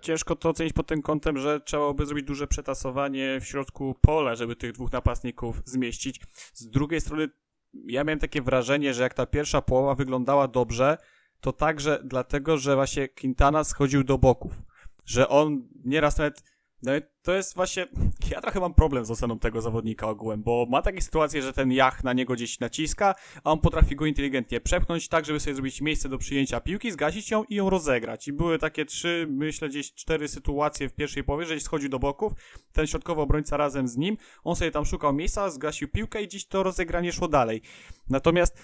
Ciężko 0.00 0.36
to 0.36 0.48
ocenić 0.48 0.72
pod 0.72 0.86
tym 0.86 1.02
kątem, 1.02 1.38
że 1.38 1.60
trzeba 1.60 1.92
by 1.94 2.06
zrobić 2.06 2.26
duże 2.26 2.46
przetasowanie 2.46 3.38
w 3.40 3.44
środku 3.44 3.94
pola, 4.00 4.34
żeby 4.34 4.56
tych 4.56 4.72
dwóch 4.72 4.92
napastników 4.92 5.62
zmieścić. 5.64 6.20
Z 6.54 6.68
drugiej 6.68 7.00
strony, 7.00 7.28
ja 7.74 8.04
miałem 8.04 8.18
takie 8.18 8.42
wrażenie, 8.42 8.94
że 8.94 9.02
jak 9.02 9.14
ta 9.14 9.26
pierwsza 9.26 9.62
połowa 9.62 9.94
wyglądała 9.94 10.48
dobrze, 10.48 10.98
to 11.40 11.52
także 11.52 12.00
dlatego, 12.04 12.56
że 12.56 12.74
właśnie 12.74 13.08
Quintana 13.08 13.64
schodził 13.64 14.04
do 14.04 14.18
boków. 14.18 14.62
Że 15.04 15.28
on 15.28 15.68
nieraz 15.84 16.18
nawet 16.18 16.42
nawet 16.82 17.22
to 17.22 17.34
jest 17.34 17.54
właśnie. 17.54 17.86
Ja 18.30 18.40
trochę 18.40 18.60
mam 18.60 18.74
problem 18.74 19.04
z 19.04 19.10
oceną 19.10 19.38
tego 19.38 19.60
zawodnika 19.60 20.08
ogółem, 20.08 20.42
bo 20.42 20.66
ma 20.70 20.82
takie 20.82 21.02
sytuacje, 21.02 21.42
że 21.42 21.52
ten 21.52 21.72
jach 21.72 22.04
na 22.04 22.12
niego 22.12 22.34
gdzieś 22.34 22.60
naciska, 22.60 23.14
a 23.44 23.52
on 23.52 23.60
potrafi 23.60 23.96
go 23.96 24.06
inteligentnie 24.06 24.60
przepchnąć 24.60 25.08
tak, 25.08 25.24
żeby 25.24 25.40
sobie 25.40 25.54
zrobić 25.54 25.80
miejsce 25.80 26.08
do 26.08 26.18
przyjęcia 26.18 26.60
piłki, 26.60 26.90
zgasić 26.90 27.30
ją 27.30 27.44
i 27.44 27.54
ją 27.54 27.70
rozegrać. 27.70 28.28
I 28.28 28.32
były 28.32 28.58
takie 28.58 28.84
trzy, 28.84 29.26
myślę, 29.30 29.68
gdzieś 29.68 29.94
cztery 29.94 30.28
sytuacje 30.28 30.88
w 30.88 30.94
pierwszej 30.94 31.24
połowie, 31.24 31.46
że 31.46 31.54
gdzieś 31.54 31.64
schodził 31.64 31.88
do 31.88 31.98
boków, 31.98 32.32
ten 32.72 32.86
środkowy 32.86 33.20
obrońca 33.20 33.56
razem 33.56 33.88
z 33.88 33.96
nim, 33.96 34.16
on 34.44 34.56
sobie 34.56 34.70
tam 34.70 34.84
szukał 34.84 35.12
miejsca, 35.12 35.50
zgasił 35.50 35.88
piłkę 35.88 36.22
i 36.22 36.26
gdzieś 36.26 36.46
to 36.46 36.62
rozegranie 36.62 37.12
szło 37.12 37.28
dalej. 37.28 37.62
Natomiast 38.08 38.58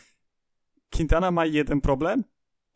Quintana 0.90 1.30
ma 1.30 1.46
jeden 1.46 1.80
problem. 1.80 2.24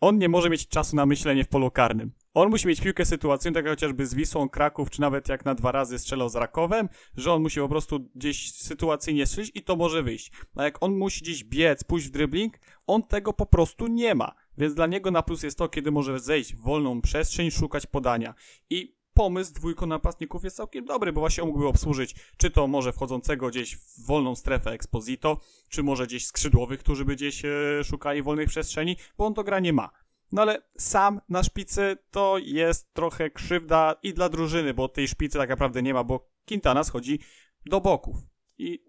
On 0.01 0.19
nie 0.19 0.29
może 0.29 0.51
mieć 0.51 0.69
czasu 0.69 0.97
na 0.97 1.07
myślenie 1.07 1.45
w 1.45 1.49
polu 1.49 1.71
karnym. 1.71 2.13
On 2.35 2.51
musi 2.51 2.69
mieć 2.69 2.81
piłkę 2.81 3.05
sytuacyjną, 3.05 3.55
tak 3.55 3.65
jak 3.65 3.73
chociażby 3.73 4.07
z 4.07 4.15
Wisłą 4.15 4.49
Kraków, 4.49 4.91
czy 4.91 5.01
nawet 5.01 5.29
jak 5.29 5.45
na 5.45 5.55
dwa 5.55 5.73
razy 5.73 5.99
strzelał 5.99 6.29
z 6.29 6.35
Rakowem, 6.35 6.89
że 7.17 7.33
on 7.33 7.43
musi 7.43 7.61
po 7.61 7.69
prostu 7.69 8.11
gdzieś 8.15 8.53
sytuacyjnie 8.53 9.27
strzelić 9.27 9.51
i 9.55 9.63
to 9.63 9.77
może 9.77 10.03
wyjść. 10.03 10.33
A 10.57 10.65
jak 10.65 10.83
on 10.83 10.97
musi 10.97 11.21
gdzieś 11.21 11.45
biec, 11.45 11.85
pójść 11.85 12.07
w 12.07 12.11
dribbling, 12.11 12.59
on 12.87 13.03
tego 13.03 13.33
po 13.33 13.47
prostu 13.47 13.87
nie 13.87 14.15
ma. 14.15 14.33
Więc 14.59 14.75
dla 14.75 14.87
niego 14.87 15.11
na 15.11 15.23
plus 15.23 15.43
jest 15.43 15.59
to, 15.59 15.69
kiedy 15.69 15.91
może 15.91 16.21
zejść 16.21 16.55
w 16.55 16.61
wolną 16.61 17.01
przestrzeń, 17.01 17.51
szukać 17.51 17.87
podania. 17.87 18.35
I 18.71 18.99
pomysł 19.15 19.53
dwójko 19.55 19.87
napastników 19.87 20.45
jest 20.45 20.57
całkiem 20.57 20.85
dobry, 20.85 21.13
bo 21.13 21.21
właśnie 21.21 21.43
on 21.43 21.49
mógłby 21.49 21.67
obsłużyć, 21.67 22.15
czy 22.37 22.51
to 22.51 22.67
może 22.67 22.93
wchodzącego 22.93 23.49
gdzieś 23.49 23.77
w 23.77 24.07
wolną 24.07 24.35
strefę 24.35 24.71
Exposito, 24.71 25.41
czy 25.69 25.83
może 25.83 26.07
gdzieś 26.07 26.27
skrzydłowych, 26.27 26.81
którzy 26.81 27.05
by 27.05 27.17
gdzieś 27.17 27.45
e, 27.45 27.51
szukali 27.85 28.23
wolnej 28.23 28.47
przestrzeni, 28.47 28.97
bo 29.19 29.27
on 29.27 29.35
to 29.35 29.45
gra 29.45 29.61
nie 29.61 29.73
ma. 29.73 29.91
No 30.33 30.43
ale 30.43 30.63
sam 30.79 31.21
na 31.29 31.43
szpicy 31.43 31.97
to 32.11 32.39
jest 32.39 32.95
trochę 32.95 33.31
krzywda 33.31 33.95
i 34.03 34.15
dla 34.15 34.29
drużyny, 34.29 34.75
bo 34.75 34.89
tej 34.89 35.09
szpicy 35.09 35.39
tak 35.39 35.51
naprawdę 35.51 35.83
nie 35.83 35.95
ma, 35.95 36.05
bo 36.05 36.29
Quintana 36.49 36.85
schodzi 36.85 37.21
do 37.67 37.81
boków. 37.81 38.17
I 38.59 38.85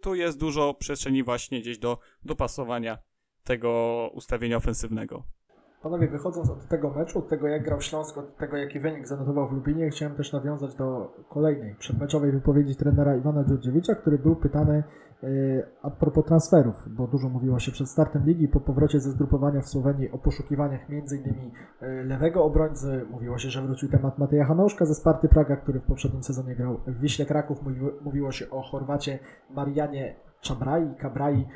tu 0.00 0.14
jest 0.14 0.38
dużo 0.38 0.74
przestrzeni 0.74 1.22
właśnie 1.22 1.60
gdzieś 1.60 1.78
do 1.78 1.98
dopasowania 2.24 2.98
tego 3.44 4.10
ustawienia 4.14 4.56
ofensywnego. 4.56 5.24
Panowie, 5.82 6.08
wychodząc 6.08 6.50
od 6.50 6.68
tego 6.68 6.90
meczu, 6.90 7.18
od 7.18 7.28
tego 7.28 7.48
jak 7.48 7.64
grał 7.64 7.80
Śląsk, 7.80 8.18
od 8.18 8.36
tego 8.36 8.56
jaki 8.56 8.80
wynik 8.80 9.08
zanotował 9.08 9.48
w 9.48 9.52
Lubinie, 9.52 9.90
chciałem 9.90 10.16
też 10.16 10.32
nawiązać 10.32 10.74
do 10.74 11.14
kolejnej 11.28 11.74
przedmeczowej 11.74 12.32
wypowiedzi 12.32 12.76
trenera 12.76 13.16
Iwana 13.16 13.44
Dziurdziewicza, 13.44 13.94
który 13.94 14.18
był 14.18 14.36
pytany 14.36 14.82
a 15.82 15.90
propos 15.90 16.24
transferów, 16.24 16.88
bo 16.94 17.06
dużo 17.06 17.28
mówiło 17.28 17.58
się 17.58 17.72
przed 17.72 17.88
startem 17.88 18.24
ligi 18.24 18.48
po 18.48 18.60
powrocie 18.60 19.00
ze 19.00 19.10
zgrupowania 19.10 19.60
w 19.60 19.68
Słowenii 19.68 20.10
o 20.10 20.18
poszukiwaniach 20.18 20.80
m.in. 20.90 21.50
e, 21.80 22.04
lewego 22.04 22.44
obrońcy. 22.44 23.06
Mówiło 23.10 23.38
się, 23.38 23.50
że 23.50 23.62
wrócił 23.62 23.88
temat 23.88 24.18
Mateja 24.18 24.44
Hanouszka 24.44 24.84
ze 24.84 24.94
Sparty 24.94 25.28
Praga, 25.28 25.56
który 25.56 25.80
w 25.80 25.84
poprzednim 25.84 26.22
sezonie 26.22 26.56
grał 26.56 26.80
w 26.86 27.00
Wiśle 27.00 27.26
Kraków. 27.26 27.58
Mówiło, 28.02 28.32
się 28.32 28.50
o 28.50 28.62
Chorwacie 28.62 29.18
Marianie 29.50 30.14
Czabrai, 30.40 30.94
Kabrai 30.98 31.36
e, 31.38 31.46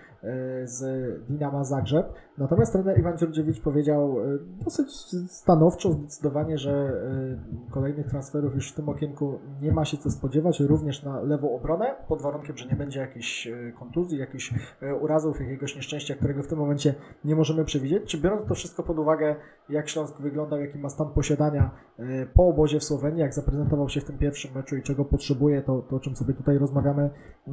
z 0.65 0.83
Dinama 1.29 1.65
Zagrzeb. 1.65 2.13
Natomiast 2.39 2.73
trener 2.73 2.99
Iwan 2.99 3.19
Dziurdziewicz 3.19 3.61
powiedział 3.61 4.17
e, 4.21 4.39
dosyć 4.65 4.91
stanowczo, 5.29 5.93
zdecydowanie, 5.93 6.59
że 6.59 6.73
e, 6.73 7.71
kolejnych 7.71 8.07
transferów 8.07 8.55
już 8.55 8.73
w 8.73 8.75
tym 8.75 8.89
okienku 8.89 9.39
nie 9.63 9.73
ma 9.73 9.85
się 9.85 9.97
co 9.97 10.11
spodziewać, 10.11 10.61
również 10.61 11.03
na 11.03 11.21
lewą 11.21 11.55
obronę, 11.55 11.95
pod 12.09 12.23
warunkiem, 12.23 12.57
że 12.57 12.67
nie 12.67 12.77
będzie 12.77 13.01
jakichś 13.01 13.47
e, 13.47 13.73
kontuzji, 13.79 14.19
jakichś 14.19 14.55
e, 14.83 14.95
urazów, 14.95 15.41
jakiegoś 15.41 15.77
nieszczęścia, 15.77 16.15
którego 16.15 16.43
w 16.43 16.47
tym 16.47 16.59
momencie 16.59 16.95
nie 17.25 17.37
możemy 17.37 17.65
przewidzieć. 17.65 18.05
Czy 18.05 18.19
biorąc 18.19 18.49
to 18.49 18.55
wszystko 18.55 18.83
pod 18.83 18.99
uwagę, 18.99 19.37
jak 19.69 19.89
Śląsk 19.89 20.21
wyglądał, 20.21 20.61
jaki 20.61 20.79
ma 20.79 20.89
stan 20.89 21.09
posiadania 21.09 21.71
e, 21.99 22.27
po 22.27 22.49
obozie 22.49 22.81
w 22.81 22.85
Słowenii, 22.85 23.21
jak 23.21 23.35
zaprezentował 23.35 23.89
się 23.89 24.01
w 24.01 24.05
tym 24.05 24.19
pierwszym 24.19 24.55
meczu 24.55 24.77
i 24.77 24.83
czego 24.83 25.05
potrzebuje, 25.05 25.63
to, 25.63 25.83
to 25.83 25.97
o 25.97 26.01
czym 26.01 26.17
sobie 26.17 26.35
tutaj 26.35 26.59
rozmawiamy. 26.59 27.11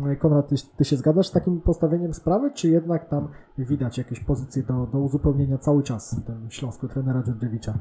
E, 0.07 0.15
Konrad, 0.15 0.47
ty, 0.47 0.55
ty 0.77 0.85
się 0.85 0.95
zgadzasz 0.95 1.27
z 1.27 1.31
takim 1.31 1.61
postawieniem 1.61 2.13
sprawy, 2.13 2.51
czy 2.61 2.69
jednak 2.69 3.09
tam 3.09 3.33
widać 3.57 3.97
jakieś 3.97 4.19
pozycje 4.19 4.63
do, 4.63 4.87
do 4.93 4.99
uzupełnienia 4.99 5.57
cały 5.57 5.83
czas 5.83 6.15
w 6.19 6.25
tym 6.25 6.51
Śląsku 6.51 6.87
trenera 6.87 7.23
Dziurdziewicza? 7.25 7.79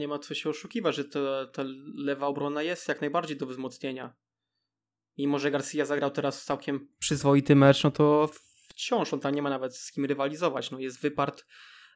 Nie 0.00 0.08
ma 0.08 0.18
co 0.18 0.34
się 0.34 0.50
oszukiwać, 0.50 0.94
że 0.94 1.04
ta, 1.04 1.46
ta 1.52 1.64
lewa 1.96 2.26
obrona 2.26 2.62
jest 2.62 2.88
jak 2.88 3.00
najbardziej 3.00 3.36
do 3.36 3.46
wzmocnienia. 3.46 4.14
Mimo, 5.18 5.38
że 5.38 5.50
Garcia 5.50 5.84
zagrał 5.84 6.10
teraz 6.10 6.44
całkiem 6.44 6.88
przyzwoity 6.98 7.56
mecz, 7.56 7.84
no 7.84 7.90
to 7.90 8.28
wciąż 8.68 9.14
on 9.14 9.20
tam 9.20 9.34
nie 9.34 9.42
ma 9.42 9.50
nawet 9.50 9.76
z 9.76 9.92
kim 9.92 10.04
rywalizować. 10.04 10.70
No 10.70 10.78
jest 10.78 11.00
wypart, 11.00 11.46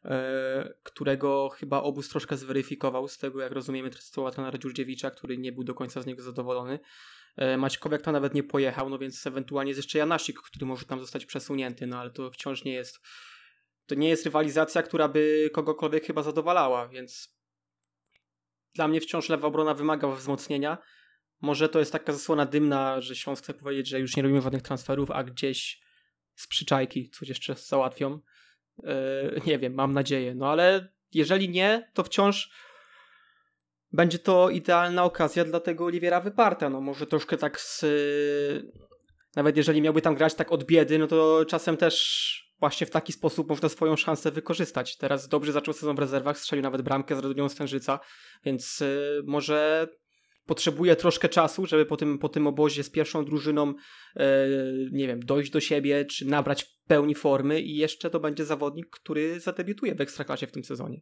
e, 0.04 0.74
którego 0.82 1.48
chyba 1.48 1.82
obóz 1.82 2.08
troszkę 2.08 2.36
zweryfikował, 2.36 3.08
z 3.08 3.18
tego 3.18 3.40
jak 3.40 3.52
rozumiemy 3.52 3.92
słowa 3.92 4.30
trenera 4.30 4.58
Dziurdziewicza, 4.58 5.10
który 5.10 5.38
nie 5.38 5.52
był 5.52 5.64
do 5.64 5.74
końca 5.74 6.02
z 6.02 6.06
niego 6.06 6.22
zadowolony. 6.22 6.78
E, 7.36 7.56
Maćkowiak 7.56 8.02
tam 8.02 8.12
nawet 8.12 8.34
nie 8.34 8.42
pojechał, 8.42 8.90
no 8.90 8.98
więc 8.98 9.26
ewentualnie 9.26 9.70
jest 9.70 9.78
jeszcze 9.78 9.98
Janasik, 9.98 10.40
który 10.40 10.66
może 10.66 10.86
tam 10.86 11.00
zostać 11.00 11.26
przesunięty, 11.26 11.86
no 11.86 11.98
ale 11.98 12.10
to 12.10 12.30
wciąż 12.30 12.64
nie 12.64 12.72
jest 12.72 13.00
to 13.88 13.94
nie 13.94 14.08
jest 14.08 14.24
rywalizacja, 14.24 14.82
która 14.82 15.08
by 15.08 15.50
kogokolwiek 15.52 16.06
chyba 16.06 16.22
zadowalała, 16.22 16.88
więc 16.88 17.38
dla 18.74 18.88
mnie 18.88 19.00
wciąż 19.00 19.28
lewa 19.28 19.48
obrona 19.48 19.74
wymaga 19.74 20.08
wzmocnienia. 20.08 20.78
Może 21.40 21.68
to 21.68 21.78
jest 21.78 21.92
taka 21.92 22.12
zasłona 22.12 22.46
dymna, 22.46 23.00
że 23.00 23.16
Śląsk 23.16 23.44
chce 23.44 23.54
powiedzieć, 23.54 23.88
że 23.88 24.00
już 24.00 24.16
nie 24.16 24.22
robimy 24.22 24.42
żadnych 24.42 24.62
transferów, 24.62 25.10
a 25.10 25.24
gdzieś 25.24 25.80
z 26.34 26.46
przyczajki 26.46 27.10
coś 27.10 27.28
jeszcze 27.28 27.54
załatwią. 27.54 28.20
Yy, 28.78 29.40
nie 29.46 29.58
wiem, 29.58 29.74
mam 29.74 29.92
nadzieję. 29.92 30.34
No 30.34 30.50
ale 30.50 30.92
jeżeli 31.12 31.48
nie, 31.48 31.90
to 31.94 32.04
wciąż 32.04 32.52
będzie 33.92 34.18
to 34.18 34.50
idealna 34.50 35.04
okazja 35.04 35.44
dla 35.44 35.60
tego 35.60 35.84
Oliwiera 35.84 36.20
Wyparta. 36.20 36.70
No 36.70 36.80
może 36.80 37.06
troszkę 37.06 37.36
tak 37.36 37.60
z... 37.60 37.84
Nawet 39.36 39.56
jeżeli 39.56 39.82
miałby 39.82 40.02
tam 40.02 40.14
grać 40.14 40.34
tak 40.34 40.52
od 40.52 40.64
biedy, 40.64 40.98
no 40.98 41.06
to 41.06 41.44
czasem 41.44 41.76
też 41.76 42.48
właśnie 42.60 42.86
w 42.86 42.90
taki 42.90 43.12
sposób 43.12 43.48
można 43.48 43.68
swoją 43.68 43.96
szansę 43.96 44.30
wykorzystać. 44.30 44.96
Teraz 44.96 45.28
dobrze 45.28 45.52
zaczął 45.52 45.74
sezon 45.74 45.96
w 45.96 45.98
rezerwach, 45.98 46.38
strzelił 46.38 46.62
nawet 46.62 46.82
bramkę 46.82 47.16
z 47.16 47.18
Radunią 47.18 47.48
Stężyca, 47.48 48.00
więc 48.44 48.80
y, 48.80 49.22
może 49.26 49.88
potrzebuje 50.48 50.96
troszkę 50.96 51.28
czasu, 51.28 51.66
żeby 51.66 51.86
po 51.86 51.96
tym, 51.96 52.18
po 52.18 52.28
tym 52.28 52.46
obozie 52.46 52.82
z 52.82 52.90
pierwszą 52.90 53.24
drużyną, 53.24 53.70
y, 53.70 54.22
nie 54.92 55.06
wiem, 55.06 55.20
dojść 55.20 55.50
do 55.50 55.60
siebie, 55.60 56.04
czy 56.04 56.26
nabrać 56.26 56.78
pełni 56.86 57.14
formy 57.14 57.60
i 57.60 57.76
jeszcze 57.76 58.10
to 58.10 58.20
będzie 58.20 58.44
zawodnik, 58.44 58.90
który 58.90 59.40
zadebiutuje 59.40 59.94
w 59.94 60.00
Ekstraklasie 60.00 60.46
w 60.46 60.52
tym 60.52 60.64
sezonie. 60.64 61.00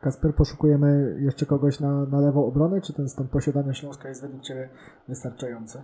Kasper, 0.00 0.34
poszukujemy 0.34 1.18
jeszcze 1.24 1.46
kogoś 1.46 1.80
na, 1.80 2.06
na 2.06 2.20
lewą 2.20 2.46
obronę, 2.46 2.80
czy 2.80 2.92
ten 2.92 3.08
stan 3.08 3.28
posiadania 3.28 3.74
Śląska 3.74 4.08
jest 4.08 4.22
według 4.22 4.42
Ciebie 4.42 4.70
wystarczający? 5.08 5.82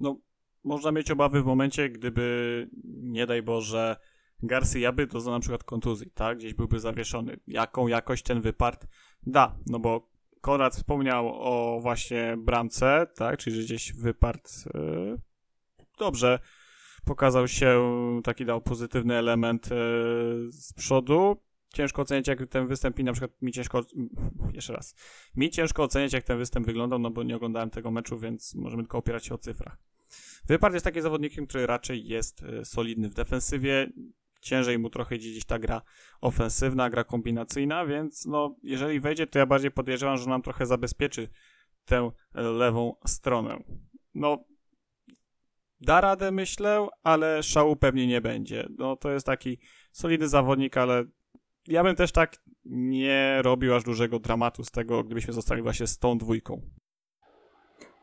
No, 0.00 0.16
można 0.64 0.92
mieć 0.92 1.10
obawy 1.10 1.42
w 1.42 1.46
momencie, 1.46 1.88
gdyby, 1.88 2.68
nie 3.02 3.26
daj 3.26 3.42
Boże, 3.42 3.96
Garcia 4.42 4.92
by 4.92 5.06
doznał 5.06 5.34
na 5.34 5.40
przykład 5.40 5.64
kontuzji, 5.64 6.10
tak? 6.10 6.38
Gdzieś 6.38 6.54
byłby 6.54 6.80
zawieszony. 6.80 7.36
Jaką 7.46 7.86
jakość 7.86 8.22
ten 8.22 8.40
wypart 8.40 8.86
da? 9.26 9.56
No 9.66 9.78
bo 9.78 10.13
Konrad 10.44 10.74
wspomniał 10.74 11.28
o 11.28 11.80
właśnie 11.80 12.36
bramce, 12.38 13.06
tak? 13.14 13.38
Czyli 13.38 13.56
że 13.56 13.62
gdzieś 13.62 13.92
wypart 13.92 14.52
yy, 14.74 15.18
dobrze 15.98 16.38
pokazał 17.04 17.48
się, 17.48 17.80
taki 18.24 18.44
dał 18.44 18.60
pozytywny 18.60 19.14
element 19.14 19.70
yy, 19.70 19.76
z 20.52 20.72
przodu. 20.72 21.36
Ciężko 21.74 22.02
oceniać, 22.02 22.28
jak 22.28 22.46
ten 22.46 22.66
występ 22.66 22.98
i 22.98 23.04
na 23.04 23.12
przykład 23.12 23.42
mi 23.42 23.52
ciężko, 23.52 23.82
jeszcze 24.54 24.72
raz, 24.72 24.94
mi 25.36 25.50
ciężko 25.50 25.82
oceniać, 25.82 26.12
jak 26.12 26.24
ten 26.24 26.38
występ 26.38 26.66
wyglądał, 26.66 26.98
no 26.98 27.10
bo 27.10 27.22
nie 27.22 27.36
oglądałem 27.36 27.70
tego 27.70 27.90
meczu, 27.90 28.18
więc 28.18 28.54
możemy 28.54 28.82
tylko 28.82 28.98
opierać 28.98 29.26
się 29.26 29.34
o 29.34 29.38
cyfrach. 29.38 29.78
Wypart 30.46 30.74
jest 30.74 30.84
takim 30.84 31.02
zawodnikiem, 31.02 31.46
który 31.46 31.66
raczej 31.66 32.06
jest 32.06 32.42
e, 32.42 32.64
solidny 32.64 33.08
w 33.08 33.14
defensywie, 33.14 33.92
ciężej 34.44 34.78
mu 34.78 34.90
trochę 34.90 35.16
idzie 35.16 35.30
gdzieś 35.30 35.44
ta 35.44 35.58
gra 35.58 35.82
ofensywna, 36.20 36.90
gra 36.90 37.04
kombinacyjna, 37.04 37.86
więc 37.86 38.26
no, 38.26 38.56
jeżeli 38.62 39.00
wejdzie, 39.00 39.26
to 39.26 39.38
ja 39.38 39.46
bardziej 39.46 39.70
podejrzewam, 39.70 40.16
że 40.16 40.30
nam 40.30 40.42
trochę 40.42 40.66
zabezpieczy 40.66 41.28
tę 41.84 42.10
lewą 42.34 42.96
stronę. 43.06 43.58
No, 44.14 44.44
da 45.80 46.00
radę, 46.00 46.30
myślę, 46.30 46.88
ale 47.02 47.42
szału 47.42 47.76
pewnie 47.76 48.06
nie 48.06 48.20
będzie. 48.20 48.68
No, 48.78 48.96
to 48.96 49.10
jest 49.10 49.26
taki 49.26 49.58
solidny 49.92 50.28
zawodnik, 50.28 50.76
ale 50.76 51.04
ja 51.66 51.82
bym 51.82 51.96
też 51.96 52.12
tak 52.12 52.42
nie 52.64 53.42
robił 53.42 53.74
aż 53.74 53.84
dużego 53.84 54.18
dramatu 54.18 54.64
z 54.64 54.70
tego, 54.70 55.04
gdybyśmy 55.04 55.32
zostali 55.32 55.62
właśnie 55.62 55.86
z 55.86 55.98
tą 55.98 56.18
dwójką. 56.18 56.70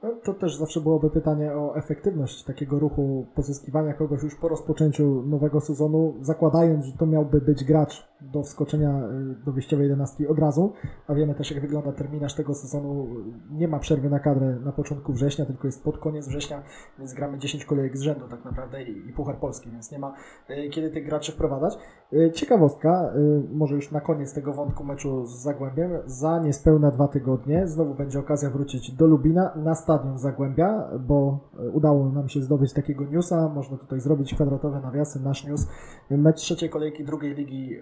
No, 0.04 0.10
to 0.24 0.34
też 0.34 0.56
zawsze 0.56 0.82
byłoby 0.82 1.10
pytanie 1.10 1.54
o 1.54 1.76
efektywność 1.76 2.44
takiego 2.44 2.80
ruchu 2.80 3.26
pozyskiwania 3.36 3.94
kogoś 3.94 4.24
już 4.24 4.36
po 4.36 4.48
rozpoczęciu 4.48 5.24
nowego 5.24 5.62
sezonu, 5.62 6.14
zakładając, 6.22 6.86
że 6.86 6.94
to 6.98 7.06
miałby 7.06 7.42
być 7.42 7.64
gracz 7.64 8.11
do 8.22 8.44
wskoczenia 8.44 9.02
y, 9.42 9.46
do 9.46 9.52
wyjściowej 9.52 9.84
jedenastki 9.84 10.28
od 10.28 10.40
razu, 10.40 10.74
a 11.08 11.14
wiemy 11.14 11.36
też 11.36 11.52
jak 11.52 11.62
wygląda 11.62 11.92
terminarz 11.92 12.36
tego 12.36 12.54
sezonu. 12.54 13.08
Nie 13.52 13.68
ma 13.68 13.80
przerwy 13.80 14.10
na 14.10 14.20
kadrę 14.20 14.60
na 14.66 14.72
początku 14.72 15.14
września, 15.14 15.46
tylko 15.46 15.68
jest 15.68 15.84
pod 15.84 15.98
koniec 15.98 16.28
września, 16.28 16.64
więc 17.00 17.14
gramy 17.14 17.38
10 17.38 17.66
kolejek 17.66 17.98
z 17.98 18.02
rzędu 18.02 18.28
tak 18.28 18.46
naprawdę 18.46 18.84
i, 18.84 19.14
Puchar 19.14 19.36
Polski, 19.36 19.72
więc 19.72 19.92
nie 19.92 20.00
ma 20.00 20.14
y, 20.50 20.70
kiedy 20.70 20.90
tych 20.90 21.06
graczy 21.06 21.32
wprowadzać. 21.32 21.78
Y, 22.14 22.32
Ciekawostka, 22.32 23.12
może 23.52 23.76
już 23.76 23.92
na 23.92 24.02
koniec 24.02 24.34
tego 24.34 24.54
wątku 24.54 24.84
meczu 24.84 25.26
z 25.26 25.42
Zagłębiem, 25.42 25.92
za 26.06 26.40
niespełna 26.40 26.92
dwa 26.92 27.08
tygodnie 27.08 27.68
znowu 27.68 27.96
będzie 27.96 28.20
okazja 28.20 28.50
wrócić 28.50 28.92
do 28.92 29.08
Lubina 29.08 29.54
na 29.56 29.76
stadion 29.76 30.18
Zagłębia, 30.18 30.90
bo 31.00 31.40
udało 31.74 32.10
nam 32.10 32.30
się 32.30 32.42
zdobyć 32.42 32.74
takiego 32.74 33.06
newsa, 33.06 33.50
można 33.50 33.78
tutaj 33.78 34.00
zrobić 34.00 34.34
kwadratowe 34.34 34.80
nawiasy, 34.80 35.20
nasz 35.20 35.46
news, 35.48 35.68
mecz 36.10 36.36
trzeciej 36.36 36.70
kolejki 36.70 37.06
drugiej 37.06 37.36
ligi 37.36 37.78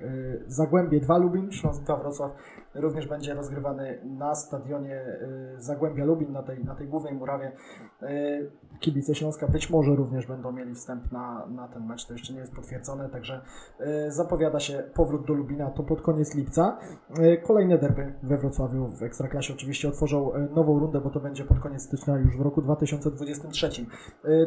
Zagłębie 0.47 0.99
2 0.99 1.17
Lubin, 1.17 1.51
Śląsk 1.51 1.83
2 1.83 1.95
Wrocław 1.95 2.31
również 2.75 3.07
będzie 3.07 3.33
rozgrywany 3.33 3.99
na 4.05 4.35
stadionie 4.35 5.01
y, 5.57 5.61
Zagłębia 5.61 6.05
Lubin, 6.05 6.31
na 6.31 6.43
tej, 6.43 6.63
na 6.63 6.75
tej 6.75 6.87
głównej 6.87 7.13
murawie. 7.13 7.51
Y, 8.03 8.51
kibice 8.79 9.15
Śląska 9.15 9.47
być 9.47 9.69
może 9.69 9.95
również 9.95 10.27
będą 10.27 10.51
mieli 10.51 10.75
wstęp 10.75 11.11
na, 11.11 11.45
na 11.45 11.67
ten 11.67 11.85
mecz, 11.85 12.05
to 12.05 12.13
jeszcze 12.13 12.33
nie 12.33 12.39
jest 12.39 12.55
potwierdzone, 12.55 13.09
także 13.09 13.41
y, 14.07 14.11
zapowiada 14.11 14.59
się 14.59 14.83
powrót 14.93 15.27
do 15.27 15.33
Lubina, 15.33 15.69
to 15.69 15.83
pod 15.83 16.01
koniec 16.01 16.35
lipca. 16.35 16.77
Kolejne 17.43 17.77
derby 17.77 18.13
we 18.23 18.37
Wrocławiu 18.37 18.87
w 18.87 19.03
Ekstraklasie 19.03 19.53
oczywiście 19.53 19.87
otworzą 19.87 20.31
nową 20.55 20.79
rundę, 20.79 21.01
bo 21.01 21.09
to 21.09 21.19
będzie 21.19 21.43
pod 21.43 21.59
koniec 21.59 21.81
stycznia 21.81 22.17
już 22.17 22.37
w 22.37 22.41
roku 22.41 22.61
2023. 22.61 23.69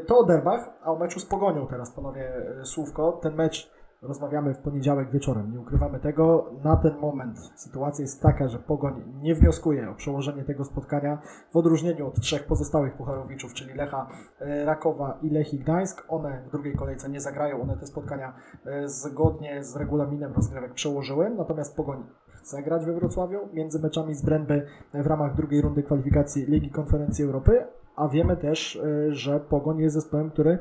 To 0.06 0.18
o 0.18 0.24
derbach, 0.24 0.70
a 0.82 0.92
o 0.92 0.98
meczu 0.98 1.20
z 1.20 1.26
Pogonią 1.26 1.66
teraz, 1.66 1.90
panowie, 1.90 2.32
słówko. 2.64 3.12
Ten 3.12 3.34
mecz 3.34 3.70
Rozmawiamy 4.02 4.54
w 4.54 4.58
poniedziałek 4.58 5.10
wieczorem, 5.10 5.50
nie 5.50 5.60
ukrywamy 5.60 6.00
tego. 6.00 6.50
Na 6.64 6.76
ten 6.76 6.98
moment 6.98 7.38
sytuacja 7.54 8.02
jest 8.02 8.22
taka, 8.22 8.48
że 8.48 8.58
Pogoń 8.58 9.02
nie 9.22 9.34
wnioskuje 9.34 9.90
o 9.90 9.94
przełożenie 9.94 10.44
tego 10.44 10.64
spotkania 10.64 11.18
w 11.52 11.56
odróżnieniu 11.56 12.06
od 12.06 12.20
trzech 12.20 12.46
pozostałych 12.46 12.96
pucharowiczów, 12.96 13.54
czyli 13.54 13.74
Lecha, 13.74 14.08
e, 14.40 14.64
Rakowa 14.64 15.18
i 15.22 15.30
Lechii 15.30 15.58
Gdańsk. 15.58 16.04
One 16.08 16.42
w 16.48 16.50
drugiej 16.50 16.74
kolejce 16.74 17.08
nie 17.08 17.20
zagrają, 17.20 17.62
one 17.62 17.76
te 17.76 17.86
spotkania 17.86 18.32
e, 18.64 18.88
zgodnie 18.88 19.64
z 19.64 19.76
regulaminem 19.76 20.32
rozgrywek 20.32 20.74
przełożyły, 20.74 21.30
natomiast 21.30 21.76
Pogoń 21.76 22.04
chce 22.28 22.62
grać 22.62 22.84
we 22.84 22.92
Wrocławiu 22.92 23.38
między 23.52 23.82
meczami 23.82 24.14
z 24.14 24.22
Bręby 24.22 24.66
w 24.94 25.06
ramach 25.06 25.34
drugiej 25.34 25.62
rundy 25.62 25.82
kwalifikacji 25.82 26.46
Ligi 26.46 26.70
Konferencji 26.70 27.24
Europy, 27.24 27.66
a 27.96 28.08
wiemy 28.08 28.36
też, 28.36 28.76
e, 28.76 29.12
że 29.14 29.40
Pogoń 29.40 29.78
jest 29.78 29.94
zespołem, 29.94 30.30
który 30.30 30.58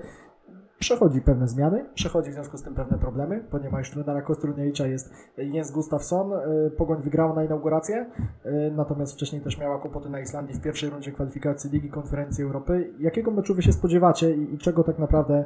przechodzi 0.82 1.22
pewne 1.22 1.48
zmiany, 1.48 1.86
przechodzi 1.94 2.32
w 2.32 2.34
związku 2.34 2.58
z 2.58 2.64
tym 2.64 2.76
pewne 2.76 2.98
problemy, 2.98 3.44
bo 3.52 3.60
nie 3.60 3.70
ma 3.70 3.80
już 3.80 3.92
trenera 3.92 4.22
Kostruniewicza, 4.22 4.88
jest 4.88 5.14
Jens 5.38 5.72
Gustafsson, 5.72 6.34
y, 6.34 6.72
Pogoń 6.78 7.02
wygrała 7.02 7.34
na 7.34 7.44
inaugurację, 7.44 8.06
y, 8.46 8.72
natomiast 8.76 9.14
wcześniej 9.14 9.42
też 9.42 9.58
miała 9.58 9.80
kłopoty 9.80 10.10
na 10.10 10.20
Islandii 10.20 10.56
w 10.56 10.62
pierwszej 10.62 10.90
rundzie 10.90 11.12
kwalifikacji 11.12 11.70
Ligi 11.72 11.90
Konferencji 11.90 12.44
Europy. 12.44 12.94
Jakiego 13.00 13.32
meczu 13.32 13.56
Wy 13.56 13.62
się 13.62 13.74
spodziewacie 13.74 14.32
i, 14.32 14.58
czego 14.58 14.84
tak 14.84 15.00
naprawdę 15.00 15.46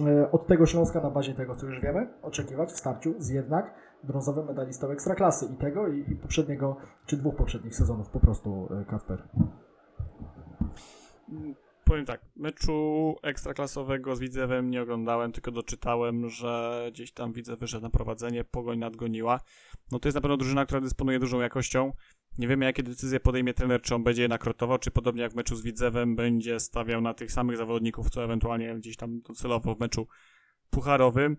y, 0.00 0.30
od 0.30 0.46
tego 0.46 0.66
Śląska 0.66 1.00
na 1.00 1.10
bazie 1.10 1.34
tego, 1.34 1.54
co 1.54 1.66
już 1.66 1.80
wiemy, 1.80 2.08
oczekiwać 2.22 2.72
w 2.72 2.78
starciu 2.78 3.14
z 3.18 3.28
jednak 3.28 3.74
brązowym 4.02 4.46
medalistą 4.46 4.90
Ekstraklasy 4.90 5.46
i 5.46 5.56
tego 5.56 5.88
i, 5.88 6.12
i 6.12 6.16
poprzedniego, 6.16 6.76
czy 7.06 7.16
dwóch 7.16 7.36
poprzednich 7.36 7.74
sezonów 7.74 8.08
po 8.08 8.20
prostu, 8.20 8.68
Kasper? 8.90 9.22
Powiem 11.94 12.06
tak, 12.06 12.20
meczu 12.36 13.16
ekstraklasowego 13.22 14.16
z 14.16 14.20
Widzewem 14.20 14.70
nie 14.70 14.82
oglądałem, 14.82 15.32
tylko 15.32 15.50
doczytałem, 15.50 16.30
że 16.30 16.84
gdzieś 16.92 17.12
tam 17.12 17.32
widzę 17.32 17.56
wyszedł 17.56 17.82
na 17.82 17.90
prowadzenie, 17.90 18.44
Pogoń 18.44 18.78
nadgoniła. 18.78 19.40
No 19.92 19.98
to 19.98 20.08
jest 20.08 20.14
na 20.14 20.20
pewno 20.20 20.36
drużyna, 20.36 20.64
która 20.64 20.80
dysponuje 20.80 21.18
dużą 21.18 21.40
jakością. 21.40 21.92
Nie 22.38 22.48
wiemy, 22.48 22.64
jakie 22.64 22.82
decyzje 22.82 23.20
podejmie 23.20 23.54
trener, 23.54 23.82
czy 23.82 23.94
on 23.94 24.04
będzie 24.04 24.22
je 24.22 24.28
nakrotował, 24.28 24.78
czy 24.78 24.90
podobnie 24.90 25.22
jak 25.22 25.32
w 25.32 25.36
meczu 25.36 25.56
z 25.56 25.62
Widzewem 25.62 26.16
będzie 26.16 26.60
stawiał 26.60 27.00
na 27.00 27.14
tych 27.14 27.32
samych 27.32 27.56
zawodników, 27.56 28.10
co 28.10 28.24
ewentualnie 28.24 28.74
gdzieś 28.74 28.96
tam 28.96 29.20
docelowo 29.20 29.74
w 29.74 29.80
meczu 29.80 30.06
pucharowym. 30.70 31.36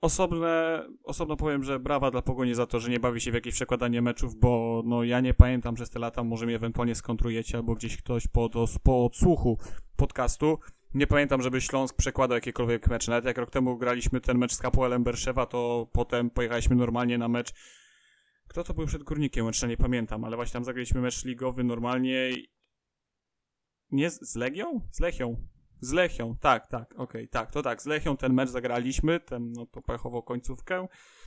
Osobne, 0.00 0.86
osobno 1.04 1.36
powiem, 1.36 1.64
że 1.64 1.80
brawa 1.80 2.10
dla 2.10 2.22
Pogoni 2.22 2.54
za 2.54 2.66
to, 2.66 2.80
że 2.80 2.90
nie 2.90 3.00
bawi 3.00 3.20
się 3.20 3.30
w 3.30 3.34
jakieś 3.34 3.54
przekładanie 3.54 4.02
meczów, 4.02 4.36
bo 4.36 4.82
no 4.86 5.04
ja 5.04 5.20
nie 5.20 5.34
pamiętam 5.34 5.74
przez 5.74 5.90
te 5.90 5.98
lata, 5.98 6.24
może 6.24 6.46
mnie 6.46 6.56
ewentualnie 6.56 6.94
skontrujecie 6.94 7.56
albo 7.56 7.74
gdzieś 7.74 7.96
ktoś 7.96 8.28
po, 8.28 8.50
po 8.82 9.04
odsłuchu 9.04 9.58
podcastu. 9.96 10.58
Nie 10.94 11.06
pamiętam, 11.06 11.42
żeby 11.42 11.60
Śląsk 11.60 11.96
przekładał 11.96 12.36
jakiekolwiek 12.36 12.88
mecze. 12.88 13.10
Nawet 13.10 13.24
jak 13.24 13.38
rok 13.38 13.50
temu 13.50 13.78
graliśmy 13.78 14.20
ten 14.20 14.38
mecz 14.38 14.52
z 14.52 14.58
Kapuelem 14.58 15.04
Berszewa, 15.04 15.46
to 15.46 15.88
potem 15.92 16.30
pojechaliśmy 16.30 16.76
normalnie 16.76 17.18
na 17.18 17.28
mecz. 17.28 17.52
Kto 18.48 18.64
to 18.64 18.74
był 18.74 18.86
przed 18.86 19.02
Górnikiem? 19.02 19.46
Jeszcze 19.46 19.68
nie 19.68 19.76
pamiętam, 19.76 20.24
ale 20.24 20.36
właśnie 20.36 20.52
tam 20.52 20.64
zagraliśmy 20.64 21.00
mecz 21.00 21.24
ligowy 21.24 21.64
normalnie. 21.64 22.30
Nie 23.90 24.10
z, 24.10 24.30
z 24.30 24.36
Legią? 24.36 24.80
Z 24.90 25.00
Lechią. 25.00 25.46
Z 25.80 25.92
Lechią, 25.92 26.36
tak, 26.40 26.66
tak, 26.66 26.92
okej, 26.92 27.02
okay, 27.04 27.28
tak, 27.28 27.50
to 27.50 27.62
tak, 27.62 27.82
z 27.82 27.86
Lechią 27.86 28.16
ten 28.16 28.32
mecz 28.32 28.48
zagraliśmy, 28.48 29.20
ten, 29.20 29.52
no 29.52 29.66
to 29.66 29.82
pechową 29.82 30.22
końcówkę, 30.22 30.86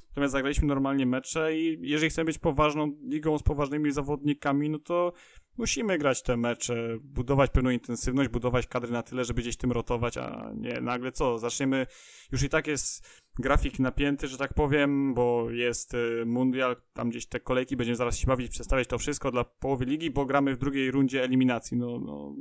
natomiast 0.09 0.31
zagraliśmy 0.31 0.67
normalnie 0.67 1.05
mecze 1.05 1.57
i 1.57 1.77
jeżeli 1.81 2.09
chcemy 2.09 2.25
być 2.25 2.37
poważną 2.37 2.95
ligą 3.09 3.37
z 3.37 3.43
poważnymi 3.43 3.91
zawodnikami, 3.91 4.69
no 4.69 4.79
to 4.79 5.13
musimy 5.57 5.97
grać 5.97 6.21
te 6.21 6.37
mecze, 6.37 6.97
budować 7.01 7.51
pewną 7.51 7.69
intensywność, 7.69 8.29
budować 8.29 8.67
kadry 8.67 8.91
na 8.91 9.03
tyle, 9.03 9.25
żeby 9.25 9.41
gdzieś 9.41 9.57
tym 9.57 9.71
rotować, 9.71 10.17
a 10.17 10.51
nie 10.55 10.81
nagle 10.81 11.11
co, 11.11 11.39
zaczniemy, 11.39 11.87
już 12.31 12.43
i 12.43 12.49
tak 12.49 12.67
jest 12.67 13.21
grafik 13.39 13.79
napięty, 13.79 14.27
że 14.27 14.37
tak 14.37 14.53
powiem, 14.53 15.13
bo 15.13 15.51
jest 15.51 15.93
y, 15.93 16.23
mundial, 16.25 16.75
tam 16.93 17.09
gdzieś 17.09 17.25
te 17.25 17.39
kolejki, 17.39 17.77
będziemy 17.77 17.95
zaraz 17.95 18.17
się 18.17 18.27
bawić, 18.27 18.51
przedstawiać 18.51 18.87
to 18.87 18.97
wszystko 18.97 19.31
dla 19.31 19.43
połowy 19.43 19.85
ligi, 19.85 20.11
bo 20.11 20.25
gramy 20.25 20.55
w 20.55 20.57
drugiej 20.57 20.91
rundzie 20.91 21.23
eliminacji, 21.23 21.77
no, 21.77 21.99
no 21.99 22.35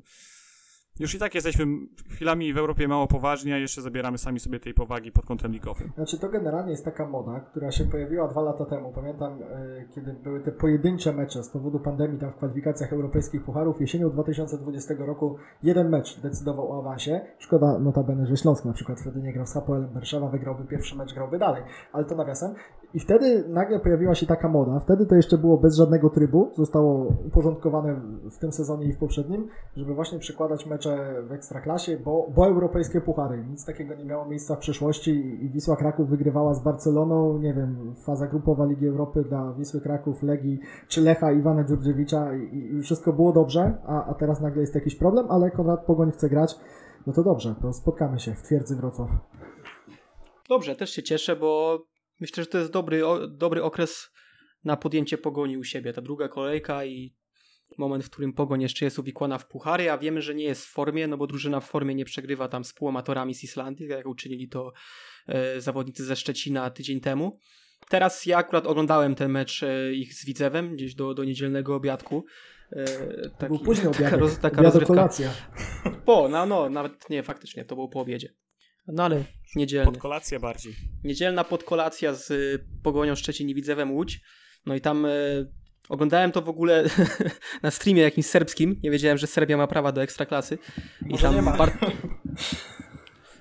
już 1.00 1.14
i 1.14 1.18
tak 1.18 1.34
jesteśmy 1.34 1.66
chwilami 2.10 2.52
w 2.52 2.58
Europie 2.58 2.88
mało 2.88 3.06
poważni, 3.06 3.52
a 3.52 3.58
jeszcze 3.58 3.82
zabieramy 3.82 4.18
sami 4.18 4.40
sobie 4.40 4.60
tej 4.60 4.74
powagi 4.74 5.12
pod 5.12 5.26
kątem 5.26 5.52
ligowym. 5.52 5.92
Znaczy 5.94 6.18
to 6.18 6.28
generalnie 6.28 6.70
jest 6.70 6.84
taka 6.84 7.08
moda, 7.08 7.40
która 7.40 7.72
się 7.72 7.84
pojawiła 7.84 8.28
dwa 8.28 8.42
lata 8.42 8.64
temu. 8.64 8.92
Pamiętam, 8.92 9.42
e, 9.42 9.84
kiedy 9.94 10.12
były 10.12 10.40
te 10.40 10.52
pojedyncze 10.52 11.12
mecze 11.12 11.42
z 11.42 11.50
powodu 11.50 11.80
pandemii 11.80 12.18
tam 12.18 12.30
w 12.30 12.36
kwalifikacjach 12.36 12.92
europejskich 12.92 13.44
pucharów. 13.44 13.80
Jesienią 13.80 14.10
2020 14.10 14.94
roku 15.06 15.36
jeden 15.62 15.88
mecz 15.88 16.20
decydował 16.20 16.72
o 16.72 16.78
awansie. 16.78 17.20
Szkoda 17.38 17.78
notabene, 17.78 18.26
że 18.26 18.36
Śląsk 18.36 18.64
na 18.64 18.72
przykład 18.72 19.00
wtedy 19.00 19.22
nie 19.22 19.32
grał 19.32 19.46
z 19.46 19.54
Hapoelem 19.54 19.90
Berszewa, 19.90 20.28
wygrałby 20.28 20.64
pierwszy 20.64 20.96
mecz, 20.96 21.14
grałby 21.14 21.38
dalej. 21.38 21.62
Ale 21.92 22.04
to 22.04 22.14
nawiasem. 22.14 22.54
I 22.96 23.00
wtedy 23.00 23.44
nagle 23.48 23.80
pojawiła 23.80 24.14
się 24.14 24.26
taka 24.26 24.48
moda. 24.48 24.80
Wtedy 24.80 25.06
to 25.06 25.14
jeszcze 25.14 25.38
było 25.38 25.58
bez 25.58 25.76
żadnego 25.76 26.10
trybu. 26.10 26.50
Zostało 26.54 27.14
uporządkowane 27.26 28.00
w 28.30 28.38
tym 28.38 28.52
sezonie 28.52 28.86
i 28.86 28.92
w 28.92 28.98
poprzednim, 28.98 29.48
żeby 29.76 29.94
właśnie 29.94 30.18
przykładać 30.18 30.66
mecze 30.66 31.22
w 31.28 31.32
Ekstraklasie, 31.32 31.96
bo, 31.96 32.30
bo 32.34 32.46
europejskie 32.46 33.00
puchary. 33.00 33.44
Nic 33.50 33.64
takiego 33.64 33.94
nie 33.94 34.04
miało 34.04 34.24
miejsca 34.24 34.56
w 34.56 34.58
przeszłości 34.58 35.10
i 35.44 35.50
Wisła 35.50 35.76
Kraków 35.76 36.08
wygrywała 36.08 36.54
z 36.54 36.62
Barceloną, 36.62 37.38
nie 37.38 37.54
wiem, 37.54 37.94
faza 38.06 38.26
grupowa 38.26 38.66
Ligi 38.66 38.88
Europy 38.88 39.24
dla 39.28 39.52
Wisły 39.52 39.80
Kraków, 39.80 40.22
Legii 40.22 40.60
czy 40.88 41.00
Lecha 41.00 41.32
Iwana 41.32 41.64
Dziurdziewicza 41.64 42.34
i, 42.34 42.74
i 42.78 42.82
wszystko 42.82 43.12
było 43.12 43.32
dobrze, 43.32 43.78
a, 43.86 44.04
a 44.04 44.14
teraz 44.14 44.40
nagle 44.40 44.60
jest 44.60 44.74
jakiś 44.74 44.94
problem, 44.94 45.26
ale 45.30 45.50
Konrad 45.50 45.84
Pogoń 45.84 46.12
chce 46.12 46.28
grać, 46.28 46.58
no 47.06 47.12
to 47.12 47.22
dobrze, 47.22 47.54
to 47.62 47.72
spotkamy 47.72 48.18
się 48.18 48.34
w 48.34 48.42
twierdzy 48.42 48.76
Wrocław. 48.76 49.10
Dobrze, 50.48 50.76
też 50.76 50.90
się 50.90 51.02
cieszę, 51.02 51.36
bo 51.36 51.78
myślę, 52.20 52.42
że 52.42 52.50
to 52.50 52.58
jest 52.58 52.72
dobry, 52.72 53.06
o, 53.06 53.28
dobry 53.28 53.62
okres 53.62 54.10
na 54.64 54.76
podjęcie 54.76 55.18
pogoni 55.18 55.58
u 55.58 55.64
siebie. 55.64 55.92
Ta 55.92 56.02
druga 56.02 56.28
kolejka 56.28 56.84
i 56.84 57.14
moment, 57.78 58.04
w 58.04 58.10
którym 58.10 58.32
Pogoń 58.32 58.62
jeszcze 58.62 58.84
jest 58.84 58.98
uwikłana 58.98 59.38
w 59.38 59.48
puchary, 59.48 59.90
a 59.90 59.98
wiemy, 59.98 60.22
że 60.22 60.34
nie 60.34 60.44
jest 60.44 60.66
w 60.66 60.72
formie, 60.72 61.06
no 61.06 61.16
bo 61.16 61.26
drużyna 61.26 61.60
w 61.60 61.68
formie 61.68 61.94
nie 61.94 62.04
przegrywa 62.04 62.48
tam 62.48 62.64
z 62.64 62.72
półamatorami 62.72 63.34
z 63.34 63.44
Islandii, 63.44 63.88
jak 63.88 64.06
uczynili 64.06 64.48
to 64.48 64.72
e, 65.26 65.60
zawodnicy 65.60 66.04
ze 66.04 66.16
Szczecina 66.16 66.70
tydzień 66.70 67.00
temu. 67.00 67.38
Teraz 67.88 68.26
ja 68.26 68.38
akurat 68.38 68.66
oglądałem 68.66 69.14
ten 69.14 69.30
mecz 69.30 69.62
e, 69.62 69.92
ich 69.92 70.14
z 70.14 70.24
Widzewem, 70.24 70.76
gdzieś 70.76 70.94
do, 70.94 71.14
do 71.14 71.24
niedzielnego 71.24 71.74
obiadku. 71.74 72.24
E, 72.72 72.84
taki, 73.30 73.54
był 73.54 73.58
późny 73.58 73.84
taka, 73.84 73.98
obiadek, 73.98 74.20
roz, 74.20 74.38
taka 74.38 74.62
rozrywka. 74.62 74.86
kolacja. 74.86 75.30
Po, 76.06 76.28
no, 76.28 76.46
no, 76.46 76.68
nawet 76.68 77.10
nie, 77.10 77.22
faktycznie, 77.22 77.64
to 77.64 77.74
było 77.74 77.88
po 77.88 78.00
obiedzie. 78.00 78.34
No 78.88 79.04
ale 79.04 79.24
niedzielny. 79.56 79.92
Pod 79.92 79.98
kolację 79.98 80.40
bardziej. 80.40 80.74
Niedzielna 81.04 81.44
podkolacja 81.44 82.14
z 82.14 82.30
y, 82.30 82.66
Pogonią 82.82 83.14
Szczecin 83.14 83.48
i 83.48 83.54
Widzewem 83.54 83.92
Łódź. 83.92 84.20
No 84.66 84.74
i 84.74 84.80
tam 84.80 85.06
y, 85.06 85.52
oglądałem 85.88 86.32
to 86.32 86.42
w 86.42 86.48
ogóle 86.48 86.84
na 87.62 87.70
streamie 87.70 88.02
jakimś 88.02 88.26
serbskim. 88.26 88.80
Nie 88.82 88.90
wiedziałem, 88.90 89.18
że 89.18 89.26
Serbia 89.26 89.56
ma 89.56 89.66
prawa 89.66 89.92
do 89.92 90.02
ekstraklasy. 90.02 90.58
I 91.06 91.08
Może 91.08 91.22
tam 91.22 91.34
nie. 91.34 91.42
Bar- 91.42 91.78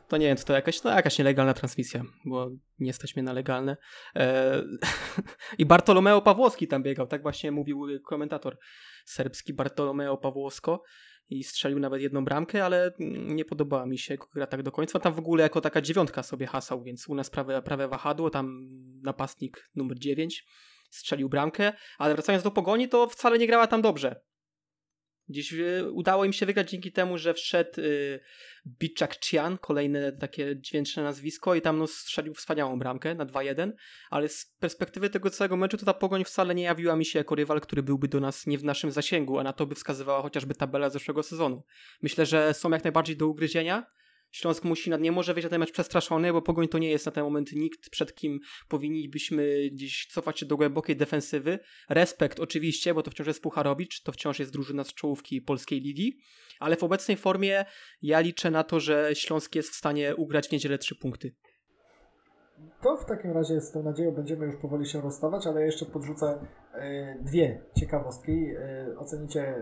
To 0.07 0.17
nie 0.17 0.27
wiem, 0.27 0.37
to 0.37 0.53
jakaś, 0.53 0.83
no 0.83 0.91
jakaś 0.91 1.17
nielegalna 1.17 1.53
transmisja, 1.53 2.03
bo 2.25 2.49
nie 2.79 2.93
stać 2.93 3.15
mnie 3.15 3.23
na 3.23 3.33
legalne. 3.33 3.77
E, 4.15 4.61
I 5.57 5.65
Bartolomeo 5.65 6.21
Pawłowski 6.21 6.67
tam 6.67 6.83
biegał, 6.83 7.07
tak 7.07 7.21
właśnie 7.21 7.51
mówił 7.51 7.89
y, 7.89 7.99
komentator 7.99 8.57
serbski 9.05 9.53
Bartolomeo 9.53 10.17
Pawłowsko 10.17 10.83
i 11.29 11.43
strzelił 11.43 11.79
nawet 11.79 12.01
jedną 12.01 12.25
bramkę, 12.25 12.65
ale 12.65 12.91
nie 13.27 13.45
podobała 13.45 13.85
mi 13.85 13.97
się 13.97 14.13
jego 14.13 14.27
gra 14.33 14.47
tak 14.47 14.63
do 14.63 14.71
końca. 14.71 14.99
Tam 14.99 15.13
w 15.13 15.19
ogóle 15.19 15.43
jako 15.43 15.61
taka 15.61 15.81
dziewiątka 15.81 16.23
sobie 16.23 16.47
hasał, 16.47 16.83
więc 16.83 17.07
u 17.07 17.15
nas 17.15 17.29
prawe, 17.29 17.61
prawe 17.61 17.87
wahadło, 17.87 18.29
tam 18.29 18.69
napastnik 19.03 19.69
numer 19.75 19.99
9 19.99 20.45
strzelił 20.89 21.29
bramkę, 21.29 21.73
ale 21.97 22.13
wracając 22.13 22.43
do 22.43 22.51
Pogoni, 22.51 22.89
to 22.89 23.07
wcale 23.07 23.37
nie 23.37 23.47
grała 23.47 23.67
tam 23.67 23.81
dobrze. 23.81 24.21
Gdzieś 25.29 25.53
y, 25.53 25.91
udało 25.91 26.25
im 26.25 26.33
się 26.33 26.45
wygrać 26.45 26.69
dzięki 26.69 26.91
temu, 26.91 27.17
że 27.17 27.33
wszedł 27.33 27.81
y, 27.81 28.19
kolejne 29.61 30.11
takie 30.11 30.55
dźwięczne 30.59 31.03
nazwisko 31.03 31.55
i 31.55 31.61
tam 31.61 31.77
no, 31.77 31.87
strzelił 31.87 32.33
wspaniałą 32.33 32.79
bramkę 32.79 33.15
na 33.15 33.25
2-1, 33.25 33.71
ale 34.09 34.29
z 34.29 34.45
perspektywy 34.59 35.09
tego 35.09 35.29
całego 35.29 35.57
meczu 35.57 35.77
to 35.77 35.85
ta 35.85 35.93
Pogoń 35.93 36.23
wcale 36.23 36.55
nie 36.55 36.63
jawiła 36.63 36.95
mi 36.95 37.05
się 37.05 37.19
jako 37.19 37.35
rywal, 37.35 37.61
który 37.61 37.83
byłby 37.83 38.07
do 38.07 38.19
nas 38.19 38.47
nie 38.47 38.57
w 38.57 38.63
naszym 38.63 38.91
zasięgu, 38.91 39.39
a 39.39 39.43
na 39.43 39.53
to 39.53 39.65
by 39.65 39.75
wskazywała 39.75 40.21
chociażby 40.21 40.55
tabela 40.55 40.89
zeszłego 40.89 41.23
sezonu. 41.23 41.63
Myślę, 42.01 42.25
że 42.25 42.53
są 42.53 42.71
jak 42.71 42.83
najbardziej 42.83 43.17
do 43.17 43.27
ugryzienia. 43.27 43.85
Śląsk 44.31 44.63
musi, 44.63 44.91
nie 44.99 45.11
może 45.11 45.33
wyjść 45.33 45.43
na 45.43 45.49
ten 45.49 45.59
mecz 45.59 45.71
przestraszony, 45.71 46.33
bo 46.33 46.41
Pogoń 46.41 46.67
to 46.67 46.77
nie 46.77 46.89
jest 46.89 47.05
na 47.05 47.11
ten 47.11 47.23
moment 47.23 47.51
nikt, 47.53 47.89
przed 47.89 48.15
kim 48.15 48.39
powinniśmy 48.67 49.69
gdzieś 49.71 50.07
cofać 50.11 50.39
się 50.39 50.45
do 50.45 50.57
głębokiej 50.57 50.95
defensywy. 50.95 51.59
Respekt 51.89 52.39
oczywiście, 52.39 52.93
bo 52.93 53.03
to 53.03 53.11
wciąż 53.11 53.27
jest 53.27 53.41
Pucharowicz, 53.41 54.01
to 54.03 54.11
wciąż 54.11 54.39
jest 54.39 54.51
drużyna 54.51 54.83
z 54.83 54.93
czołówki 54.93 55.41
polskiej 55.41 55.81
ligi, 55.81 56.17
ale 56.59 56.75
w 56.75 56.83
obecnej 56.83 57.17
formie 57.17 57.65
ja 58.01 58.19
liczę 58.19 58.51
na 58.51 58.63
to, 58.63 58.79
że 58.79 59.09
Śląsk 59.13 59.55
jest 59.55 59.69
w 59.69 59.75
stanie 59.75 60.15
ugrać 60.15 60.47
w 60.47 60.51
niedzielę 60.51 60.77
trzy 60.77 60.95
punkty. 60.95 61.35
To 62.81 62.97
w 62.97 63.05
takim 63.05 63.31
razie 63.31 63.61
z 63.61 63.71
tą 63.71 63.83
nadzieją 63.83 64.11
będziemy 64.11 64.45
już 64.45 64.55
powoli 64.55 64.85
się 64.85 65.01
rozstawać, 65.01 65.47
ale 65.47 65.65
jeszcze 65.65 65.85
podrzucę 65.85 66.47
dwie 67.21 67.61
ciekawostki. 67.75 68.55
E, 68.55 68.97
ocenicie 68.97 69.55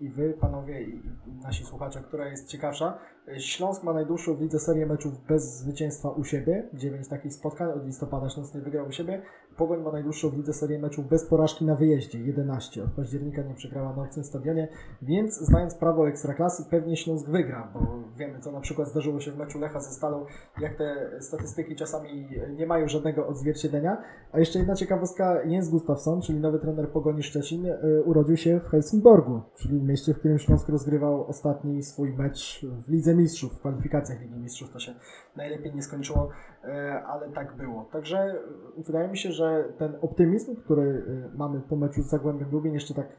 i 0.00 0.08
wy, 0.08 0.34
panowie, 0.40 0.82
i, 0.82 1.02
nasi 1.42 1.64
słuchacze, 1.64 2.00
która 2.00 2.28
jest 2.28 2.48
ciekawsza. 2.48 2.98
E, 3.28 3.40
Śląsk 3.40 3.82
ma 3.82 3.92
najdłuższą 3.92 4.34
w 4.34 4.40
lidze 4.40 4.58
serię 4.58 4.86
meczów 4.86 5.26
bez 5.26 5.58
zwycięstwa 5.58 6.10
u 6.10 6.24
siebie. 6.24 6.68
9 6.72 7.08
takich 7.08 7.32
spotkań, 7.32 7.70
od 7.70 7.86
listopada 7.86 8.30
Śląsk 8.30 8.54
nie 8.54 8.60
wygrał 8.60 8.86
u 8.86 8.92
siebie. 8.92 9.22
Pogoń 9.56 9.82
ma 9.82 9.92
najdłuższą 9.92 10.30
w 10.30 10.36
lidze 10.36 10.52
serię 10.52 10.78
meczów 10.78 11.08
bez 11.08 11.26
porażki 11.26 11.64
na 11.64 11.74
wyjeździe. 11.74 12.20
11. 12.20 12.84
Od 12.84 12.90
października 12.90 13.42
nie 13.42 13.54
przegrała 13.54 13.96
na 13.96 14.02
obcym 14.02 14.24
stadionie, 14.24 14.68
więc 15.02 15.38
znając 15.38 15.74
prawo 15.74 16.08
Ekstraklasy 16.08 16.64
pewnie 16.70 16.96
Śląsk 16.96 17.28
wygra, 17.28 17.70
bo 17.74 17.80
wiemy 18.16 18.40
co 18.40 18.52
na 18.52 18.60
przykład 18.60 18.88
zdarzyło 18.88 19.20
się 19.20 19.30
w 19.30 19.38
meczu 19.38 19.58
Lecha 19.58 19.80
ze 19.80 19.90
Stalą, 19.90 20.26
jak 20.60 20.76
te 20.76 21.10
statystyki 21.20 21.76
czasami 21.76 22.28
nie 22.56 22.66
mają 22.66 22.88
żadnego 22.88 23.26
odzwierciedlenia. 23.26 24.02
A 24.32 24.38
jeszcze 24.38 24.58
jedna 24.58 24.74
ciekawostka, 24.74 25.42
Jens 25.42 25.68
Gustafsson, 25.68 26.20
czyli 26.22 26.40
nowy 26.40 26.53
trener 26.58 26.88
Pogoni 26.88 27.22
Szczecin, 27.22 27.66
y, 27.66 28.02
urodził 28.04 28.36
się 28.36 28.60
w 28.60 28.68
Helsingborgu, 28.68 29.42
czyli 29.54 29.78
w 29.78 29.82
mieście, 29.82 30.14
w 30.14 30.18
którym 30.18 30.38
Śląsk 30.38 30.68
rozgrywał 30.68 31.26
ostatni 31.26 31.82
swój 31.82 32.12
mecz 32.12 32.66
w 32.86 32.88
Lidze 32.88 33.14
Mistrzów, 33.14 33.52
w 33.52 33.58
kwalifikacjach 33.58 34.20
Ligi 34.20 34.40
Mistrzów. 34.40 34.70
To 34.70 34.78
się 34.78 34.94
najlepiej 35.36 35.74
nie 35.74 35.82
skończyło, 35.82 36.28
y, 36.64 36.68
ale 36.92 37.28
tak 37.28 37.56
było. 37.56 37.84
Także 37.92 38.34
y, 38.78 38.82
wydaje 38.82 39.08
mi 39.08 39.18
się, 39.18 39.32
że 39.32 39.64
ten 39.78 39.96
optymizm, 40.02 40.56
który 40.56 41.04
mamy 41.34 41.60
po 41.60 41.76
meczu 41.76 42.02
z 42.02 42.06
Zagłębiem 42.06 42.50
Lubin, 42.52 42.74
jeszcze 42.74 42.94
tak 42.94 43.16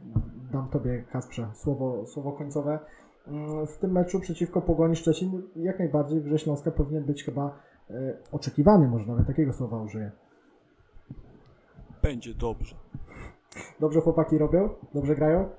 dam 0.52 0.68
Tobie, 0.68 1.04
Kasprze, 1.12 1.48
słowo, 1.54 2.06
słowo 2.06 2.32
końcowe, 2.32 2.80
Mm, 3.28 3.68
w 3.68 3.78
tym 3.78 3.92
meczu 3.92 4.20
przeciwko 4.20 4.62
Pogoni 4.62 4.96
Szczecin 4.96 5.42
jak 5.56 5.80
najbardziej 5.80 6.22
w 6.22 6.38
Śląska 6.38 6.72
powinien 6.72 7.04
być 7.04 7.24
chyba 7.24 7.60
e, 7.90 8.18
oczekiwany, 8.32 8.88
może 8.88 9.08
nawet 9.08 9.28
takiego 9.28 9.54
słowa 9.54 9.82
użyję. 9.82 10.12
Będzie 12.02 12.34
dobrze. 12.34 12.76
Dobrze 13.80 14.02
chłopaki 14.02 14.38
robią? 14.38 14.70
Dobrze 14.94 15.16
grają? 15.16 15.50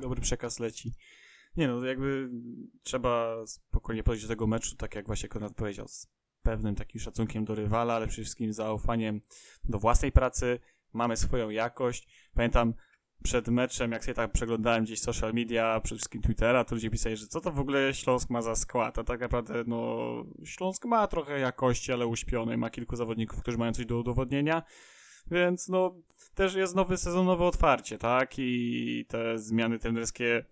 Dobry 0.00 0.20
przekaz 0.20 0.58
leci. 0.58 0.92
Nie 1.56 1.68
no, 1.68 1.84
jakby 1.84 2.30
trzeba 2.82 3.36
spokojnie 3.46 4.02
podejść 4.02 4.24
do 4.24 4.28
tego 4.28 4.46
meczu, 4.46 4.76
tak 4.76 4.94
jak 4.94 5.06
właśnie 5.06 5.28
Konrad 5.28 5.54
powiedział, 5.54 5.88
z 5.88 6.06
pewnym 6.42 6.74
takim 6.74 7.00
szacunkiem 7.00 7.44
do 7.44 7.54
rywala, 7.54 7.94
ale 7.94 8.06
przede 8.06 8.22
wszystkim 8.22 8.52
zaufaniem 8.52 9.20
do 9.64 9.78
własnej 9.78 10.12
pracy. 10.12 10.58
Mamy 10.92 11.16
swoją 11.16 11.50
jakość. 11.50 12.28
Pamiętam 12.34 12.74
przed 13.22 13.48
meczem, 13.48 13.92
jak 13.92 14.04
sobie 14.04 14.14
tak 14.14 14.32
przeglądałem 14.32 14.84
gdzieś 14.84 15.00
social 15.00 15.32
media, 15.34 15.80
przede 15.80 15.98
wszystkim 15.98 16.22
Twittera, 16.22 16.64
to 16.64 16.74
ludzie 16.74 16.90
pisali, 16.90 17.16
że 17.16 17.26
co 17.26 17.40
to 17.40 17.52
w 17.52 17.60
ogóle 17.60 17.94
Śląsk 17.94 18.30
ma 18.30 18.42
za 18.42 18.56
skład, 18.56 18.98
a 18.98 19.04
tak 19.04 19.20
naprawdę 19.20 19.64
no 19.66 19.98
Śląsk 20.44 20.84
ma 20.84 21.06
trochę 21.06 21.38
jakości, 21.38 21.92
ale 21.92 22.06
uśpionej, 22.06 22.58
ma 22.58 22.70
kilku 22.70 22.96
zawodników, 22.96 23.40
którzy 23.42 23.58
mają 23.58 23.72
coś 23.72 23.86
do 23.86 23.98
udowodnienia, 23.98 24.62
więc 25.30 25.68
no 25.68 25.94
też 26.34 26.54
jest 26.54 26.74
nowy 26.74 26.96
sezon, 26.96 27.26
nowe 27.26 27.44
otwarcie, 27.44 27.98
tak? 27.98 28.34
I 28.38 29.04
te 29.08 29.38
zmiany 29.38 29.78
trenerskie 29.78 30.44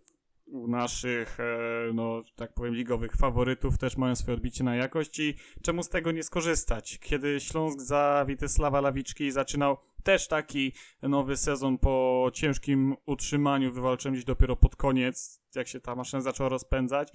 u 0.46 0.68
naszych, 0.68 1.40
e, 1.40 1.92
no, 1.94 2.22
tak 2.36 2.54
powiem, 2.54 2.74
ligowych 2.74 3.12
faworytów 3.12 3.78
też 3.78 3.96
mają 3.96 4.16
swoje 4.16 4.34
odbicie 4.34 4.64
na 4.64 4.76
jakość 4.76 5.18
i 5.18 5.34
czemu 5.62 5.82
z 5.82 5.88
tego 5.88 6.12
nie 6.12 6.22
skorzystać? 6.22 6.98
Kiedy 6.98 7.40
Śląsk 7.40 7.80
za 7.80 8.24
Witysława 8.28 8.80
Lawiczki 8.80 9.30
zaczynał 9.30 9.76
też 10.02 10.28
taki 10.28 10.72
nowy 11.02 11.36
sezon 11.36 11.78
po 11.78 12.26
ciężkim 12.34 12.96
utrzymaniu, 13.06 13.72
wywalczyłem 13.72 14.14
gdzieś 14.14 14.24
dopiero 14.24 14.56
pod 14.56 14.76
koniec, 14.76 15.40
jak 15.54 15.68
się 15.68 15.80
ta 15.80 15.94
maszyna 15.94 16.20
zaczęła 16.20 16.48
rozpędzać, 16.48 17.12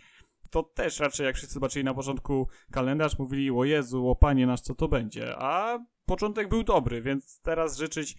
to 0.50 0.64
też 0.64 1.00
raczej 1.00 1.26
jak 1.26 1.36
wszyscy 1.36 1.54
zobaczyli 1.54 1.86
na 1.86 1.94
początku 1.94 2.48
kalendarz, 2.72 3.20
mówili 3.20 3.52
o 3.52 3.64
Jezu, 3.64 4.10
o 4.10 4.16
Panie 4.16 4.48
nasz, 4.48 4.62
co 4.62 4.76
to 4.76 4.88
będzie, 4.88 5.36
a 5.38 5.80
początek 6.06 6.50
był 6.50 6.64
dobry, 6.64 7.02
więc 7.02 7.42
teraz 7.42 7.78
życzyć 7.78 8.16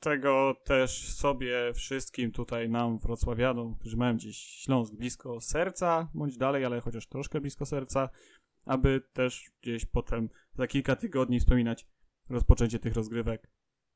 tego 0.00 0.54
też 0.64 1.14
sobie 1.14 1.72
wszystkim 1.74 2.32
tutaj 2.32 2.70
nam 2.70 2.98
wrocławianom, 2.98 3.74
którzy 3.74 3.96
mają 3.96 4.16
gdzieś 4.16 4.36
Śląsk 4.36 4.94
blisko 4.94 5.40
serca, 5.40 6.08
bądź 6.14 6.38
dalej, 6.38 6.64
ale 6.64 6.80
chociaż 6.80 7.06
troszkę 7.06 7.40
blisko 7.40 7.66
serca, 7.66 8.08
aby 8.64 9.02
też 9.12 9.50
gdzieś 9.62 9.84
potem 9.86 10.28
za 10.54 10.66
kilka 10.66 10.96
tygodni 10.96 11.40
wspominać 11.40 11.86
rozpoczęcie 12.28 12.78
tych 12.78 12.94
rozgrywek, 12.94 13.50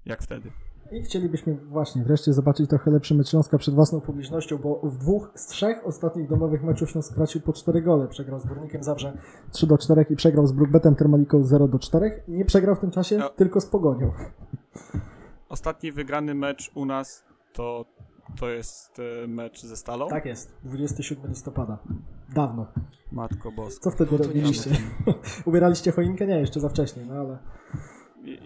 jak 0.04 0.22
wtedy. 0.22 0.50
I 0.92 1.02
chcielibyśmy 1.02 1.56
właśnie 1.56 2.04
wreszcie 2.04 2.32
zobaczyć 2.32 2.70
trochę 2.70 2.90
lepszy 2.90 3.14
mecz 3.14 3.28
Śląska 3.30 3.58
przed 3.58 3.74
własną 3.74 4.00
publicznością, 4.00 4.58
bo 4.58 4.80
w 4.82 4.98
dwóch 4.98 5.30
z 5.34 5.46
trzech 5.46 5.86
ostatnich 5.86 6.28
domowych 6.28 6.62
meczów 6.62 6.90
Śląsk 6.90 7.12
stracił 7.12 7.40
po 7.40 7.52
4 7.52 7.82
gole. 7.82 8.08
Przegrał 8.08 8.40
z 8.40 8.46
Górnikiem 8.46 8.82
Zabrze 8.82 9.12
3 9.52 9.66
do 9.66 9.78
4 9.78 10.06
i 10.10 10.16
przegrał 10.16 10.46
z 10.46 10.52
Brookbetem 10.52 10.94
Termaliką 10.94 11.44
0 11.44 11.68
do 11.68 11.78
4. 11.78 12.22
Nie 12.28 12.44
przegrał 12.44 12.74
w 12.74 12.78
tym 12.80 12.90
czasie 12.90 13.18
No. 13.18 13.28
tylko 13.28 13.60
z 13.60 13.66
Pogonią. 13.66 14.12
Ostatni 15.48 15.92
wygrany 15.92 16.34
mecz 16.34 16.70
u 16.74 16.84
nas 16.86 17.24
to, 17.52 17.84
to 18.38 18.48
jest 18.48 18.98
e, 19.24 19.26
mecz 19.26 19.62
ze 19.66 19.76
Stalą. 19.76 20.08
Tak 20.08 20.26
jest, 20.26 20.52
27 20.64 21.30
listopada. 21.30 21.78
Dawno. 22.34 22.66
Matko 23.12 23.52
Boska. 23.52 23.80
Co 23.84 23.90
wtedy 23.90 24.10
No 24.12 24.24
robiliście? 24.24 24.70
Ubieraliście 25.46 25.92
choinkę? 25.92 26.26
Nie, 26.26 26.40
jeszcze 26.40 26.60
za 26.60 26.68
wcześnie, 26.68 27.02
no 27.06 27.14
ale... 27.14 27.38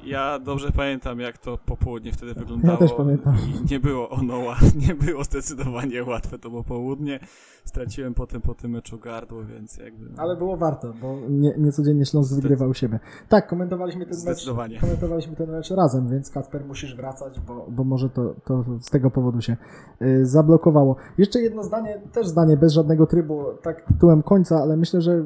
Ja 0.05 0.39
dobrze 0.39 0.73
pamiętam, 0.73 1.21
jak 1.21 1.39
to 1.39 1.59
popołudnie 1.67 2.13
wtedy 2.13 2.35
wyglądało. 2.35 2.79
też 2.79 2.93
pamiętam. 2.93 3.37
I 3.37 3.73
nie 3.73 3.81
było 3.81 4.11
ono 4.11 4.39
łatwe, 4.39 4.67
nie 4.89 4.95
było 4.95 5.25
zdecydowanie 5.25 6.05
łatwe 6.05 6.39
to 6.39 6.51
popołudnie. 6.51 7.21
Straciłem 7.65 8.15
potem 8.15 8.41
po 8.41 8.55
tym 8.55 8.71
meczu 8.71 8.99
gardło, 8.99 9.45
więc 9.45 9.77
jakby... 9.77 10.05
no, 10.05 10.23
Ale 10.23 10.37
było 10.37 10.57
warto, 10.57 10.93
bo 11.03 11.17
nie, 11.29 11.55
nie 11.59 11.73
codziennie 11.73 12.07
Śląsk 12.07 12.35
wygrywał 12.35 12.69
u 12.69 12.75
siebie. 12.75 13.01
Tak, 13.29 13.47
komentowaliśmy 13.47 14.07
ten 14.07 14.19
mecz. 14.25 14.47
Komentowaliśmy 14.81 15.37
ten 15.37 15.51
mecz 15.51 15.71
razem, 15.71 16.09
więc 16.09 16.31
Kacper 16.31 16.65
musisz 16.65 16.97
wracać, 16.97 17.41
bo, 17.41 17.67
bo 17.71 17.85
może 17.85 18.11
to, 18.11 18.35
to 18.45 18.65
z 18.81 18.91
tego 18.91 19.11
powodu 19.11 19.41
się 19.41 19.57
y, 20.03 20.27
zablokowało. 20.27 20.97
Jeszcze 21.19 21.41
jedno 21.41 21.63
zdanie, 21.63 22.01
też 22.13 22.27
zdanie 22.27 22.57
bez 22.57 22.73
żadnego 22.73 23.07
trybu, 23.07 23.45
tak 23.63 23.83
tytułem 23.83 24.23
końca, 24.23 24.57
ale 24.57 24.77
myślę, 24.77 25.01
że 25.01 25.25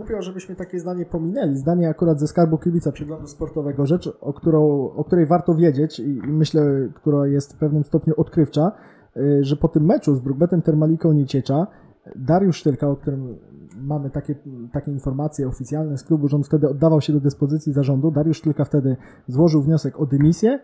głupio, 0.00 0.22
żebyśmy 0.22 0.56
takie 0.56 0.80
zdanie 0.80 1.06
pominęli. 1.06 1.56
Zdanie 1.56 1.88
akurat 1.88 2.20
ze 2.20 2.26
skarbu 2.26 2.58
kibica 2.58 2.92
przeglądu 2.92 3.26
sportowego, 3.26 3.86
rzecz, 3.86 4.18
o, 4.20 4.32
którą, 4.32 4.90
o 4.90 5.04
której 5.04 5.26
warto 5.26 5.54
wiedzieć 5.54 6.00
i, 6.00 6.02
i 6.02 6.32
myślę, 6.32 6.88
która 6.94 7.26
jest 7.26 7.54
w 7.54 7.58
pewnym 7.58 7.84
stopniu 7.84 8.14
odkrywcza, 8.16 8.72
y, 9.16 9.44
że 9.44 9.56
po 9.56 9.68
tym 9.68 9.84
meczu 9.84 10.14
z 10.14 10.20
Brookbetem 10.20 10.62
Termaliką 10.62 11.12
Nieciecza 11.12 11.66
Dariusz 12.16 12.56
Sztylka, 12.56 12.88
o 12.88 12.96
którym 12.96 13.36
mamy 13.76 14.10
takie, 14.10 14.34
takie 14.72 14.90
informacje 14.90 15.48
oficjalne 15.48 15.98
z 15.98 16.04
klubu, 16.04 16.28
że 16.28 16.36
on 16.36 16.44
wtedy 16.44 16.68
oddawał 16.68 17.00
się 17.00 17.12
do 17.12 17.20
dyspozycji 17.20 17.72
zarządu. 17.72 18.10
Dariusz 18.10 18.38
Sztylka 18.38 18.64
wtedy 18.64 18.96
złożył 19.28 19.62
wniosek 19.62 20.00
o 20.00 20.06
dymisję, 20.06 20.58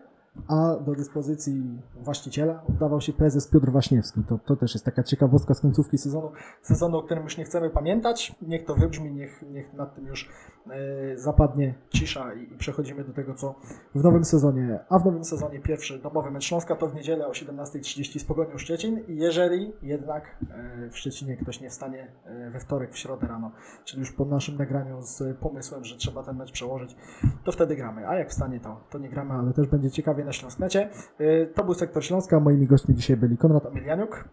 a 0.47 0.75
do 0.75 0.95
dyspozycji 0.95 1.81
właściciela 1.95 2.63
oddawał 2.69 3.01
się 3.01 3.13
prezes 3.13 3.47
Piotr 3.47 3.71
Waśniewski. 3.71 4.23
To, 4.23 4.39
to 4.45 4.55
też 4.55 4.73
jest 4.73 4.85
taka 4.85 5.03
ciekawostka 5.03 5.53
z 5.53 5.61
końcówki 5.61 5.97
sezonu, 5.97 6.31
sezonu, 6.61 6.97
o 6.97 7.03
którym 7.03 7.23
już 7.23 7.37
nie 7.37 7.43
chcemy 7.43 7.69
pamiętać. 7.69 8.35
Niech 8.41 8.65
to 8.65 8.75
wybrzmi, 8.75 9.11
niech, 9.11 9.43
niech 9.51 9.73
nad 9.73 9.95
tym 9.95 10.05
już 10.05 10.29
e, 10.69 11.17
zapadnie 11.17 11.75
cisza 11.89 12.33
i, 12.33 12.53
i 12.53 12.57
przechodzimy 12.57 13.03
do 13.03 13.13
tego, 13.13 13.33
co 13.33 13.55
w 13.95 14.03
nowym 14.03 14.25
sezonie. 14.25 14.79
A 14.89 14.99
w 14.99 15.05
nowym 15.05 15.23
sezonie 15.23 15.59
pierwszy 15.59 15.99
domowy 15.99 16.31
mecz 16.31 16.43
Śląska 16.43 16.75
to 16.75 16.87
w 16.87 16.95
niedzielę 16.95 17.27
o 17.27 17.31
17.30 17.31 18.19
z 18.19 18.23
Pogonią 18.23 18.57
Szczecin 18.57 18.99
i 19.07 19.15
jeżeli 19.15 19.73
jednak 19.81 20.37
e, 20.51 20.89
w 20.89 20.97
Szczecinie 20.97 21.37
ktoś 21.37 21.61
nie 21.61 21.69
wstanie 21.69 22.11
e, 22.25 22.49
we 22.49 22.59
wtorek, 22.59 22.93
w 22.93 22.97
środę 22.97 23.27
rano, 23.27 23.51
czyli 23.85 23.99
już 23.99 24.11
po 24.11 24.25
naszym 24.25 24.57
nagraniu 24.57 25.01
z 25.01 25.37
pomysłem, 25.37 25.83
że 25.83 25.97
trzeba 25.97 26.23
ten 26.23 26.37
mecz 26.37 26.51
przełożyć, 26.51 26.95
to 27.43 27.51
wtedy 27.51 27.75
gramy. 27.75 28.07
A 28.07 28.15
jak 28.15 28.29
wstanie, 28.29 28.59
to, 28.59 28.81
to 28.89 28.97
nie 28.97 29.09
gramy, 29.09 29.33
ale 29.33 29.53
też 29.53 29.67
będzie 29.67 29.91
ciekawie 29.91 30.25
na 30.27 30.33
Śląsknecie. 30.33 30.89
Y, 31.21 31.51
To 31.55 31.63
był 31.63 31.73
sektor 31.73 32.05
Śląska. 32.05 32.39
Moimi 32.39 32.67
gośćmi 32.67 32.95
dzisiaj 32.95 33.17
byli 33.17 33.37
Konrad 33.37 33.65
Emilianiuk 33.65 34.29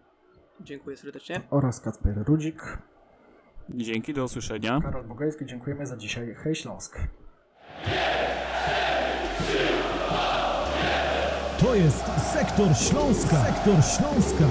Dziękuję 0.60 0.96
serdecznie. 0.96 1.40
oraz 1.50 1.80
Kacper 1.80 2.14
Rudzik. 2.26 2.78
Dzięki, 3.68 4.14
do 4.14 4.24
usłyszenia. 4.24 4.80
Karol 4.82 5.04
Bogajski, 5.04 5.46
dziękujemy 5.46 5.86
za 5.86 5.96
dzisiaj. 5.96 6.34
Hej 6.34 6.54
Śląsk. 6.54 6.98
To 11.60 11.74
jest 11.74 12.04
Sektor 12.32 12.76
Śląska. 12.76 13.36
Sektor 13.36 13.74
Śląska. 13.84 14.44